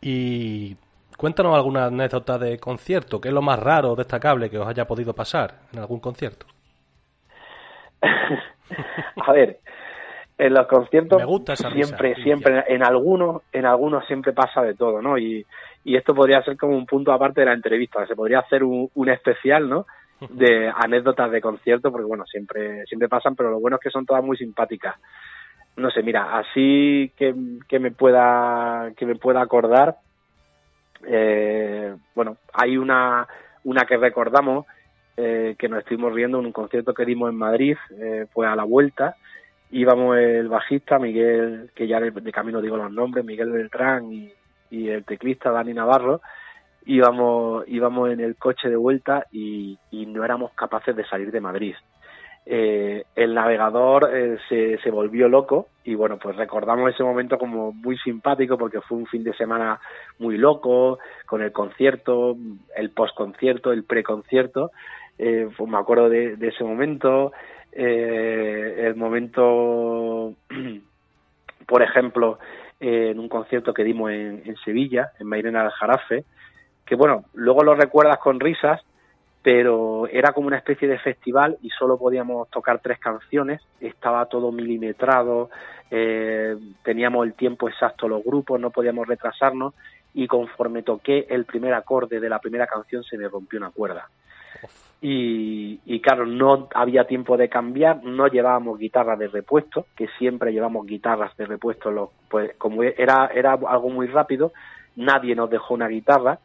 [0.00, 0.76] Y
[1.16, 4.86] cuéntanos alguna anécdota de concierto, ¿qué es lo más raro o destacable que os haya
[4.86, 6.46] podido pasar en algún concierto?
[9.26, 9.60] A ver,
[10.40, 14.62] en los conciertos Me gusta esa risa, siempre, siempre, en algunos, en algunos siempre pasa
[14.62, 15.18] de todo, ¿no?
[15.18, 15.44] Y,
[15.84, 18.88] y esto podría ser como un punto aparte de la entrevista, se podría hacer un,
[18.94, 19.86] un especial, ¿no?
[20.30, 24.04] De anécdotas de concierto, porque bueno, siempre, siempre pasan, pero lo bueno es que son
[24.06, 24.96] todas muy simpáticas.
[25.76, 27.34] No sé, mira, así que,
[27.68, 29.96] que me pueda, que me pueda acordar,
[31.06, 33.26] eh, bueno, hay una,
[33.64, 34.66] una que recordamos
[35.16, 38.56] eh, que nos estuvimos riendo en un concierto que dimos en Madrid, eh, pues a
[38.56, 39.16] la vuelta,
[39.70, 44.32] íbamos el bajista Miguel, que ya de, camino digo los nombres, Miguel Beltrán y,
[44.70, 46.20] y el teclista Dani Navarro,
[46.86, 51.40] íbamos, íbamos en el coche de vuelta y, y no éramos capaces de salir de
[51.40, 51.74] Madrid.
[52.46, 57.70] Eh, el navegador eh, se, se volvió loco y bueno, pues recordamos ese momento como
[57.70, 59.78] muy simpático porque fue un fin de semana
[60.18, 62.36] muy loco, con el concierto,
[62.74, 64.70] el postconcierto, el preconcierto.
[65.18, 67.32] Eh, pues me acuerdo de, de ese momento,
[67.72, 70.34] eh, el momento,
[71.66, 72.38] por ejemplo,
[72.80, 76.24] eh, en un concierto que dimos en, Sevilla, en Mairena del Jarafe,
[76.84, 78.80] que bueno, luego lo recuerdas con risas,
[79.42, 84.52] pero era como una especie de festival y solo podíamos tocar tres canciones, estaba todo
[84.52, 85.50] milimetrado,
[85.90, 89.74] eh, teníamos el tiempo exacto los grupos, no podíamos retrasarnos
[90.12, 94.08] y conforme toqué el primer acorde de la primera canción se me rompió una cuerda.
[95.02, 100.52] Y, y claro, no había tiempo de cambiar, no llevábamos guitarras de repuesto, que siempre
[100.52, 104.52] llevamos guitarras de repuesto, los, pues como era, era algo muy rápido,
[104.96, 106.38] nadie nos dejó una guitarra,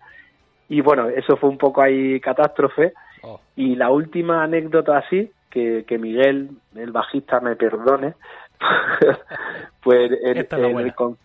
[0.70, 2.94] y bueno, eso fue un poco ahí catástrofe.
[3.22, 3.40] Oh.
[3.56, 8.14] Y la última anécdota así, que, que Miguel, el bajista, me perdone,
[9.84, 11.18] pues en, en el, con-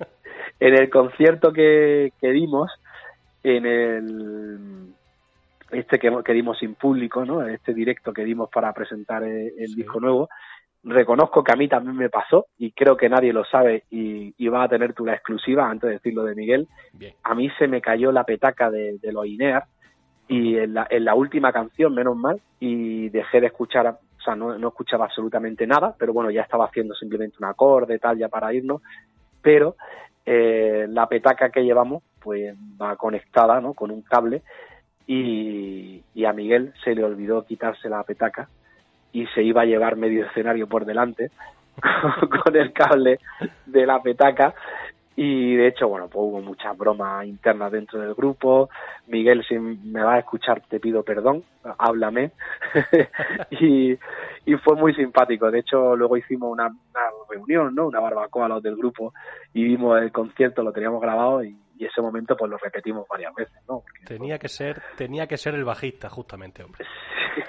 [0.58, 2.70] en el concierto que, que dimos,
[3.42, 4.94] en el
[5.72, 7.46] este que, que dimos sin público, ¿no?
[7.46, 9.76] Este directo que dimos para presentar el, el Sí.
[9.76, 10.28] disco nuevo,
[10.82, 14.48] reconozco que a mí también me pasó y creo que nadie lo sabe y, y
[14.48, 17.14] va a tener tú la exclusiva antes de decirlo de Miguel Bien.
[17.22, 19.64] a mí se me cayó la petaca de, de los Inear
[20.26, 24.36] y en la, en la última canción, menos mal, y dejé de escuchar, o sea,
[24.36, 28.28] no, no escuchaba absolutamente nada, pero bueno, ya estaba haciendo simplemente un acorde, tal, ya
[28.28, 28.80] para irnos,
[29.42, 29.74] pero
[30.24, 33.74] eh, la petaca que llevamos, pues va conectada, ¿no?
[33.74, 34.42] Con un cable
[35.06, 38.48] y, a Miguel se le olvidó quitarse la petaca
[39.12, 41.30] y se iba a llevar medio escenario por delante
[42.44, 43.18] con el cable
[43.66, 44.54] de la petaca
[45.22, 48.70] y de hecho, bueno, pues hubo muchas bromas internas dentro del grupo.
[49.08, 51.44] Miguel, si me vas a escuchar, te pido perdón,
[51.76, 52.30] háblame.
[53.50, 53.98] y,
[54.46, 55.50] y fue muy simpático.
[55.50, 57.88] De hecho, luego hicimos una, una reunión, ¿no?
[57.88, 59.12] Una barbacoa los del grupo
[59.52, 63.34] y vimos el concierto, lo teníamos grabado y, y ese momento pues lo repetimos varias
[63.34, 63.80] veces, ¿no?
[63.80, 66.84] Porque Tenía que ser, tenía que ser el bajista, justamente, hombre.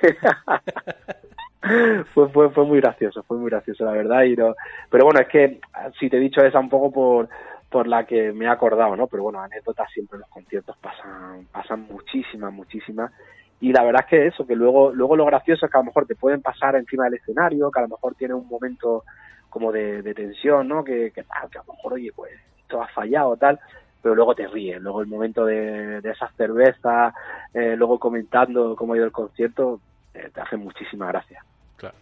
[2.13, 4.23] fue, fue, fue muy gracioso, fue muy gracioso, la verdad.
[4.23, 4.55] Y no,
[4.89, 5.59] pero bueno, es que
[5.99, 7.27] si te he dicho esa un poco por,
[7.69, 9.07] por la que me he acordado, ¿no?
[9.07, 13.11] Pero bueno, anécdotas siempre en los conciertos pasan, pasan muchísimas, muchísimas.
[13.59, 15.87] Y la verdad es que eso, que luego, luego lo gracioso es que a lo
[15.87, 19.03] mejor te pueden pasar encima del escenario, que a lo mejor tiene un momento
[19.49, 20.85] como de, de tensión, ¿no?
[20.85, 22.31] Que, que, que a lo mejor, oye, pues
[22.61, 23.59] esto ha fallado, tal,
[24.01, 27.13] pero luego te ríes, luego el momento de, de esas cervezas,
[27.53, 29.79] eh, luego comentando cómo ha ido el concierto,
[30.13, 31.43] eh, te hace muchísima gracia.
[31.77, 31.95] Claro.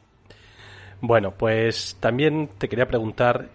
[1.01, 3.45] Bueno, pues también te quería preguntar,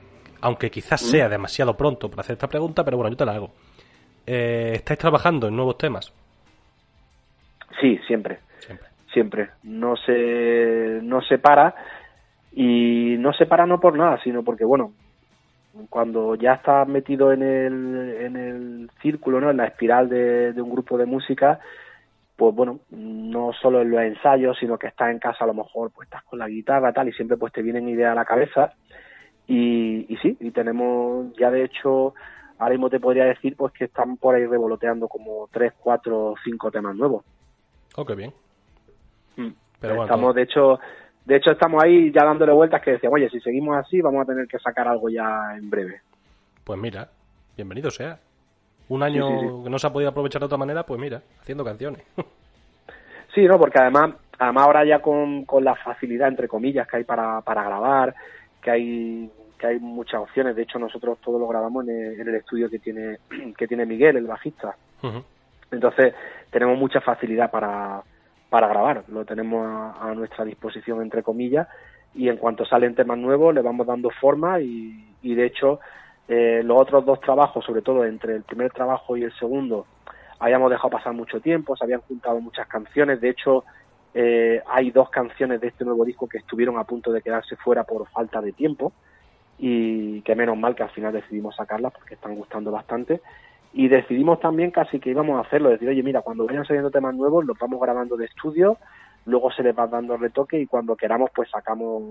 [0.41, 3.51] aunque quizás sea demasiado pronto para hacer esta pregunta, pero bueno, yo te la hago.
[4.27, 6.12] Eh, ¿Estáis trabajando en nuevos temas?
[7.81, 8.89] Sí, siempre, Siempre.
[9.12, 9.49] siempre.
[9.62, 11.75] No se, no se para
[12.53, 14.93] y no se para no por nada, sino porque, bueno,
[15.91, 19.51] cuando ya estás metido en el, en el círculo, ¿no?
[19.51, 21.61] en la espiral de, de un grupo de música,
[22.37, 25.91] pues bueno, no solo en los ensayos, sino que estás en casa a lo mejor,
[25.93, 28.73] pues estás con la guitarra tal, y siempre pues te vienen ideas a la cabeza.
[29.47, 32.15] Y, y sí, y tenemos ya de hecho,
[32.59, 36.71] ahora mismo te podría decir pues que están por ahí revoloteando como tres, cuatro, cinco
[36.71, 37.25] temas nuevos.
[37.97, 38.33] Oh, qué bien.
[39.37, 39.51] Mm.
[39.81, 40.81] Pero bueno, estamos, de hecho,
[41.25, 44.27] de hecho estamos ahí ya dándole vueltas que decíamos, oye, si seguimos así vamos a
[44.27, 46.01] tener que sacar algo ya en breve.
[46.65, 47.09] Pues mira,
[47.57, 48.19] bienvenido sea.
[48.89, 49.65] Un año Sí, sí, sí.
[49.65, 52.03] que no se ha podido aprovechar de otra manera, pues mira, haciendo canciones.
[53.35, 57.05] Sí, no, porque además, además ahora ya con, con la facilidad entre comillas que hay
[57.05, 58.15] para, para grabar,
[58.63, 60.55] que hay que hay muchas opciones.
[60.55, 63.19] De hecho, nosotros todo lo grabamos en el, en el estudio que tiene
[63.59, 64.77] que tiene Miguel, el bajista.
[65.71, 66.15] Entonces,
[66.51, 68.03] tenemos mucha facilidad para,
[68.55, 68.97] para grabar.
[69.09, 71.67] Lo tenemos a, a nuestra disposición, entre comillas,
[72.15, 75.69] y en cuanto salen temas nuevos, le vamos dando forma y, de hecho,
[76.27, 79.85] Eh, los otros dos trabajos, sobre todo entre el primer trabajo y el segundo,
[80.45, 83.21] habíamos dejado pasar mucho tiempo, se habían juntado muchas canciones.
[83.21, 83.65] De hecho,
[84.15, 87.83] eh, hay dos canciones de este nuevo disco que estuvieron a punto de quedarse fuera
[87.85, 88.85] por falta de tiempo
[89.59, 93.21] y que menos mal que al final decidimos sacarlas porque están gustando bastante.
[93.77, 97.15] Y decidimos también casi que íbamos a hacerlo, decir, oye, mira, cuando vayan saliendo temas
[97.15, 98.79] nuevos los vamos grabando de estudio,
[99.27, 102.03] luego se les va dando retoque y cuando queramos pues sacamos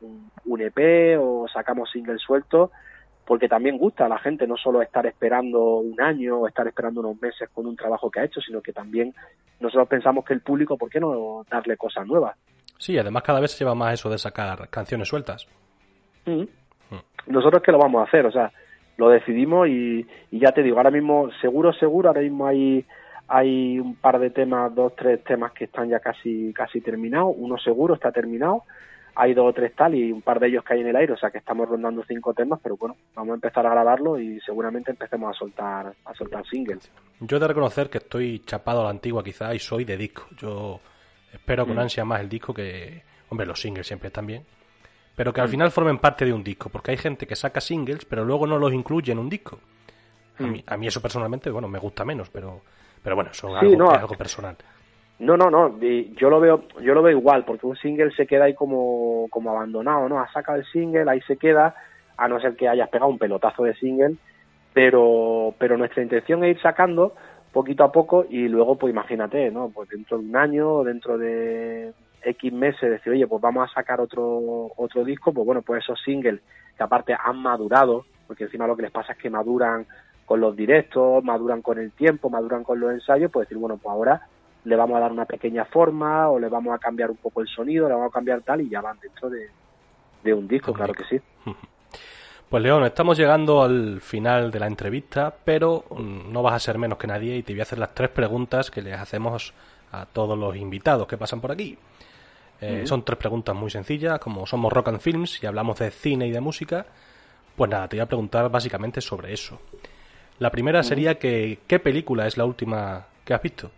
[0.00, 2.72] un, EP o sacamos single suelto
[3.24, 7.00] porque también gusta a la gente no solo estar esperando un año o estar esperando
[7.00, 9.14] unos meses con un trabajo que ha hecho, sino que también
[9.60, 12.36] nosotros pensamos que el público, ¿por qué no darle cosas nuevas?
[12.78, 15.46] Sí, además cada vez se lleva más eso de sacar canciones sueltas.
[16.26, 16.44] Mm.
[17.28, 18.50] Nosotros que lo vamos a hacer, o sea,
[19.02, 22.84] lo decidimos y, y ya te digo, ahora mismo, seguro, seguro, ahora mismo hay
[23.28, 27.56] hay un par de temas, dos, tres temas que están ya casi casi terminados, uno
[27.58, 28.62] seguro está terminado,
[29.14, 31.14] hay dos o tres tal y un par de ellos que hay en el aire,
[31.14, 34.38] o sea que estamos rondando cinco temas, pero bueno, vamos a empezar a grabarlo y
[34.40, 36.90] seguramente empecemos a soltar a soltar singles.
[37.20, 40.24] Yo he de reconocer que estoy chapado a la antigua quizá y soy de disco.
[40.36, 40.80] Yo
[41.32, 41.80] espero con Mm.
[41.80, 43.02] ansia más el disco que...
[43.30, 44.42] Hombre, los singles siempre están bien.
[45.14, 45.50] Pero que al Mm.
[45.50, 48.58] final formen parte de un disco, porque hay gente que saca singles pero luego no
[48.58, 49.58] los incluye en un disco.
[50.38, 50.52] A Mm.
[50.52, 52.60] mí, a mí eso personalmente, bueno, me gusta menos, pero,
[53.02, 53.92] pero bueno, eso es Sí, algo, no.
[53.92, 54.56] es algo personal.
[55.18, 58.44] No, no, no, yo lo veo, yo lo veo igual, porque un single se queda
[58.44, 60.18] ahí como, como abandonado, ¿no?
[60.18, 61.76] Has sacado el single, ahí se queda,
[62.16, 64.16] a no ser que hayas pegado un pelotazo de single,
[64.72, 67.14] pero, pero nuestra intención es ir sacando
[67.52, 69.70] poquito a poco y luego, pues imagínate, ¿no?
[69.70, 71.92] Pues dentro de un año dentro de
[72.24, 76.00] X meses decir, oye, pues vamos a sacar otro, otro disco, pues bueno, pues esos
[76.02, 76.40] singles
[76.76, 79.86] que aparte han madurado, porque encima lo que les pasa es que maduran
[80.24, 83.92] con los directos, maduran con el tiempo, maduran con los ensayos, pues decir, bueno, pues
[83.92, 84.26] ahora
[84.64, 87.48] le vamos a dar una pequeña forma o le vamos a cambiar un poco el
[87.48, 89.50] sonido, le vamos a cambiar tal y ya van dentro de,
[90.22, 91.20] de un disco, claro que sí.
[92.52, 96.76] Pues León, estamos llegando al final de la entrevista, pero mm, no vas a ser
[96.76, 99.54] menos que nadie y te voy a hacer las tres preguntas que les hacemos
[99.90, 101.78] a todos los invitados que pasan por aquí.
[102.62, 102.86] Eh.
[102.86, 106.30] Son tres preguntas muy sencillas, como somos Rock and Films y hablamos de cine y
[106.30, 106.86] de música,
[107.56, 109.58] pues nada, te voy a preguntar básicamente sobre eso.
[110.38, 113.70] La primera sería que, ¿qué película es la última que has visto?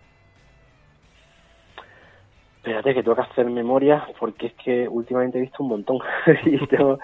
[2.59, 5.99] Espérate que tengo que hacer memoria porque es que últimamente he visto un montón
[6.45, 6.99] y tengo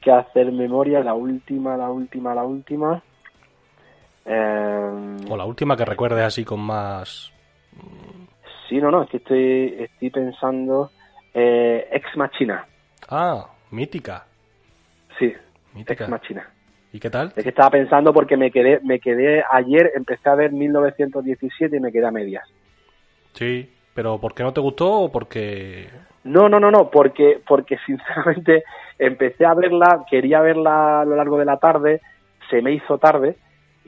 [0.00, 3.02] que hacer memoria, la última, la última, la última.
[4.26, 7.32] Eh, O la última que recuerdes así con más...
[8.68, 10.90] sí, no, no, es que estoy, estoy pensando
[11.38, 12.64] eh, Ex Machina,
[13.10, 14.24] Ah, mítica.
[15.18, 15.32] sí,
[15.74, 16.04] Mítica.
[16.04, 16.48] Ex Machina.
[16.92, 17.30] ¿Y qué tal?
[17.36, 21.80] Es que estaba pensando porque me quedé, me quedé ayer, empecé a ver 1917 y
[21.80, 22.48] me quedé a medias.
[23.34, 25.88] Sí, pero ¿por qué no te gustó o porque...
[26.24, 28.64] No, no, no, no, porque, porque sinceramente
[28.98, 32.00] empecé a verla, quería verla a lo largo de la tarde,
[32.48, 33.36] se me hizo tarde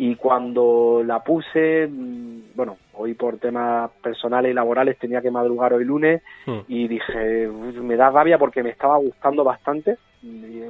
[0.01, 5.73] y cuando la puse, mm, bueno, hoy por temas personales y laborales tenía que madrugar
[5.73, 6.61] hoy lunes Hmm.
[6.69, 9.99] y dije, "Uf, me da rabia porque me estaba gustando bastante,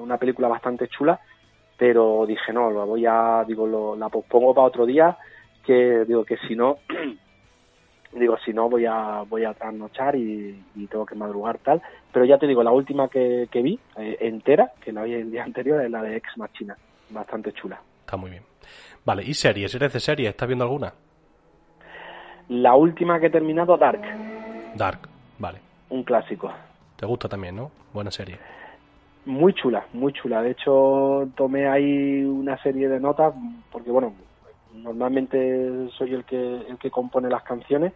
[0.01, 1.21] una película bastante chula,
[1.77, 5.17] pero dije, no, lo voy a, digo, lo, la pospongo para otro día,
[5.65, 6.79] que digo que si no,
[8.13, 11.83] digo, si no voy a voy a trasnochar y, y tengo que madrugar tal.
[12.13, 15.31] Pero ya te digo, la última que, que vi, eh, entera, que la vi el
[15.31, 16.77] día anterior, es la de Ex Machina,
[17.11, 17.79] bastante chula.
[18.01, 18.48] Está muy bien.
[19.09, 19.75] Vale, ¿y series?
[19.75, 20.29] ¿Eres de series?
[20.29, 20.93] ¿Estás viendo alguna?
[22.51, 24.03] La última que he terminado, Dark,
[24.75, 25.09] Dark,
[25.39, 25.61] vale.
[25.89, 26.53] un clásico.
[26.95, 27.71] Te gusta también, ¿no?
[27.95, 28.37] Buena serie.
[29.25, 30.43] Muy chula, muy chula.
[30.43, 33.33] De hecho, tomé ahí una serie de notas,
[33.73, 34.13] porque bueno,
[34.75, 37.95] normalmente soy el que, el que compone las canciones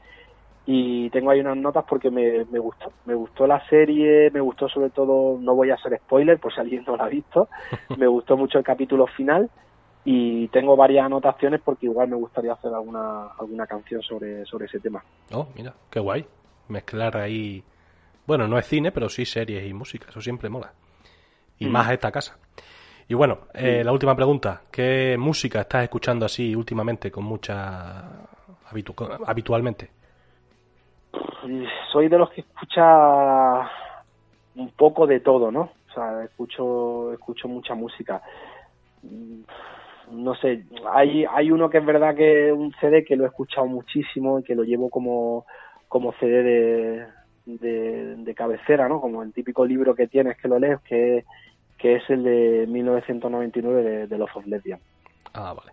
[0.65, 2.91] y tengo ahí unas notas porque me, me gustó.
[3.05, 6.61] Me gustó la serie, me gustó sobre todo, no voy a hacer spoiler por si
[6.61, 7.51] alguien no la ha visto,
[7.99, 9.51] me gustó mucho el capítulo final
[10.05, 14.81] y tengo varias anotaciones porque igual me gustaría hacer alguna, alguna canción sobre, sobre ese
[14.81, 15.03] tema.
[15.33, 16.27] Oh, mira, qué guay.
[16.69, 17.63] Mezclar ahí...
[18.27, 20.07] Bueno, no es cine, pero sí series y música.
[20.09, 20.73] Eso siempre mola.
[21.59, 21.71] Y Mm.
[21.73, 22.39] más a esta casa.
[23.09, 23.85] Y bueno, eh, Sí.
[23.85, 24.63] la última pregunta.
[24.71, 28.03] ¿Qué música estás escuchando así últimamente con mucha...
[28.71, 29.91] habitu- habitualmente?
[31.93, 33.69] soy de los que escucha
[34.55, 35.63] un poco de todo, ¿no?
[35.91, 38.23] O sea, escucho, escucho mucha música.
[40.13, 43.29] No sé, hay, hay uno que es verdad que es un CD que lo he
[43.29, 45.47] escuchado muchísimo y que lo llevo como,
[45.89, 47.07] como CD de,
[47.47, 49.01] de, de cabecera, ¿no?
[49.01, 51.25] Como el típico libro que tienes que lo lees, que,
[51.79, 54.81] que es el de 1999 de, de Love of Lesbian.
[55.35, 55.73] Ah, vale.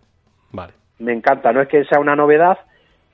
[0.52, 0.72] Vale.
[0.98, 2.58] Me encanta, no es que sea una novedad,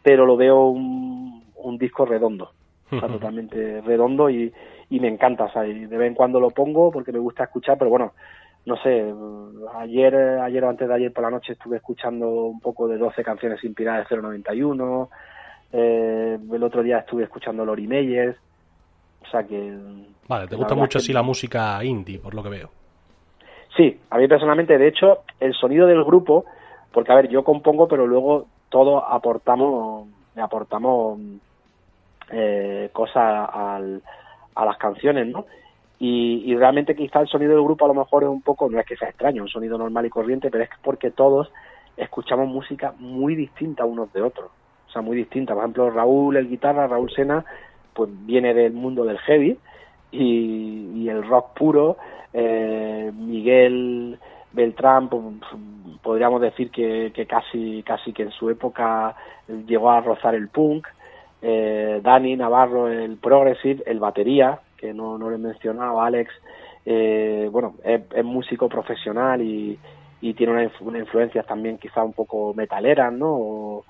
[0.02, 2.52] pero lo veo un, un disco redondo.
[2.90, 4.52] Está totalmente redondo y,
[4.90, 5.44] y me encanta.
[5.44, 8.12] O sea, y de vez en cuando lo pongo porque me gusta escuchar, pero bueno,
[8.66, 9.14] no sé,
[9.78, 13.22] ayer, ayer o antes de ayer por la noche estuve escuchando un poco de 12
[13.22, 15.08] canciones inspiradas de 091,
[15.72, 18.36] eh, el otro día estuve escuchando Lori Meyers,
[19.22, 19.72] o sea que...
[20.28, 22.70] Vale, te gusta mucho que- así la música indie, por lo que veo.
[23.76, 26.44] Sí, a mí personalmente, de hecho, el sonido del grupo,
[26.92, 31.20] porque a ver, yo compongo, pero luego todos aportamos, aportamos
[32.32, 34.02] eh, cosas al-
[34.56, 35.46] a las canciones, ¿no?
[35.98, 38.78] Y, y realmente quizá el sonido del grupo a lo mejor es un poco, no
[38.78, 41.50] es que sea extraño, un sonido normal y corriente, pero es que porque todos
[41.96, 44.50] escuchamos música muy distinta unos de otros,
[44.88, 45.54] o sea, muy distinta.
[45.54, 47.44] Por ejemplo, Raúl, el guitarra, Raúl Sena,
[47.94, 49.58] pues viene del mundo del heavy
[50.12, 51.96] y, el rock puro.
[52.32, 54.18] Eh, Miguel
[54.52, 55.22] Beltrán, pues,
[56.02, 59.14] podríamos decir que, que casi, casi que en su época
[59.66, 60.86] llegó a rozar el punk.
[61.42, 64.58] Eh, Dani Navarro, el progressive, el batería,
[64.94, 66.30] no, no lo he mencionado, Alex,
[66.84, 69.78] eh, bueno, es, músico profesional y,
[70.36, 73.28] tiene una, una influencia también quizá un poco metaleras, ¿no?
[73.32, 73.84] O,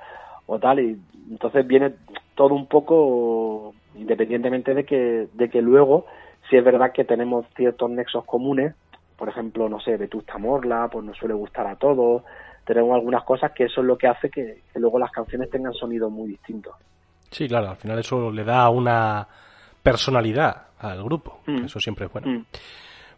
[0.47, 1.01] o tal, y
[1.31, 1.95] entonces viene
[2.35, 6.07] todo un poco independientemente de que, de que luego,
[6.49, 8.75] si es verdad que tenemos ciertos nexos comunes,
[9.17, 12.23] por ejemplo, no sé, Vetusta Morla, pues nos suele gustar a todos,
[12.67, 15.73] tenemos algunas cosas que eso es lo que hace que, que luego las canciones tengan
[15.73, 16.75] sonidos muy distintos.
[17.31, 19.27] Sí, claro, al final eso le da una
[19.83, 21.39] personalidad al grupo.
[21.47, 21.65] Mm.
[21.65, 22.29] Eso siempre es bueno.
[22.29, 22.45] Mm.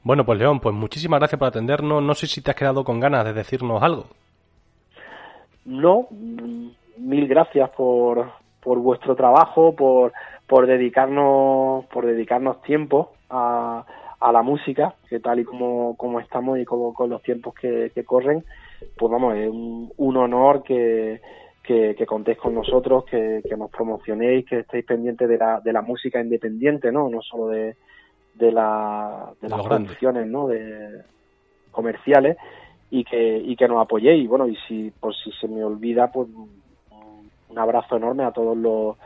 [0.02, 2.02] Bueno, pues León, pues muchísimas gracias por atendernos.
[2.02, 4.06] No sé si te has quedado con ganas de decirnos algo.
[5.64, 6.08] No,
[6.96, 8.30] mil gracias por,
[8.60, 10.12] por vuestro trabajo, por,
[10.46, 13.84] por dedicarnos, por dedicarnos tiempo a,
[14.20, 17.92] a la música, que tal y como, como estamos y como con los tiempos que,
[17.94, 18.44] que corren,
[18.96, 21.20] pues vamos, es un, un honor que,
[21.68, 25.70] que, que contéis con nosotros, que, que nos promocionéis, que estéis pendientes de la, de
[25.74, 27.10] la música independiente, ¿no?
[27.10, 27.76] No solo de,
[28.36, 30.48] de, la, de las producciones, ¿no?
[30.48, 31.02] De
[31.70, 32.38] comerciales
[32.90, 34.26] y que, y que nos apoyéis.
[34.26, 36.26] Bueno, y si, por si se me olvida, pues
[37.50, 38.96] un abrazo enorme a todos los,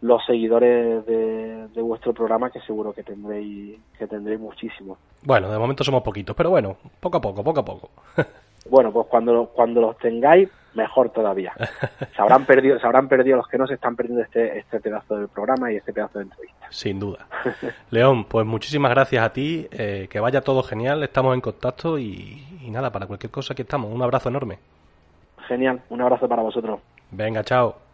[0.00, 4.96] los seguidores de, de vuestro programa que seguro que tendréis, que tendréis muchísimos.
[5.22, 7.90] Bueno, de momento somos poquitos, pero bueno, poco a poco, poco a poco.
[8.70, 11.52] Bueno, pues cuando, cuando los tengáis, mejor todavía.
[12.14, 15.16] Se habrán perdido, se habrán perdido los que no se están perdiendo este, este pedazo
[15.16, 16.66] del programa y este pedazo de entrevista.
[16.70, 17.26] Sin duda.
[17.90, 22.46] León, pues muchísimas gracias a ti, eh, que vaya todo genial, estamos en contacto y,
[22.62, 23.92] y nada, para cualquier cosa aquí estamos.
[23.92, 24.58] Un abrazo enorme.
[25.48, 26.80] Genial, un abrazo para vosotros.
[27.10, 27.85] Venga, chao.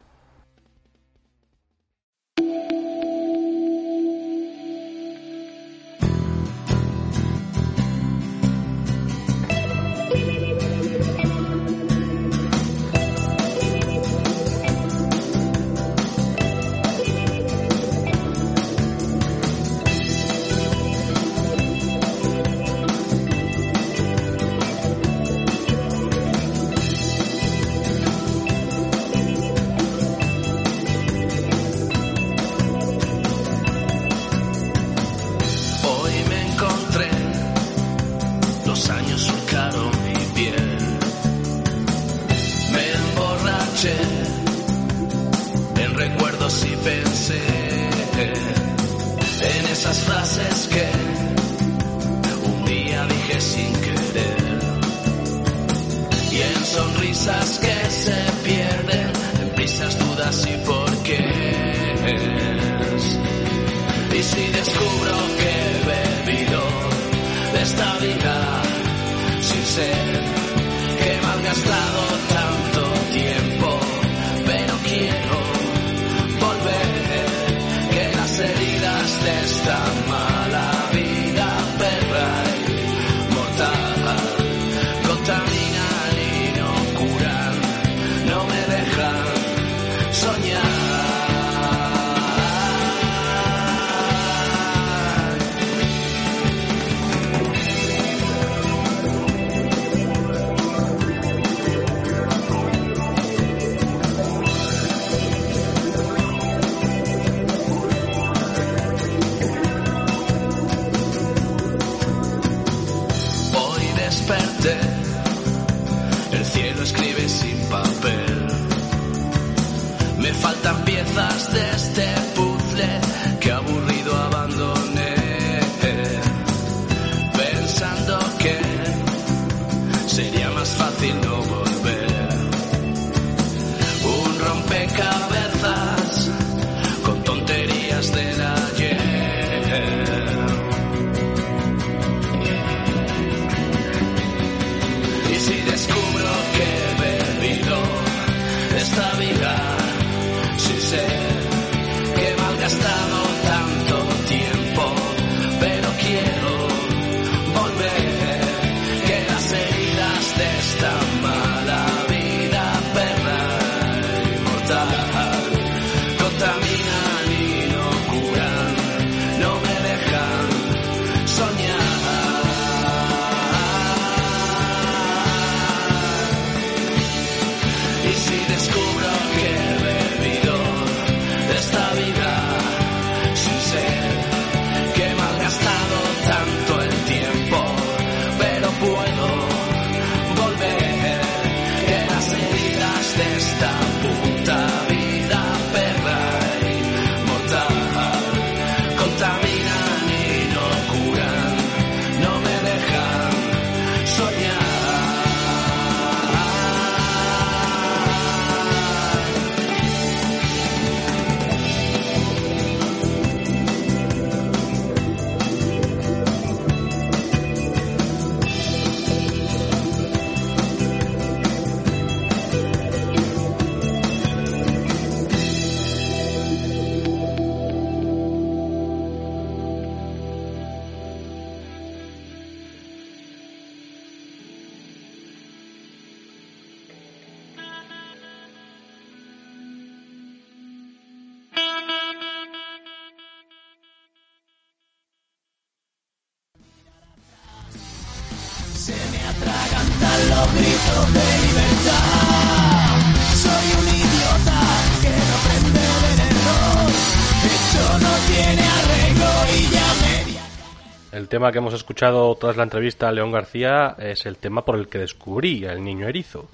[261.32, 264.86] Tema que hemos escuchado tras la entrevista a León García es el tema por el
[264.88, 266.46] que descubrí al niño erizo.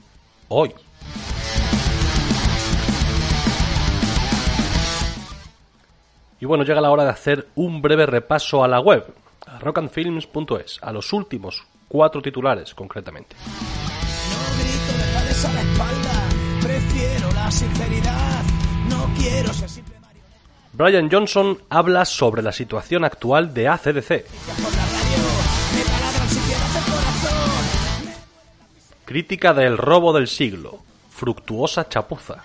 [0.46, 0.72] Hoy.
[6.38, 9.04] Y bueno, llega la hora de hacer un breve repaso a la web,
[9.48, 13.34] a rockandfilms.es, a los últimos cuatro titulares concretamente.
[13.34, 16.28] No grito a la espalda.
[16.62, 18.44] Prefiero la sinceridad.
[18.88, 19.68] No quiero ser
[20.78, 24.24] Brian Johnson habla sobre la situación actual de ACDC.
[29.04, 30.78] Crítica del robo del siglo.
[31.10, 32.44] Fructuosa chapuza.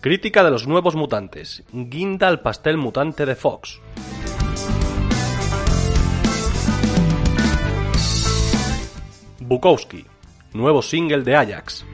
[0.00, 1.64] Crítica de los nuevos mutantes.
[1.72, 3.80] Guinda al pastel mutante de Fox.
[9.40, 10.06] Bukowski.
[10.52, 11.84] Nuevo single de Ajax.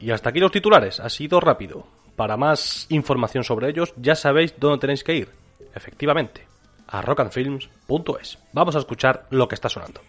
[0.00, 0.98] Y hasta aquí los titulares.
[1.00, 1.86] Ha sido rápido.
[2.16, 5.28] Para más información sobre ellos, ya sabéis dónde tenéis que ir.
[5.74, 6.46] Efectivamente,
[6.88, 8.38] a rockandfilms.es.
[8.52, 10.00] Vamos a escuchar lo que está sonando.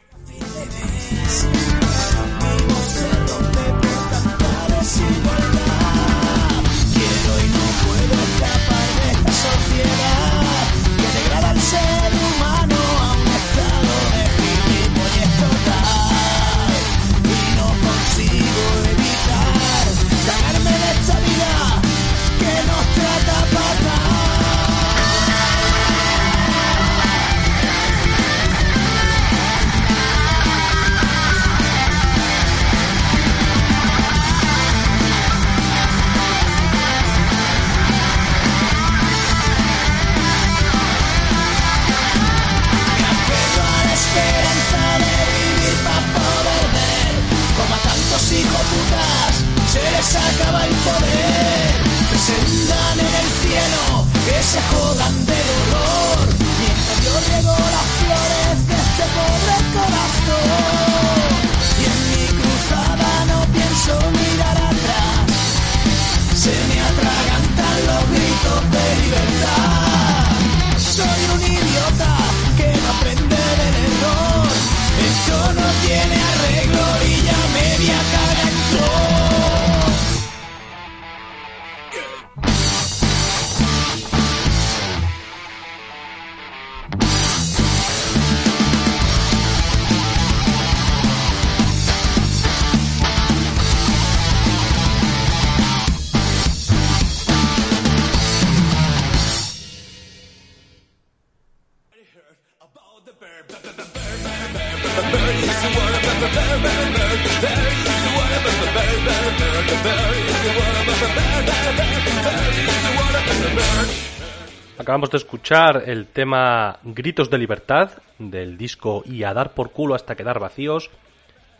[114.91, 119.95] Acabamos de escuchar el tema Gritos de Libertad del disco Y a dar por culo
[119.95, 120.89] hasta quedar vacíos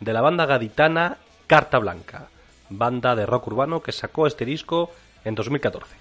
[0.00, 2.28] de la banda gaditana Carta Blanca,
[2.68, 4.90] banda de rock urbano que sacó este disco
[5.24, 5.96] en 2014.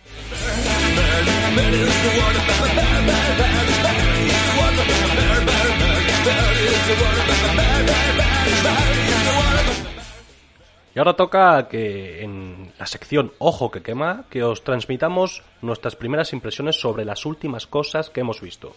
[10.93, 16.33] Y ahora toca que en la sección Ojo que quema, que os transmitamos nuestras primeras
[16.33, 18.75] impresiones sobre las últimas cosas que hemos visto.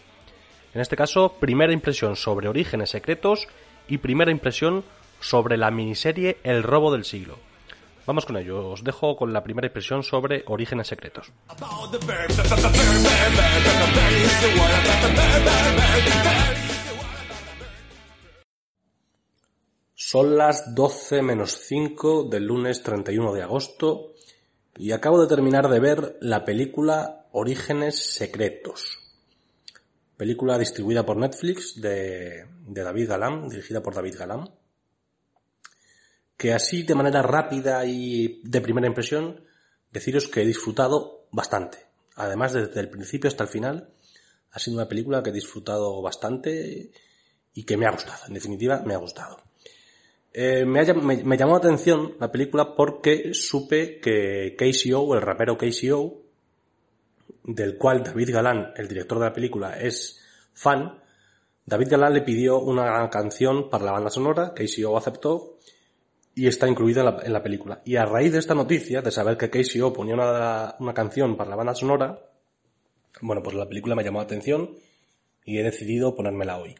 [0.74, 3.48] En este caso, primera impresión sobre Orígenes Secretos
[3.88, 4.84] y primera impresión
[5.20, 7.38] sobre la miniserie El robo del siglo.
[8.06, 11.32] Vamos con ello, os dejo con la primera impresión sobre Orígenes Secretos.
[20.06, 24.12] Son las 12 menos 5 del lunes 31 de agosto
[24.76, 28.98] y acabo de terminar de ver la película Orígenes Secretos.
[30.18, 34.50] Película distribuida por Netflix de, de David Galán, dirigida por David Galán.
[36.36, 39.42] Que así de manera rápida y de primera impresión,
[39.90, 41.78] deciros que he disfrutado bastante.
[42.14, 43.94] Además, desde el principio hasta el final,
[44.50, 46.92] ha sido una película que he disfrutado bastante
[47.54, 48.26] y que me ha gustado.
[48.28, 49.43] En definitiva, me ha gustado.
[50.36, 56.22] Eh, me, llamó la atención la película porque supe que KCO, el rapero KCO,
[57.44, 60.20] del cual David Galán, el director de la película, es
[60.52, 60.98] fan,
[61.64, 65.58] David Galán le pidió una canción para la banda sonora, KCO aceptó
[66.34, 67.80] y está incluida en la, en la película.
[67.84, 71.50] Y a raíz de esta noticia, de saber que KCO ponía una, una canción para
[71.50, 72.18] la banda sonora,
[73.20, 74.74] bueno, pues la película me llamó la atención
[75.44, 76.74] y he decidido ponérmela hoy.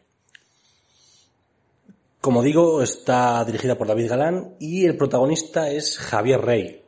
[2.25, 6.81] Como digo, está dirigida por David Galán y el protagonista es Javier Rey.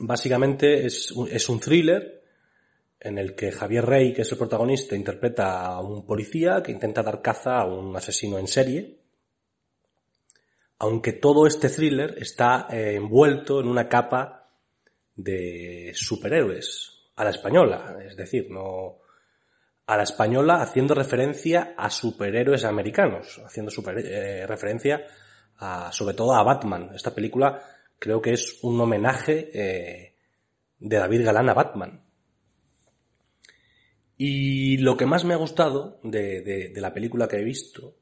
[0.00, 2.22] Básicamente es un, thriller
[3.00, 7.02] en el que Javier Rey, que es el protagonista, interpreta a un policía que intenta
[7.02, 8.98] dar caza a un asesino en serie.
[10.80, 14.50] Aunque todo este thriller está eh, envuelto en una capa
[15.16, 18.98] de superhéroes a la española, es decir, no
[19.88, 25.02] a la española haciendo referencia a superhéroes americanos, haciendo eh, referencia
[25.56, 26.90] a, sobre todo a Batman.
[26.94, 27.62] Esta película
[27.98, 30.14] creo que es un homenaje eh,
[30.78, 32.04] de David Galán a Batman.
[34.18, 37.94] Y lo que más me ha gustado de, de- de la película que he visto,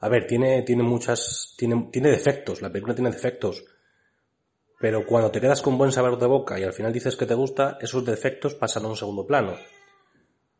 [0.00, 3.64] a ver, tiene, tiene muchas, tiene, tiene defectos, la película tiene defectos,
[4.80, 7.34] pero cuando te quedas con buen sabor de boca y al final dices que te
[7.34, 9.54] gusta, esos defectos pasan a un segundo plano.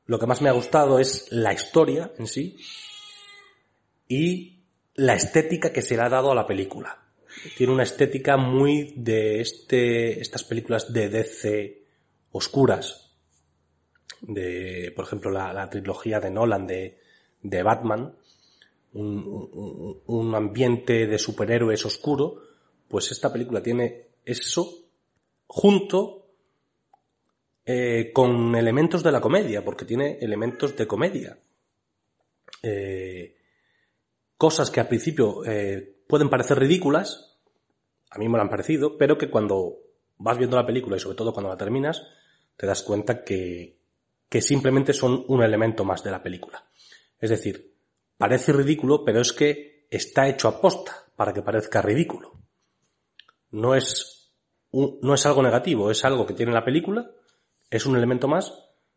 [0.08, 2.56] Lo que más me ha gustado es la historia en sí
[4.08, 4.64] y
[4.94, 6.98] la estética que se le ha dado a la película.
[7.56, 11.82] Tiene una estética muy de este, estas películas de DC
[12.32, 13.12] oscuras.
[14.22, 16.98] De, por ejemplo, la, la trilogía de Nolan de,
[17.42, 18.16] de Batman.
[18.94, 19.18] Un,
[19.52, 22.42] un- un ambiente de superhéroes oscuro.
[22.88, 24.86] Pues esta película tiene eso
[25.46, 26.27] junto
[27.70, 31.38] eh, con elementos de la comedia, porque tiene elementos de comedia.
[32.62, 33.36] Eh,
[34.38, 37.38] cosas que al principio eh, pueden parecer ridículas,
[38.08, 39.80] a mí me lo han parecido, pero que cuando
[40.16, 42.06] vas viendo la película y sobre todo cuando la terminas,
[42.56, 43.76] te das cuenta que,
[44.30, 46.64] que simplemente son un elemento más de la película.
[47.20, 47.74] Es decir,
[48.16, 52.32] parece ridículo, pero es que está hecho a posta para que parezca ridículo.
[53.50, 54.32] No es,
[54.72, 57.12] no es algo negativo, es algo que tiene la película
[57.70, 58.52] es un elemento más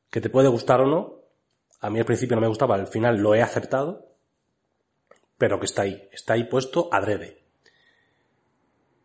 [0.10, 1.22] que te puede gustar o no.
[1.80, 4.08] A mí al principio no me gustaba, al final lo he aceptado,
[5.38, 7.42] pero que está ahí, está ahí puesto adrede.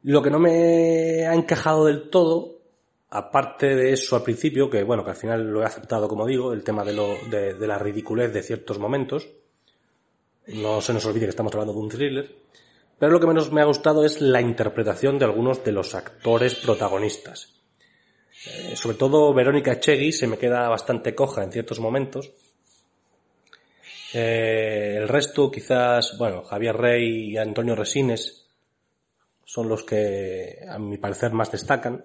[0.02, 2.60] Lo que no me ha encajado del todo,
[3.08, 6.52] aparte de eso al principio, que bueno, que al final lo he aceptado como digo,
[6.52, 9.28] el tema de, lo, de, de la ridiculez de ciertos momentos,
[10.48, 12.36] no se nos olvide que estamos hablando de un thriller,
[12.98, 16.54] pero lo que menos me ha gustado es la interpretación de algunos de los actores
[16.54, 17.55] protagonistas.
[18.46, 22.32] Eh, sobre todo Verónica Echegui se me queda bastante coja en ciertos momentos.
[24.14, 28.46] Eh, el resto, quizás, bueno, Javier Rey y Antonio Resines
[29.44, 32.04] son los que, a mi parecer, más destacan.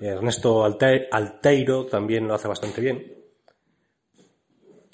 [0.00, 3.14] Ernesto Alte- Alteiro también lo hace bastante bien.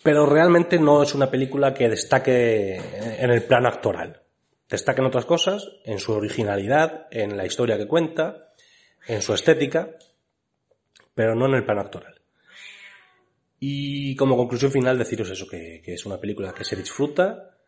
[0.03, 4.23] Pero realmente no es una película que destaque en el plano actoral.
[4.69, 8.53] Destaca en otras cosas, en su originalidad, en la historia que cuenta,
[9.07, 9.91] en su estética,
[11.21, 12.19] pero no en el plano actoral.
[13.59, 17.59] Y como conclusión final deciros eso, que, es una película que se disfruta,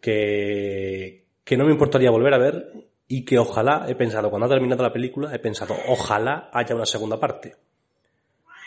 [0.00, 2.72] que, que no me importaría volver a ver
[3.08, 6.86] y que ojalá, he pensado, cuando ha terminado la película, he pensado, ojalá haya una
[6.86, 7.56] segunda parte.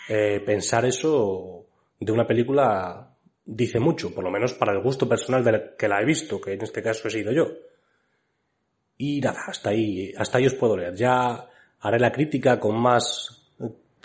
[0.07, 1.65] Eh, pensar eso
[1.99, 3.11] de una película
[3.43, 6.53] dice mucho, por lo menos para el gusto personal del que la he visto, que
[6.53, 7.47] en este caso he sido yo.
[8.99, 10.93] Y nada, hasta ahí, hasta ahí os puedo leer.
[10.93, 11.49] Ya
[11.79, 13.44] haré la crítica con más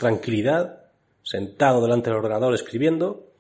[0.01, 0.87] tranquilidad,
[1.23, 3.35] sentado delante del ordenador escribiendo,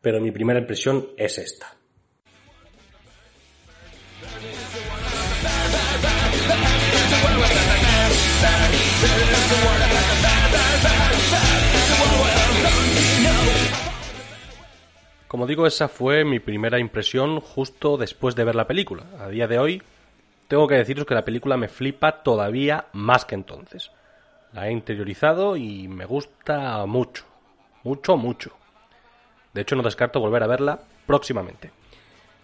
[0.00, 1.76] pero mi primera impresión es esta.
[15.28, 19.04] Como digo, esa fue mi primera impresión justo después de ver la película.
[19.18, 19.82] A día de hoy,
[20.48, 23.90] tengo que deciros que la película me flipa todavía más que entonces.
[24.52, 27.24] La he interiorizado y me gusta mucho.
[27.84, 28.52] Mucho, mucho.
[29.52, 31.70] De hecho, no descarto volver a verla próximamente.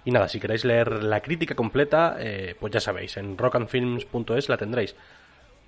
[0.05, 4.56] Y nada, si queréis leer la crítica completa, eh, pues ya sabéis, en rockandfilms.es la
[4.56, 4.97] tendréis.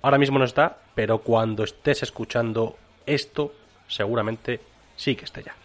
[0.01, 3.53] Ahora mismo no está, pero cuando estés escuchando esto,
[3.87, 4.59] seguramente
[4.95, 5.55] sí que esté ya.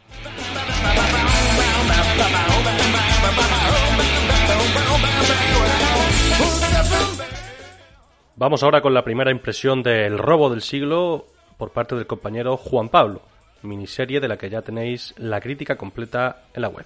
[8.39, 11.25] Vamos ahora con la primera impresión del robo del siglo
[11.57, 13.23] por parte del compañero Juan Pablo,
[13.63, 16.85] miniserie de la que ya tenéis la crítica completa en la web.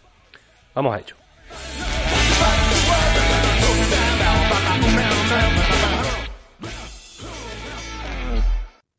[0.77, 1.17] Vamos a ello.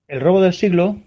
[0.09, 0.97] El robo del siglo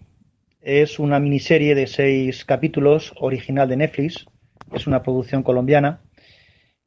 [0.63, 4.25] es una miniserie de seis capítulos original de Netflix,
[4.73, 6.01] es una producción colombiana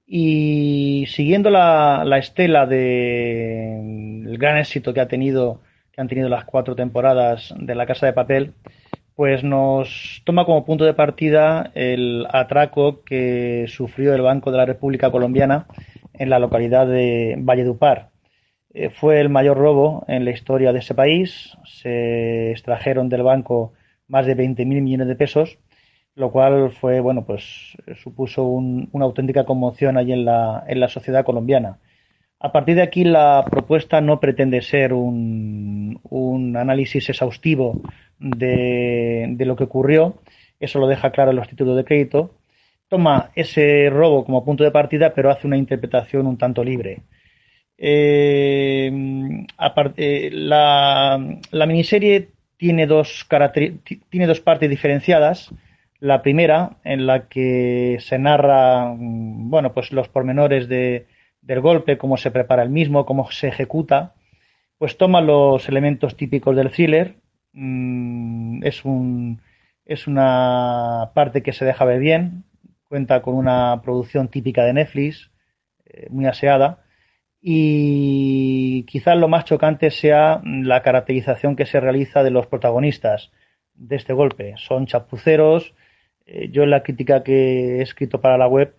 [0.08, 5.62] y siguiendo la, la estela del gran éxito que ha tenido
[5.92, 8.54] que han tenido las cuatro temporadas de La Casa de Papel,
[9.16, 14.66] pues nos toma como punto de partida el atraco que sufrió el Banco de la
[14.66, 15.66] República Colombiana
[16.14, 18.12] en la localidad de Valledupar.
[18.76, 21.58] Eh, fue el mayor robo en la historia de ese país.
[21.66, 23.74] Se extrajeron del banco
[24.08, 25.58] más de 20.000 millones de pesos,
[26.18, 27.44] lo cual fue, bueno, pues
[28.04, 31.78] supuso un- una auténtica conmoción allí en la, en la sociedad colombiana.
[32.40, 37.82] A partir de aquí, la propuesta no pretende ser un, un análisis exhaustivo
[38.20, 40.16] de, de lo que ocurrió,
[40.60, 42.32] eso lo deja claro en los títulos de crédito.
[42.90, 47.02] Toma ese robo como punto de partida, pero hace una interpretación un tanto libre.
[47.78, 48.92] Eh,
[49.58, 51.20] apar- eh, la,
[51.52, 53.28] la miniserie tiene dos,
[54.10, 55.52] tiene dos partes diferenciadas.
[56.00, 61.08] La primera, en la que se narra mm, bueno, pues los pormenores de,
[61.42, 64.14] del golpe, cómo se prepara el mismo, cómo se ejecuta,
[64.78, 67.16] pues toma los elementos típicos del thriller.
[67.54, 69.42] Mm, es, un,
[69.86, 72.44] es una parte que se deja ver bien,
[72.88, 75.32] cuenta con una producción típica de Netflix,
[75.86, 76.84] eh, muy aseada
[77.42, 83.32] y quizás lo más chocante sea la caracterización que se realiza de los protagonistas
[83.74, 84.56] de este golpe.
[84.58, 85.74] Son chapuceros.
[86.28, 88.76] Eh, yo en la crítica que he escrito para la web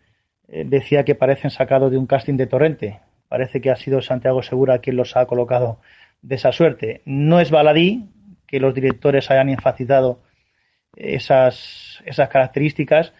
[0.49, 3.01] eh, decía que parecen sacados de un casting de Torrente.
[3.29, 5.81] Parece que ha sido Santiago Segura quien los ha colocado
[6.23, 7.03] de esa suerte.
[7.05, 8.09] No es baladí
[8.47, 10.21] que los directores hayan enfatizado
[10.97, 13.13] esas, esas características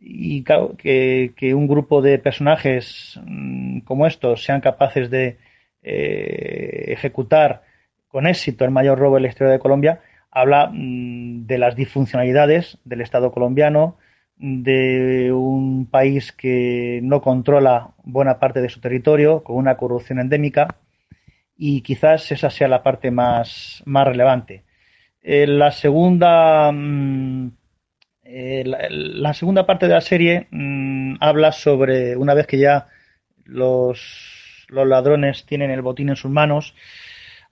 [0.00, 5.38] y que, un grupo de personajes mm, como estos sean capaces de
[5.82, 7.62] eh, ejecutar
[8.08, 10.00] con éxito el mayor robo en la historia de Colombia
[10.34, 13.96] habla mm, de las disfuncionalidades del Estado colombiano,
[14.36, 20.76] de un país que no controla buena parte de su territorio, con una corrupción endémica,
[21.56, 24.64] y quizás esa sea la parte más, más relevante.
[25.22, 27.52] Eh, la segunda mm,
[28.24, 32.88] eh, la, segunda parte de la serie mm, habla sobre una vez que ya
[33.44, 36.74] los, los ladrones tienen el botín en sus manos,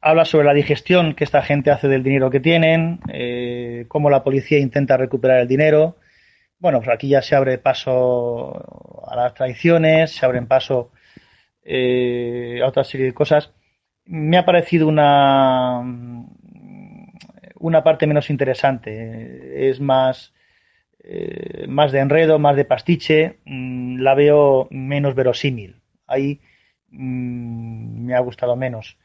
[0.03, 4.25] habla sobre la digestión que esta gente hace del dinero que tienen, eh, cómo la
[4.25, 5.97] policía intenta recuperar el dinero.
[6.59, 10.91] Bueno, pues aquí ya se abre paso a las traiciones, se abren paso
[11.65, 13.53] eh, a otra serie de cosas.
[14.05, 15.83] Me ha parecido una,
[17.61, 19.71] una parte menos interesante.
[19.71, 20.35] Es más,
[21.05, 23.39] eh, más de enredo, más de pastiche.
[23.45, 25.81] Mm, la veo menos verosímil.
[26.09, 26.41] Ahí
[26.91, 28.99] mm, me ha gustado menos.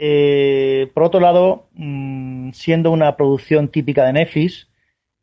[0.00, 4.68] Eh, por otro lado, mm, siendo una producción típica de Netflix,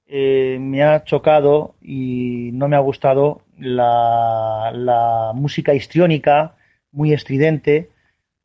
[0.06, 6.56] eh, me ha chocado y no me ha gustado la, música histriónica,
[6.91, 7.89] muy estridente,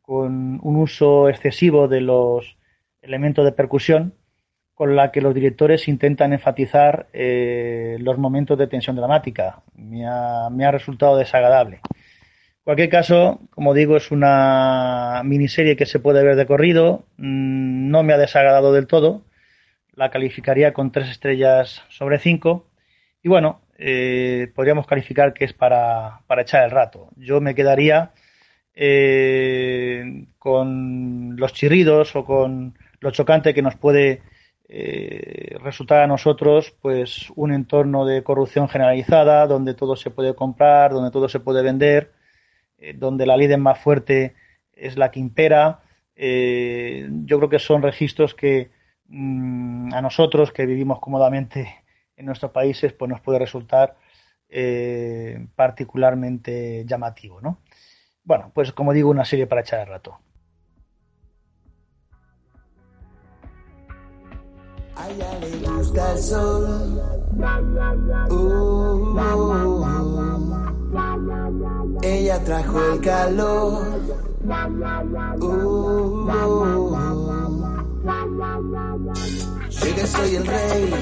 [0.03, 2.57] con un uso excesivo de los
[3.03, 4.15] elementos de percusión,
[4.75, 9.63] con la que los directores intentan enfatizar eh, los momentos de tensión dramática.
[9.75, 11.81] Me ha resultado desagradable.
[12.71, 17.05] Cualquier caso, como digo, es una miniserie que se puede ver de corrido.
[17.17, 19.23] Mm, No me ha desagradado del todo.
[19.95, 22.69] La calificaría con tres estrellas sobre cinco.
[23.25, 27.09] Y bueno, eh, podríamos calificar que es para, para echar el rato.
[27.17, 28.13] Yo me quedaría
[28.77, 34.23] eh, con los chirridos o con lo chocante que nos puede
[34.69, 40.93] eh, resultar a nosotros pues un entorno de corrupción generalizada donde todo se puede comprar,
[40.93, 42.13] donde todo se puede vender,
[42.81, 44.35] eh, donde la ley más fuerte
[44.73, 45.81] es la que impera.
[46.17, 48.71] Eh, yo creo que son registros que
[49.07, 51.85] mm, a nosotros que vivimos cómodamente
[52.17, 53.97] en nuestros países pues nos puede resultar
[54.49, 57.61] eh, particularmente llamativo, ¿no?
[58.25, 60.19] Bueno, pues como digo, una serie para echar el rato.
[72.03, 73.87] Ella trajo el calor.
[75.41, 76.31] Uh,
[79.69, 80.95] Llegué, soy el rey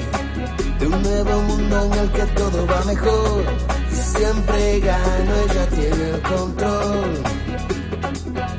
[0.79, 3.43] de un nuevo mundo en el que todo va mejor.
[3.91, 7.23] Y siempre gano, ella tiene el control.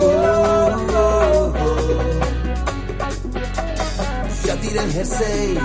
[0.00, 1.52] Uh,
[4.46, 5.58] ya tiré el jersey,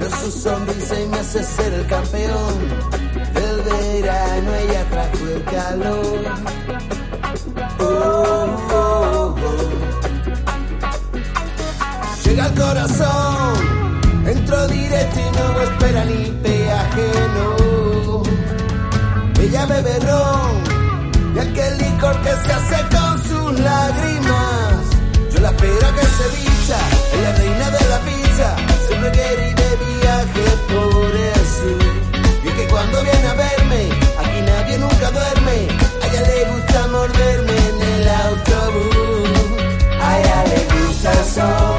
[0.00, 3.07] veo su sonrisa y me hace ser el campeón
[4.02, 4.54] verano.
[4.54, 6.24] Ella trajo el calor.
[7.80, 9.58] Oh, oh, oh.
[12.24, 18.22] Llega al corazón, entro directo y no espera ni peaje, no.
[19.42, 20.52] Ella bebe ron
[21.34, 24.74] y aquel licor que se hace con sus lágrimas.
[25.32, 26.78] Yo la espero que se vista,
[27.14, 28.56] es la reina de la pizza,
[28.86, 29.70] siempre quiere ir de
[30.00, 31.70] viaje por eso.
[32.44, 33.47] Y es que cuando viene a verme,
[34.78, 35.68] nunca duerme,
[36.02, 39.30] a ella le gusta morderme en el autobús,
[40.00, 41.77] a ella le gusta el sol.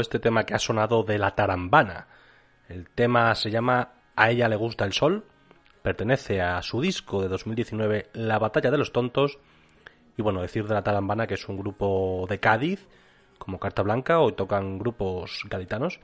[0.00, 2.06] Este tema que ha sonado de la tarambana.
[2.68, 5.24] El tema se llama A ella le gusta el sol,
[5.82, 9.38] pertenece a su disco de 2019 La batalla de los tontos
[10.16, 12.88] y bueno, decir de la tarambana que es un grupo de Cádiz
[13.38, 16.00] como Carta Blanca, hoy tocan grupos gaditanos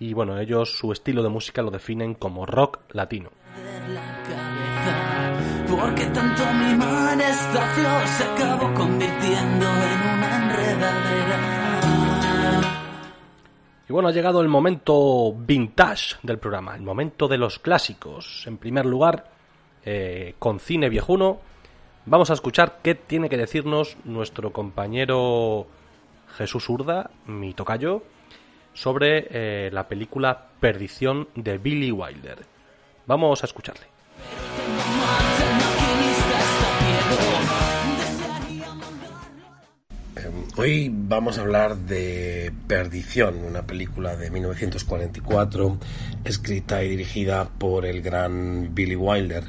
[0.00, 3.30] y bueno, ellos su estilo de música lo definen como rock latino.
[13.90, 18.44] Y bueno, ha llegado el momento vintage del programa, el momento de los clásicos.
[18.46, 19.32] En primer lugar,
[19.84, 21.40] eh, con cine viejuno,
[22.06, 25.66] vamos a escuchar qué tiene que decirnos nuestro compañero
[26.36, 28.04] Jesús Urda, mi tocayo,
[28.74, 32.46] sobre eh, la película Perdición de Billy Wilder.
[33.08, 33.86] Vamos a escucharle.
[40.62, 45.78] Hoy vamos a hablar de Perdición, una película de 1944
[46.22, 49.44] escrita y dirigida por el gran Billy Wilder,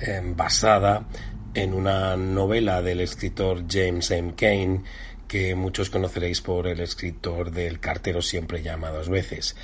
[0.00, 1.06] eh, basada
[1.54, 4.34] en una novela del escritor James M.
[4.36, 4.84] Cain,
[5.26, 9.56] que muchos conoceréis por el escritor del Cartero siempre llama dos veces.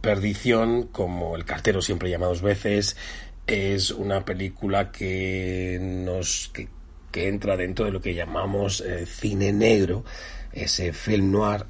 [0.00, 2.96] Perdición, como el Cartero siempre llama dos veces,
[3.46, 6.66] es una película que nos que,
[7.12, 10.04] que entra dentro de lo que llamamos eh, cine negro,
[10.52, 11.66] ese film noir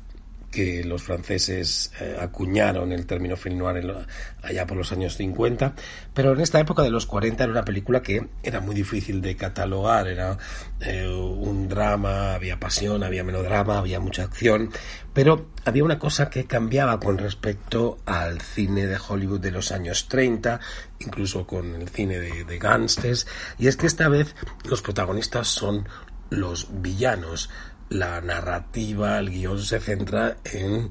[0.50, 4.06] que los franceses eh, acuñaron el término film noir
[4.42, 5.74] allá por los años 50,
[6.12, 9.36] pero en esta época de los 40 era una película que era muy difícil de
[9.36, 10.36] catalogar, era
[10.80, 14.70] eh, un drama, había pasión, había melodrama, había mucha acción,
[15.14, 20.08] pero había una cosa que cambiaba con respecto al cine de Hollywood de los años
[20.08, 20.58] 30,
[20.98, 23.26] incluso con el cine de, de gángsters,
[23.58, 24.34] y es que esta vez
[24.64, 25.86] los protagonistas son
[26.30, 27.50] los villanos.
[27.90, 30.90] La narrativa, el guion se centra en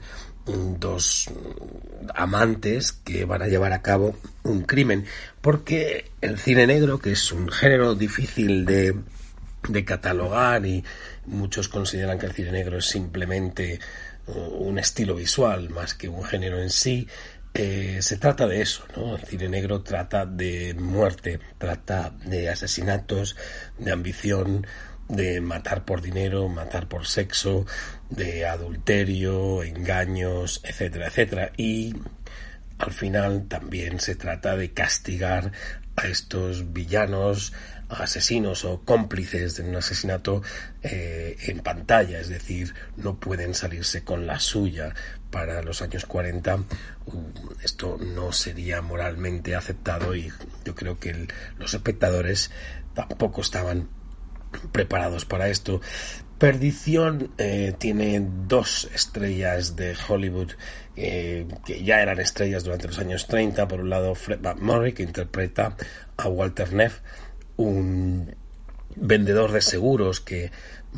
[0.79, 1.29] dos
[2.15, 5.05] amantes que van a llevar a cabo un crimen,
[5.41, 8.95] porque el cine negro, que es un género difícil de,
[9.85, 10.83] catalogar y
[11.25, 13.79] muchos consideran que el cine negro es simplemente
[14.27, 17.07] uh, un estilo visual más que un género en sí,
[17.53, 19.15] eh, se trata de eso, ¿no?
[19.15, 23.35] El cine negro trata de muerte, trata de asesinatos,
[23.77, 24.67] de ambición,
[25.09, 27.65] de matar por dinero, matar por sexo,
[28.09, 31.51] de adulterio, engaños, etcétera, etcétera.
[31.57, 31.95] Y
[32.77, 35.51] al final también se trata de castigar
[35.95, 37.53] a estos villanos,
[37.89, 40.43] asesinos o cómplices de un asesinato
[40.83, 44.93] eh, en pantalla, es decir, no pueden salirse con la suya.
[45.31, 46.63] Para los años 40 uh,
[47.63, 50.31] esto no sería moralmente aceptado y
[50.65, 51.27] yo creo que
[51.57, 52.49] los espectadores
[52.95, 53.89] tampoco estaban
[54.71, 55.81] preparados para esto.
[56.37, 60.51] Perdición eh, tiene dos estrellas de Hollywood
[60.95, 63.67] eh, que ya eran estrellas durante los años 30.
[63.67, 65.75] Por un lado, Fred McMurray, que interpreta
[66.15, 66.99] a Walter Neff,
[67.57, 68.35] un
[68.95, 70.51] vendedor de seguros que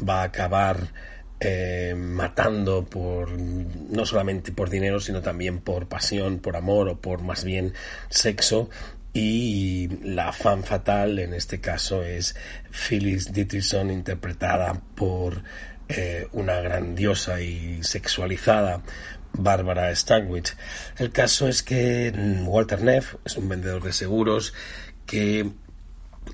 [0.07, 0.93] va a acabar
[1.39, 7.23] eh, matando por no solamente por dinero, sino también por pasión, por amor o por
[7.23, 7.73] más bien
[8.09, 8.69] sexo.
[9.13, 12.35] Y la fan fatal en este caso es
[12.71, 15.43] Phyllis Dietrich,son interpretada por
[15.89, 18.81] eh, una grandiosa y sexualizada
[19.33, 20.55] Bárbara Stanwyck.
[20.97, 24.53] El caso es que mm, Walter Neff es un vendedor de seguros
[25.05, 25.51] que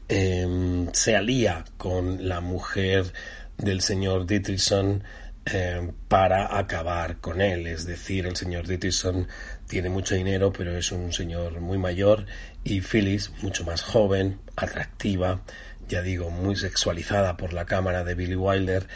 [0.10, 3.12] eh, se alía con la mujer
[3.58, 5.04] del señor Dietrichson
[5.46, 7.68] eh, para acabar con él.
[7.68, 9.28] Es decir, el señor Dietrichson
[9.68, 12.26] tiene mucho dinero, pero es un señor muy mayor
[12.64, 15.42] y Phyllis, mucho más joven, atractiva,
[15.88, 18.88] ya digo, muy sexualizada por la cámara de Billy Wilder,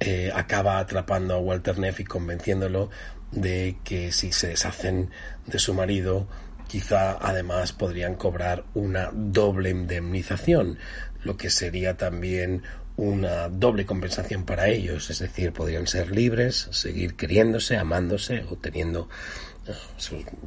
[0.00, 2.90] eh, acaba atrapando a Walter Neff y convenciéndolo
[3.32, 5.10] de que si se deshacen
[5.46, 6.28] de su marido,
[6.68, 10.78] quizá además podrían cobrar una doble indemnización,
[11.24, 12.62] lo que sería también
[12.96, 19.08] una doble compensación para ellos, es decir, podrían ser libres, seguir queriéndose, amándose o teniendo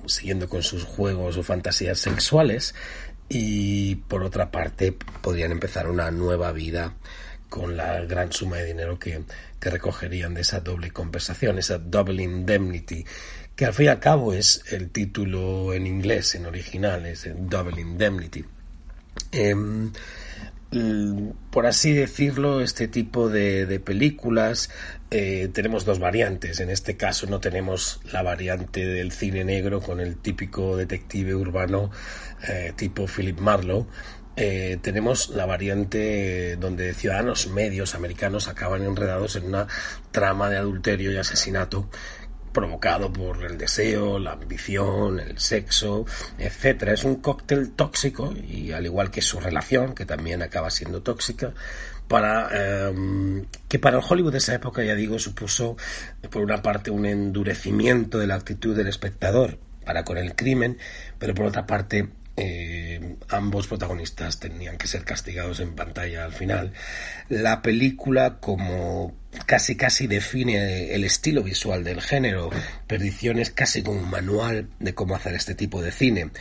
[0.06, 2.76] siguiendo con sus juegos o fantasías sexuales
[3.30, 6.96] y por otra parte podrían empezar una nueva vida
[7.52, 9.24] con la gran suma de dinero que,
[9.60, 13.06] recogerían de esa doble compensación, esa double indemnity,
[13.56, 17.80] que al fin y al cabo es el título en inglés, en original, es double
[17.80, 18.44] indemnity.
[19.32, 19.92] Em,
[21.50, 24.70] por así decirlo, este tipo de, de películas
[25.10, 26.62] eh, tenemos dos variantes.
[26.62, 31.92] En este caso no tenemos la variante del cine negro con el típico detective urbano
[32.48, 33.88] eh, tipo Philip Marlowe,
[34.38, 39.68] eh, tenemos la variante donde ciudadanos medios americanos acaban enredados en una
[40.12, 41.90] trama de adulterio y asesinato
[42.52, 46.06] provocado por el deseo, la ambición, el sexo,
[46.38, 46.94] etcétera.
[46.94, 51.54] Es un cóctel tóxico y al igual que su relación, que también acaba siendo tóxica,
[52.08, 55.78] para eh, que para el Hollywood de esa época, ya digo, supuso
[56.30, 60.78] por una parte un endurecimiento de la actitud del espectador para con el crimen,
[61.18, 62.10] pero por otra parte
[62.44, 66.74] eh, ambos protagonistas tenían que ser castigados en pantalla al final.
[67.30, 69.14] La película, como
[69.46, 72.50] casi casi define el estilo visual del género,
[72.88, 76.32] Perdición es casi como un manual de cómo hacer este tipo de cine.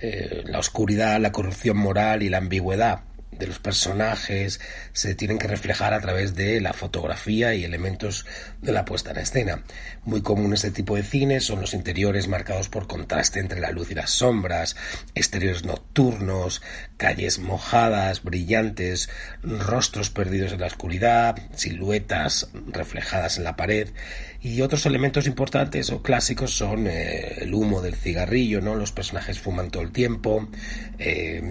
[0.00, 3.05] Eh, la oscuridad, la corrupción moral y la ambigüedad
[3.38, 4.60] de los personajes
[4.92, 8.26] se tienen que reflejar a través de la fotografía y elementos
[8.62, 9.62] de la puesta en escena.
[10.04, 13.90] Muy común este tipo de cine son los interiores marcados por contraste entre la luz
[13.90, 14.76] y las sombras,
[15.14, 16.62] exteriores nocturnos,
[16.96, 19.08] calles mojadas, brillantes,
[19.42, 23.88] rostros perdidos en la oscuridad, siluetas reflejadas en la pared
[24.40, 28.74] y otros elementos importantes o clásicos son eh, el humo del cigarrillo, ¿no?
[28.76, 30.48] Los personajes fuman todo el tiempo,
[30.98, 31.42] eh,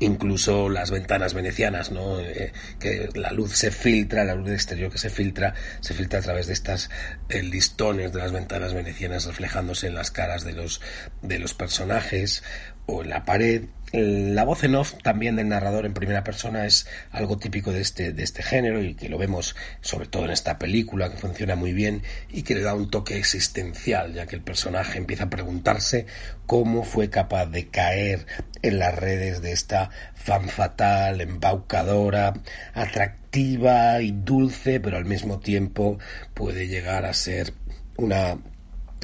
[0.00, 2.20] incluso las ventanas venecianas, ¿no?
[2.20, 6.22] Eh, que la luz se filtra, la luz exterior que se filtra, se filtra a
[6.22, 6.90] través de estas
[7.28, 10.80] eh, listones de las ventanas venecianas reflejándose en las caras de los
[11.22, 12.42] de los personajes
[12.86, 16.86] o en la pared la voz en off también del narrador en primera persona es
[17.12, 20.58] algo típico de este, de este género y que lo vemos sobre todo en esta
[20.58, 24.42] película que funciona muy bien y que le da un toque existencial ya que el
[24.42, 26.06] personaje empieza a preguntarse
[26.46, 28.26] cómo fue capaz de caer
[28.62, 32.34] en las redes de esta fan fatal, embaucadora,
[32.72, 35.98] atractiva y dulce pero al mismo tiempo
[36.34, 37.52] puede llegar a ser
[37.96, 38.38] una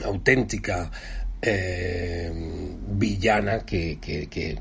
[0.05, 0.91] auténtica
[1.43, 2.33] eh,
[2.89, 4.59] villana que, que, que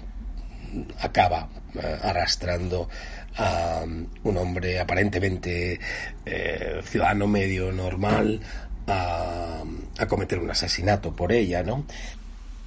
[1.00, 2.90] acaba eh, arrastrando
[3.38, 3.84] a
[4.24, 5.80] un hombre aparentemente
[6.26, 8.40] eh, ciudadano medio normal
[8.88, 9.64] a,
[9.98, 11.86] a, cometer un asesinato por ella, ¿no?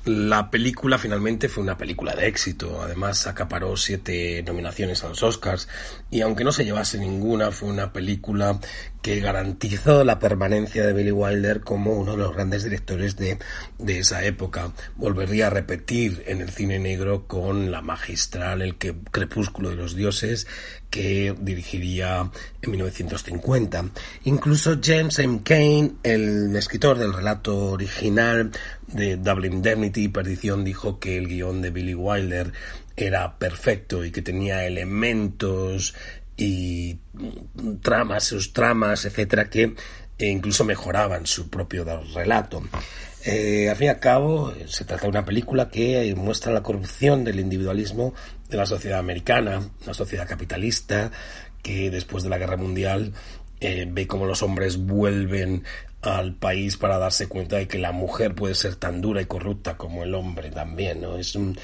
[0.05, 5.69] La película finalmente fue una película de éxito, además acaparó siete nominaciones a los Oscars
[6.11, 8.59] y aunque no se llevase ninguna fue una película
[9.01, 13.39] que garantizó la permanencia de Billy Wilder como uno de los grandes directores de,
[13.79, 14.73] de esa época.
[14.97, 19.95] Volvería a repetir en el cine negro con la magistral El que Crepúsculo de los
[19.95, 20.47] Dioses
[20.93, 22.31] que dirigiría
[22.61, 23.87] en 1950.
[24.25, 25.41] Incluso James M.
[25.43, 28.53] Cain, el escritor del relato original
[28.93, 32.53] de Double Indemnity y Perdición, dijo que el guion de Billy Wilder
[32.97, 35.95] era perfecto y que tenía elementos
[36.37, 36.99] y
[37.83, 39.75] tramas, sus tramas, etcétera, que
[40.19, 42.63] incluso mejoraban su propio relato.
[43.25, 47.23] Eh, al fin y al cabo, se trata de una película que muestra la corrupción
[47.23, 48.15] del individualismo
[48.49, 51.11] de la sociedad americana, una sociedad capitalista
[51.63, 53.13] que después de la guerra mundial
[53.61, 55.63] eh, ve cómo los hombres vuelven
[56.03, 59.77] al país para darse cuenta de que la mujer puede ser tan dura y corrupta
[59.77, 61.17] como el hombre también, ¿no?
[61.17, 61.57] Es un,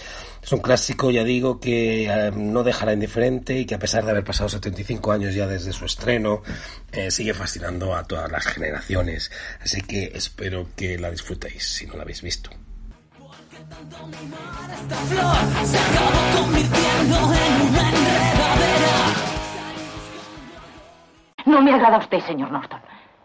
[0.42, 4.12] es un clásico, ya digo, que eh, no dejará indiferente y que a pesar de
[4.12, 6.42] haber pasado 75 años ya desde su estreno,
[6.92, 9.30] eh, sigue fascinando a todas las generaciones.
[9.60, 12.50] Así que espero que la disfrutéis si no la habéis visto.
[21.44, 22.80] No me agrada usted, señor Norton.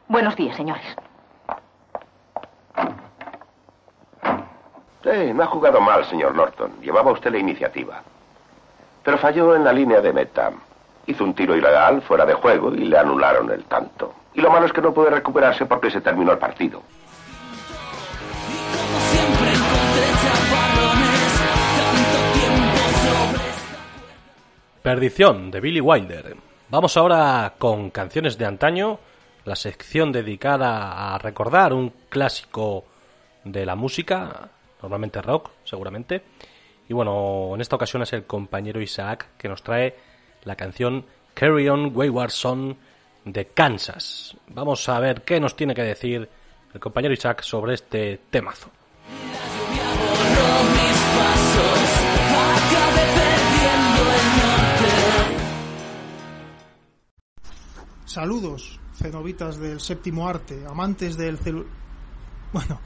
[0.08, 0.86] Buenos días, señores.
[5.04, 6.82] Sí, no ha jugado mal, señor Norton.
[6.82, 8.02] Llevaba usted la iniciativa.
[9.04, 10.52] Pero falló en la línea de meta.
[11.06, 14.14] Hizo un tiro ilegal fuera de juego y le anularon el tanto.
[14.34, 16.82] Y lo malo es que no puede recuperarse porque se terminó el partido.
[24.82, 26.36] Perdición de Billy Wilder.
[26.70, 29.00] Vamos ahora con canciones de antaño,
[29.46, 32.86] la sección dedicada a recordar un clásico
[33.44, 34.50] de la música,
[34.82, 36.24] normalmente rock, seguramente.
[36.88, 39.96] Y bueno, en esta ocasión es el compañero Isaac que nos trae
[40.44, 42.78] la canción Carry On Wayward Son
[43.26, 44.36] de Kansas.
[44.48, 46.30] Vamos a ver qué nos tiene que decir
[46.74, 48.70] el compañero Isaac sobre este temazo.
[58.06, 61.66] Saludos, cenobitas del séptimo arte, amantes del celu...
[62.54, 62.80] Bueno,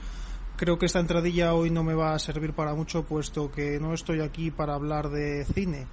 [0.55, 3.93] creo que esta entradilla hoy no me va a servir para mucho, puesto que no
[3.93, 5.85] estoy aquí para hablar de cine.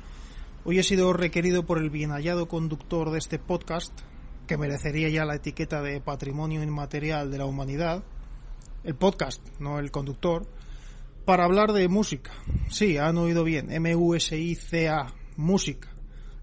[0.65, 3.93] Hoy he sido requerido por el bien hallado conductor de este podcast,
[4.47, 8.03] que merecería ya la etiqueta de patrimonio inmaterial de la humanidad,
[8.83, 10.47] el podcast, no el conductor,
[11.27, 12.33] para hablar de música.
[12.71, 15.94] Sí, han oído bien, M-U-S-I-C-A, música.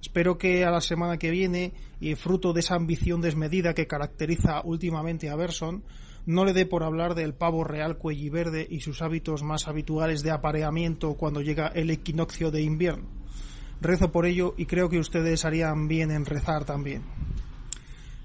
[0.02, 4.62] Espero que a la semana que viene, y fruto de esa ambición desmedida que caracteriza
[4.64, 5.84] últimamente a Berson,
[6.26, 10.32] no le dé por hablar del pavo real cuelliverde y sus hábitos más habituales de
[10.32, 13.08] apareamiento cuando llega el equinoccio de invierno.
[13.80, 17.04] Rezo por ello y creo que ustedes harían bien en rezar también.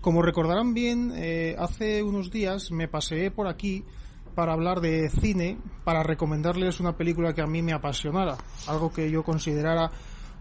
[0.01, 3.85] Como recordarán bien, eh, hace unos días me paseé por aquí
[4.35, 8.37] para hablar de cine, para recomendarles una película que a mí me apasionara,
[8.67, 9.91] algo que yo considerara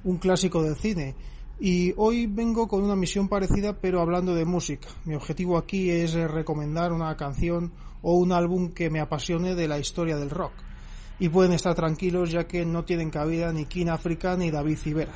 [0.06, 1.16] un clásico del cine.
[1.60, 4.88] Y hoy vengo con una misión parecida, pero hablando de música.
[5.06, 7.72] Mi objetivo aquí es eh, recomendar una canción
[8.02, 10.54] o un álbum que me apasione de la historia del rock.
[11.18, 15.14] Y pueden estar tranquilos ya que no tienen cabida ni King Africa ni David Civera.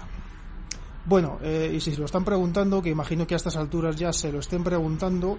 [1.05, 4.13] Bueno, eh, y si se lo están preguntando, que imagino que a estas alturas ya
[4.13, 5.37] se lo estén preguntando,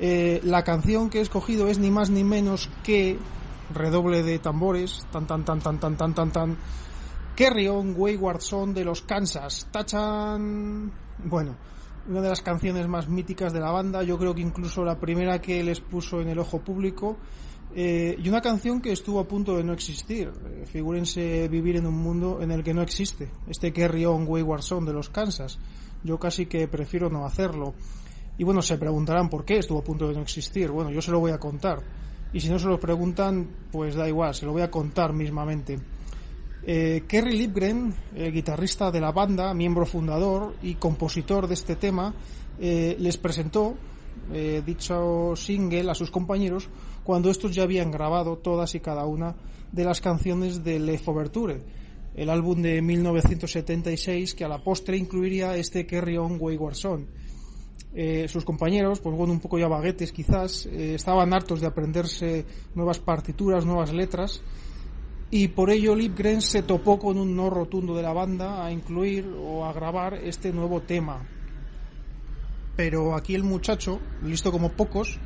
[0.00, 3.18] eh, la canción que he escogido es ni más ni menos que
[3.72, 6.56] redoble de tambores, tan tan tan tan tan tan tan tan
[7.36, 9.66] Carry On Wayward Son de los Kansas.
[9.72, 10.92] Tachan.
[11.24, 11.56] Bueno,
[12.08, 15.40] una de las canciones más míticas de la banda, yo creo que incluso la primera
[15.40, 17.16] que les puso en el ojo público.
[17.74, 20.30] Eh, y una canción que estuvo a punto de no existir.
[20.46, 23.28] Eh, figúrense vivir en un mundo en el que no existe.
[23.48, 25.58] Este Carry On Wayward de los Kansas.
[26.04, 27.74] Yo casi que prefiero no hacerlo.
[28.38, 30.70] Y bueno, se preguntarán por qué estuvo a punto de no existir.
[30.70, 31.82] Bueno, yo se lo voy a contar.
[32.32, 35.80] Y si no se lo preguntan, pues da igual, se lo voy a contar mismamente.
[36.66, 37.94] Eh, Kerry Lipgren,
[38.32, 42.14] guitarrista de la banda, miembro fundador y compositor de este tema,
[42.58, 43.74] eh, les presentó
[44.32, 46.70] eh, dicho single a sus compañeros
[47.02, 49.34] cuando estos ya habían grabado todas y cada una
[49.72, 51.60] de las canciones de Le Fouverture,
[52.14, 57.06] el álbum de 1976 que a la postre incluiría este Carry On Wayward Son.
[58.26, 63.64] Sus compañeros, pues bueno, un poco ya baguetes quizás, estaban hartos de aprenderse nuevas partituras,
[63.64, 64.42] nuevas letras,
[65.34, 69.26] y por ello Lipgren se topó con un no rotundo de la banda a incluir
[69.36, 71.26] o a grabar este nuevo tema.
[72.76, 75.18] Pero aquí el muchacho, listo como pocos,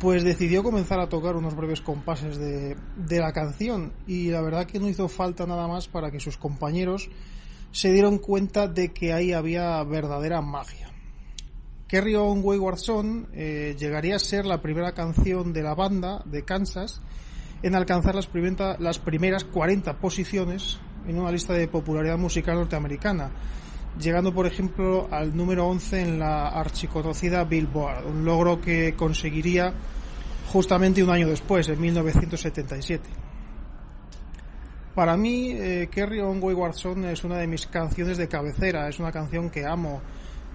[0.00, 4.66] pues decidió comenzar a tocar unos breves compases de, de la canción y la verdad
[4.66, 7.08] que no hizo falta nada más para que sus compañeros
[7.70, 10.90] se dieron cuenta de que ahí había verdadera magia.
[11.88, 16.44] Carry On Wayward Son eh, llegaría a ser la primera canción de la banda de
[16.44, 17.00] Kansas
[17.62, 18.28] en alcanzar las,
[18.78, 23.30] las primeras 40 posiciones en una lista de popularidad musical norteamericana,
[23.98, 29.72] llegando por ejemplo al número 11 en la archiconocida Billboard, un logro que conseguiría
[30.52, 33.08] justamente un año después, en 1977.
[34.94, 38.98] Para mí, eh, Carry On Wayward Son es una de mis canciones de cabecera, es
[38.98, 40.02] una canción que amo,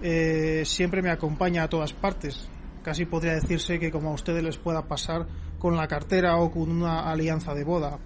[0.00, 2.48] eh, siempre me acompaña a todas partes.
[2.84, 5.26] Casi podría decirse que como a ustedes les pueda pasar
[5.58, 7.98] con la cartera o con una alianza de boda.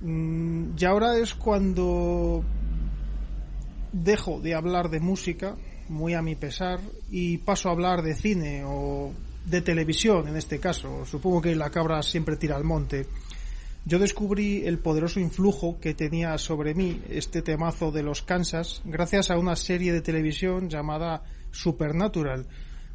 [0.00, 2.44] Mm, y ahora es cuando
[3.92, 5.56] dejo de hablar de música,
[5.88, 6.80] muy a mi pesar,
[7.10, 9.12] y paso a hablar de cine o
[9.44, 11.04] de televisión en este caso.
[11.04, 13.06] Supongo que la cabra siempre tira al monte.
[13.84, 19.30] Yo descubrí el poderoso influjo que tenía sobre mí este temazo de los Kansas gracias
[19.30, 22.46] a una serie de televisión llamada Supernatural.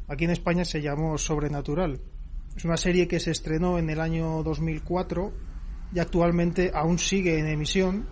[0.08, 2.00] Aquí en España se llamó Sobrenatural.
[2.58, 5.32] Es una serie que se estrenó en el año 2004
[5.94, 8.04] y actualmente aún sigue en emisión,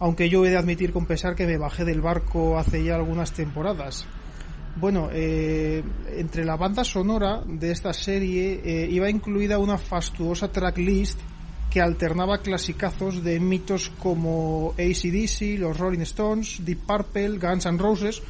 [0.00, 3.32] aunque yo he de admitir con pesar que me bajé del barco hace ya algunas
[3.32, 4.06] temporadas.
[4.74, 5.84] Bueno, eh,
[6.16, 11.20] entre la banda sonora de esta serie eh, iba incluida una fastuosa tracklist
[11.70, 18.20] que alternaba clasicazos de mitos como ACDC, los Rolling Stones, Deep Purple, Guns N' Roses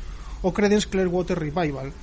[0.43, 1.95] o Creedence Clearwater Revival.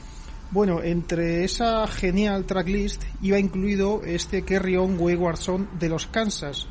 [0.49, 6.68] Bueno, entre esa genial tracklist iba incluido este Carry On Wayward Son de los Kansas,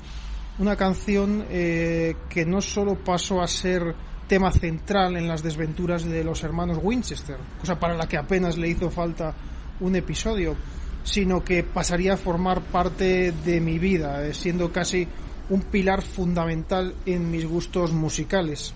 [0.59, 3.95] una canción eh, que no solo pasó a ser
[4.27, 8.69] tema central en las desventuras de los hermanos Winchester, cosa para la que apenas le
[8.69, 9.35] hizo falta
[9.81, 10.57] un episodio,
[11.05, 15.07] sino que pasaría a formar parte de mi vida, eh, siendo casi
[15.51, 18.73] un pilar fundamental en mis gustos musicales.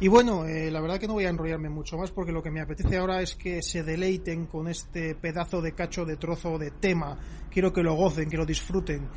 [0.00, 2.50] Y bueno, eh, la verdad que no voy a enrollarme mucho más porque lo que
[2.50, 6.72] me apetece ahora es que se deleiten con este pedazo de cacho de trozo de
[6.72, 7.16] tema.
[7.48, 9.08] Quiero que lo gocen, que lo disfruten.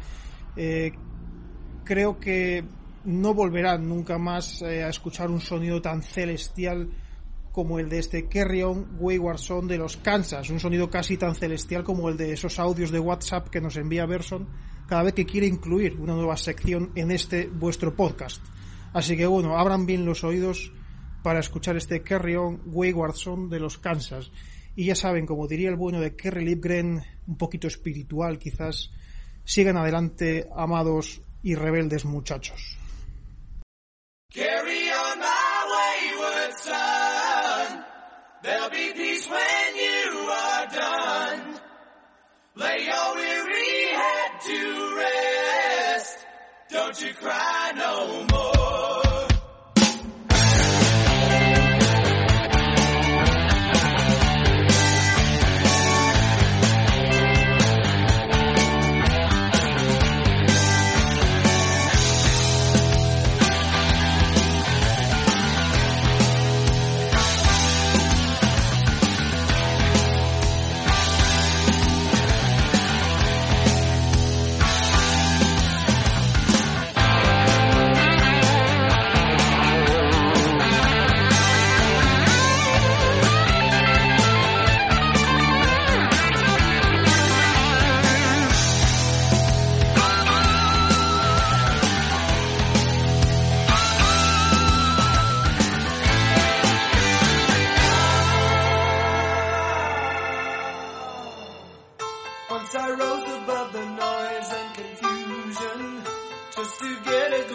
[0.56, 0.92] Eh,
[1.84, 2.64] creo que
[3.06, 6.90] no volverán nunca más eh, a escuchar un sonido tan celestial
[7.52, 11.34] como el de este Carry On Wayward Son de los Kansas, un sonido casi tan
[11.34, 14.48] celestial como el de esos audios de WhatsApp que nos envía Berson
[14.86, 18.44] cada vez que quiere incluir una nueva sección en este vuestro podcast.
[18.98, 20.72] Así que bueno, abran bien los oídos
[21.22, 23.14] para escuchar este Carry On Wayward
[23.48, 24.32] de los Kansas.
[24.76, 28.90] Y ya saben, como diría el bueno de Kerry Lipgren, un poquito espiritual quizás,
[29.44, 32.76] Sigan adelante, amados y rebeldes muchachos.
[34.34, 37.86] Carry on my wayward son.
[38.42, 41.60] There'll be peace when you are done.
[42.56, 46.26] Lay your weary head to rest.
[46.72, 48.57] Don't you cry no more.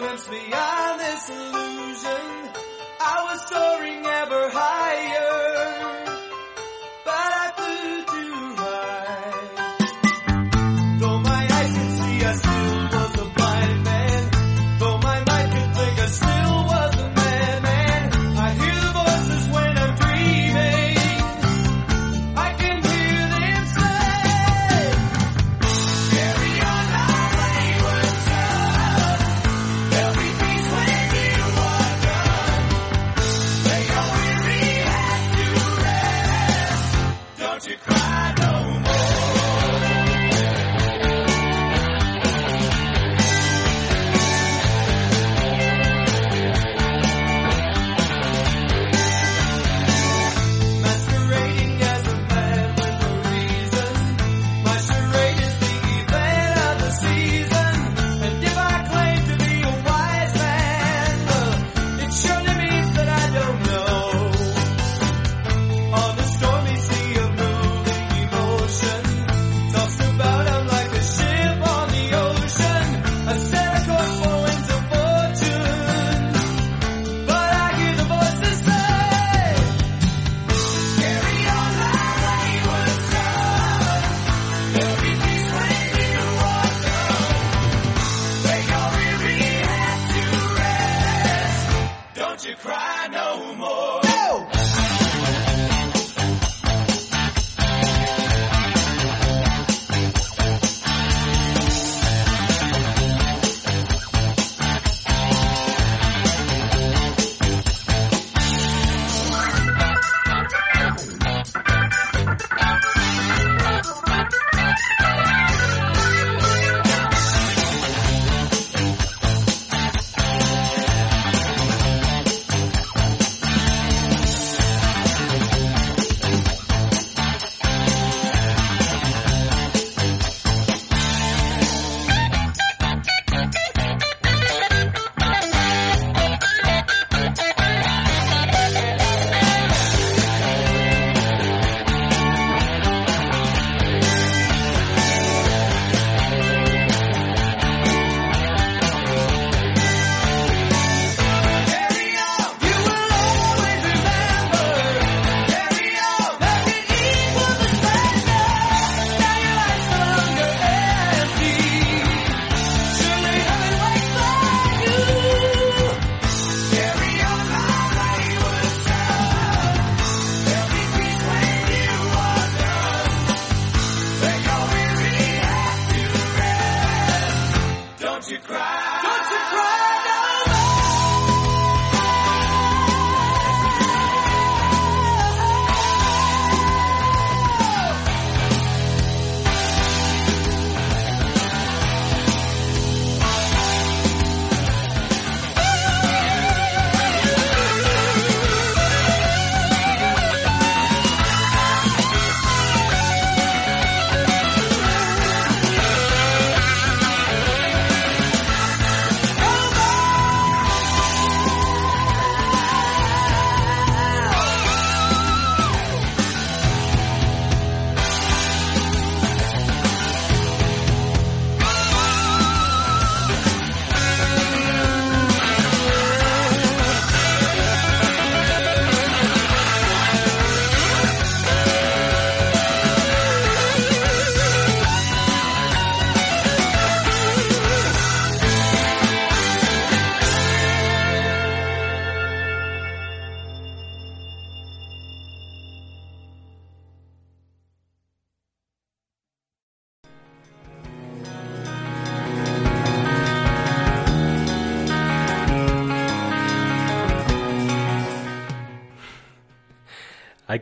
[0.03, 2.27] Glimpse beyond this illusion.
[2.99, 5.42] I was soaring ever higher,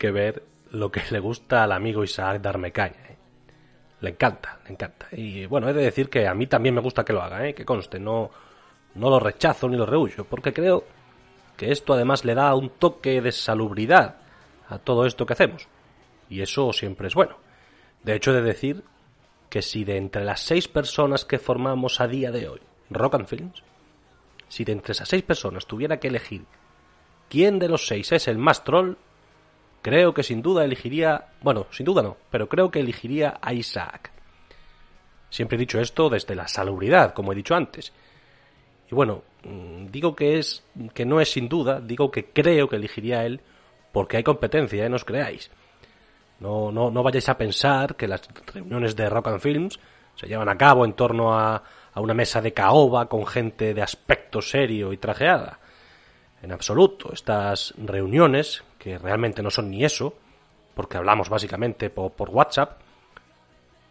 [0.01, 3.05] que ver lo que le gusta al amigo Isaac darme caña.
[3.07, 3.17] ¿eh?
[3.99, 5.07] Le encanta, le encanta.
[5.11, 7.53] Y bueno, he de decir que a mí también me gusta que lo haga, ¿eh?
[7.53, 8.31] que conste, no,
[8.95, 10.83] no lo rechazo ni lo rehuyo, porque creo
[11.55, 14.15] que esto además le da un toque de salubridad
[14.69, 15.67] a todo esto que hacemos.
[16.29, 17.37] Y eso siempre es bueno.
[18.01, 18.83] De hecho, he de decir
[19.49, 23.27] que si de entre las seis personas que formamos a día de hoy Rock and
[23.27, 23.63] Films,
[24.47, 26.45] si de entre esas seis personas tuviera que elegir
[27.29, 28.95] quién de los seis es el más troll,
[29.81, 34.11] creo que sin duda elegiría, bueno, sin duda no, pero creo que elegiría a Isaac.
[35.29, 37.93] Siempre he dicho esto desde la salubridad, como he dicho antes.
[38.91, 40.63] Y bueno, mm, digo que es
[40.93, 43.41] que no es sin duda, digo que creo que elegiría a él
[43.91, 44.89] porque hay competencia, ¿eh?
[44.89, 45.49] no os creáis.
[46.39, 49.79] No, no, no vayáis a pensar que las reuniones de Rock and Films
[50.15, 51.63] se llevan a cabo en torno a,
[51.93, 55.59] a una mesa de caoba con gente de aspecto serio y trajeada.
[56.41, 60.15] En absoluto, estas reuniones, que realmente no son ni eso,
[60.73, 62.81] porque hablamos básicamente por, WhatsApp,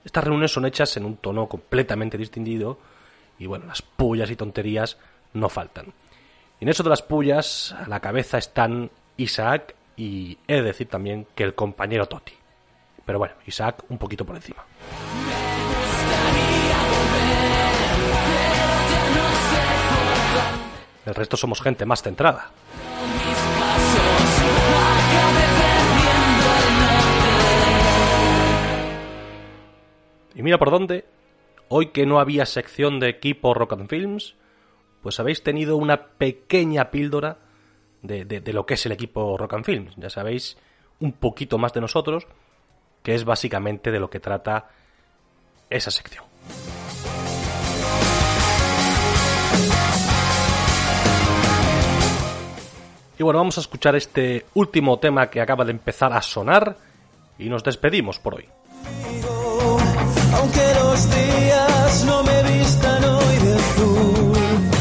[0.05, 2.77] estas reuniones son hechas en un tono completamente distinguido
[3.39, 4.99] y bueno, las pullas y tonterías
[5.33, 5.93] no faltan.
[6.59, 11.29] En eso de las pullas, a la cabeza están Isaac y he de decir también
[11.37, 12.35] que el compañero Toti.
[13.07, 14.65] Pero bueno, Isaac un poquito por encima.
[21.07, 22.51] El resto somos gente más centrada.
[30.35, 31.05] Y mira por dónde,
[31.69, 34.37] hoy que no había sección de equipo Rock and Films,
[35.03, 37.39] pues habéis tenido una pequeña píldora
[38.03, 39.95] de, de, lo que es el equipo Rock and Films.
[39.97, 40.57] Ya sabéis
[41.01, 42.27] un poquito más de nosotros,
[43.03, 44.69] que es básicamente de lo que trata
[45.69, 46.25] esa sección.
[53.19, 56.77] Y bueno, vamos a escuchar este último tema que acaba de empezar a sonar
[57.39, 58.49] y nos despedimos por hoy.
[60.41, 64.39] Aunque los días no me vistan hoy de azul,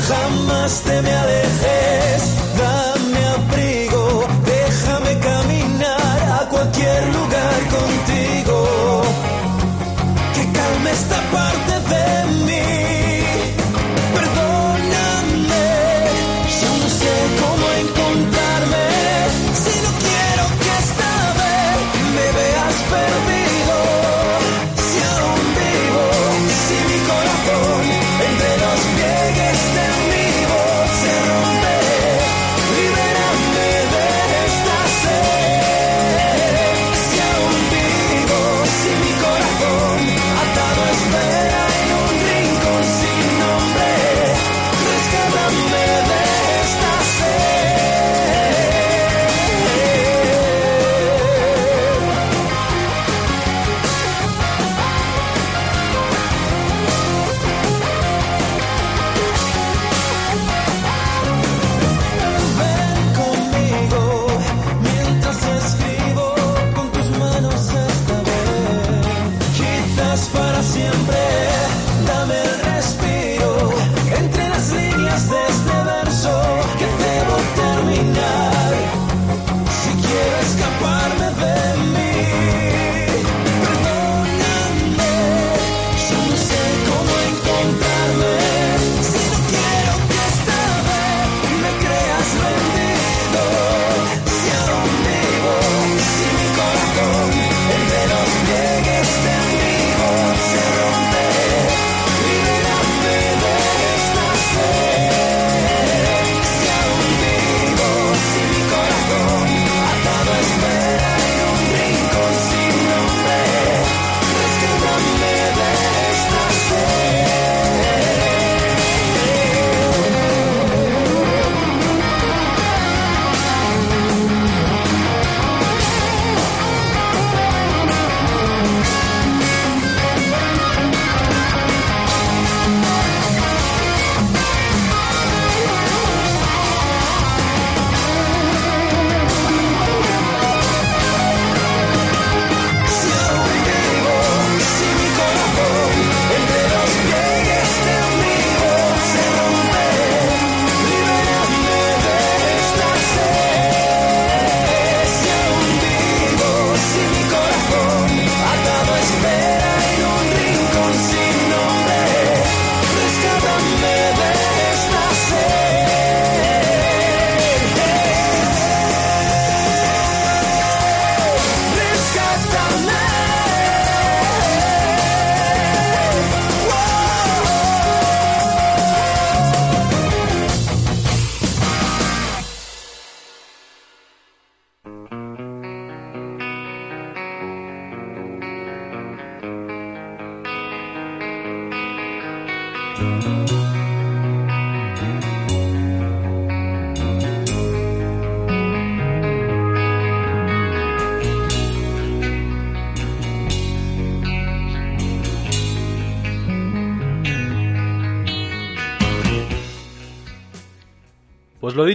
[0.07, 2.21] jamás te me alejes,
[2.57, 7.18] dame abrigo, déjame caminar a cualquier lugar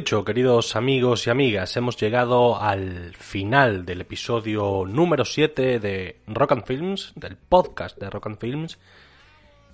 [0.05, 6.67] queridos amigos y amigas, hemos llegado al final del episodio número 7 de Rock and
[6.67, 8.79] Films, del podcast de Rock and Films.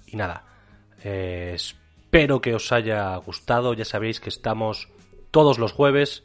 [0.07, 0.45] Y nada,
[1.03, 3.75] eh, espero que os haya gustado.
[3.75, 4.89] Ya sabéis que estamos
[5.33, 6.23] todos los jueves.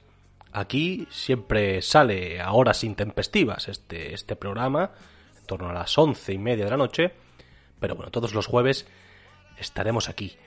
[0.52, 4.92] Aquí siempre sale a horas intempestivas este, este programa,
[5.40, 7.12] en torno a las once y media de la noche.
[7.80, 8.86] Pero bueno, todos los jueves
[9.58, 10.38] estaremos aquí.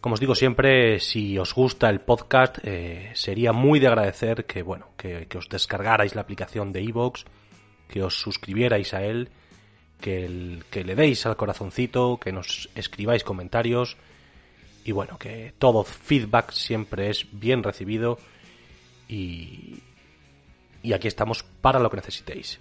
[0.00, 4.62] Como os digo siempre, si os gusta el podcast, eh, sería muy de agradecer que,
[4.62, 7.24] bueno, que, os descargarais la aplicación de iVoox,
[7.88, 9.30] que os suscribierais a él,
[10.00, 13.96] que, que le deis al corazoncito, que nos escribáis comentarios.
[14.84, 18.18] Y bueno, que todo feedback siempre es bien recibido.
[19.08, 19.82] Y,
[20.82, 22.60] y aquí estamos para lo que necesitéis.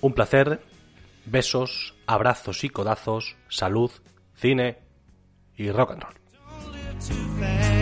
[0.00, 0.62] Un placer,
[1.26, 3.90] besos, abrazos y codazos, salud,
[4.36, 4.83] cine
[5.56, 7.73] y rock and roll.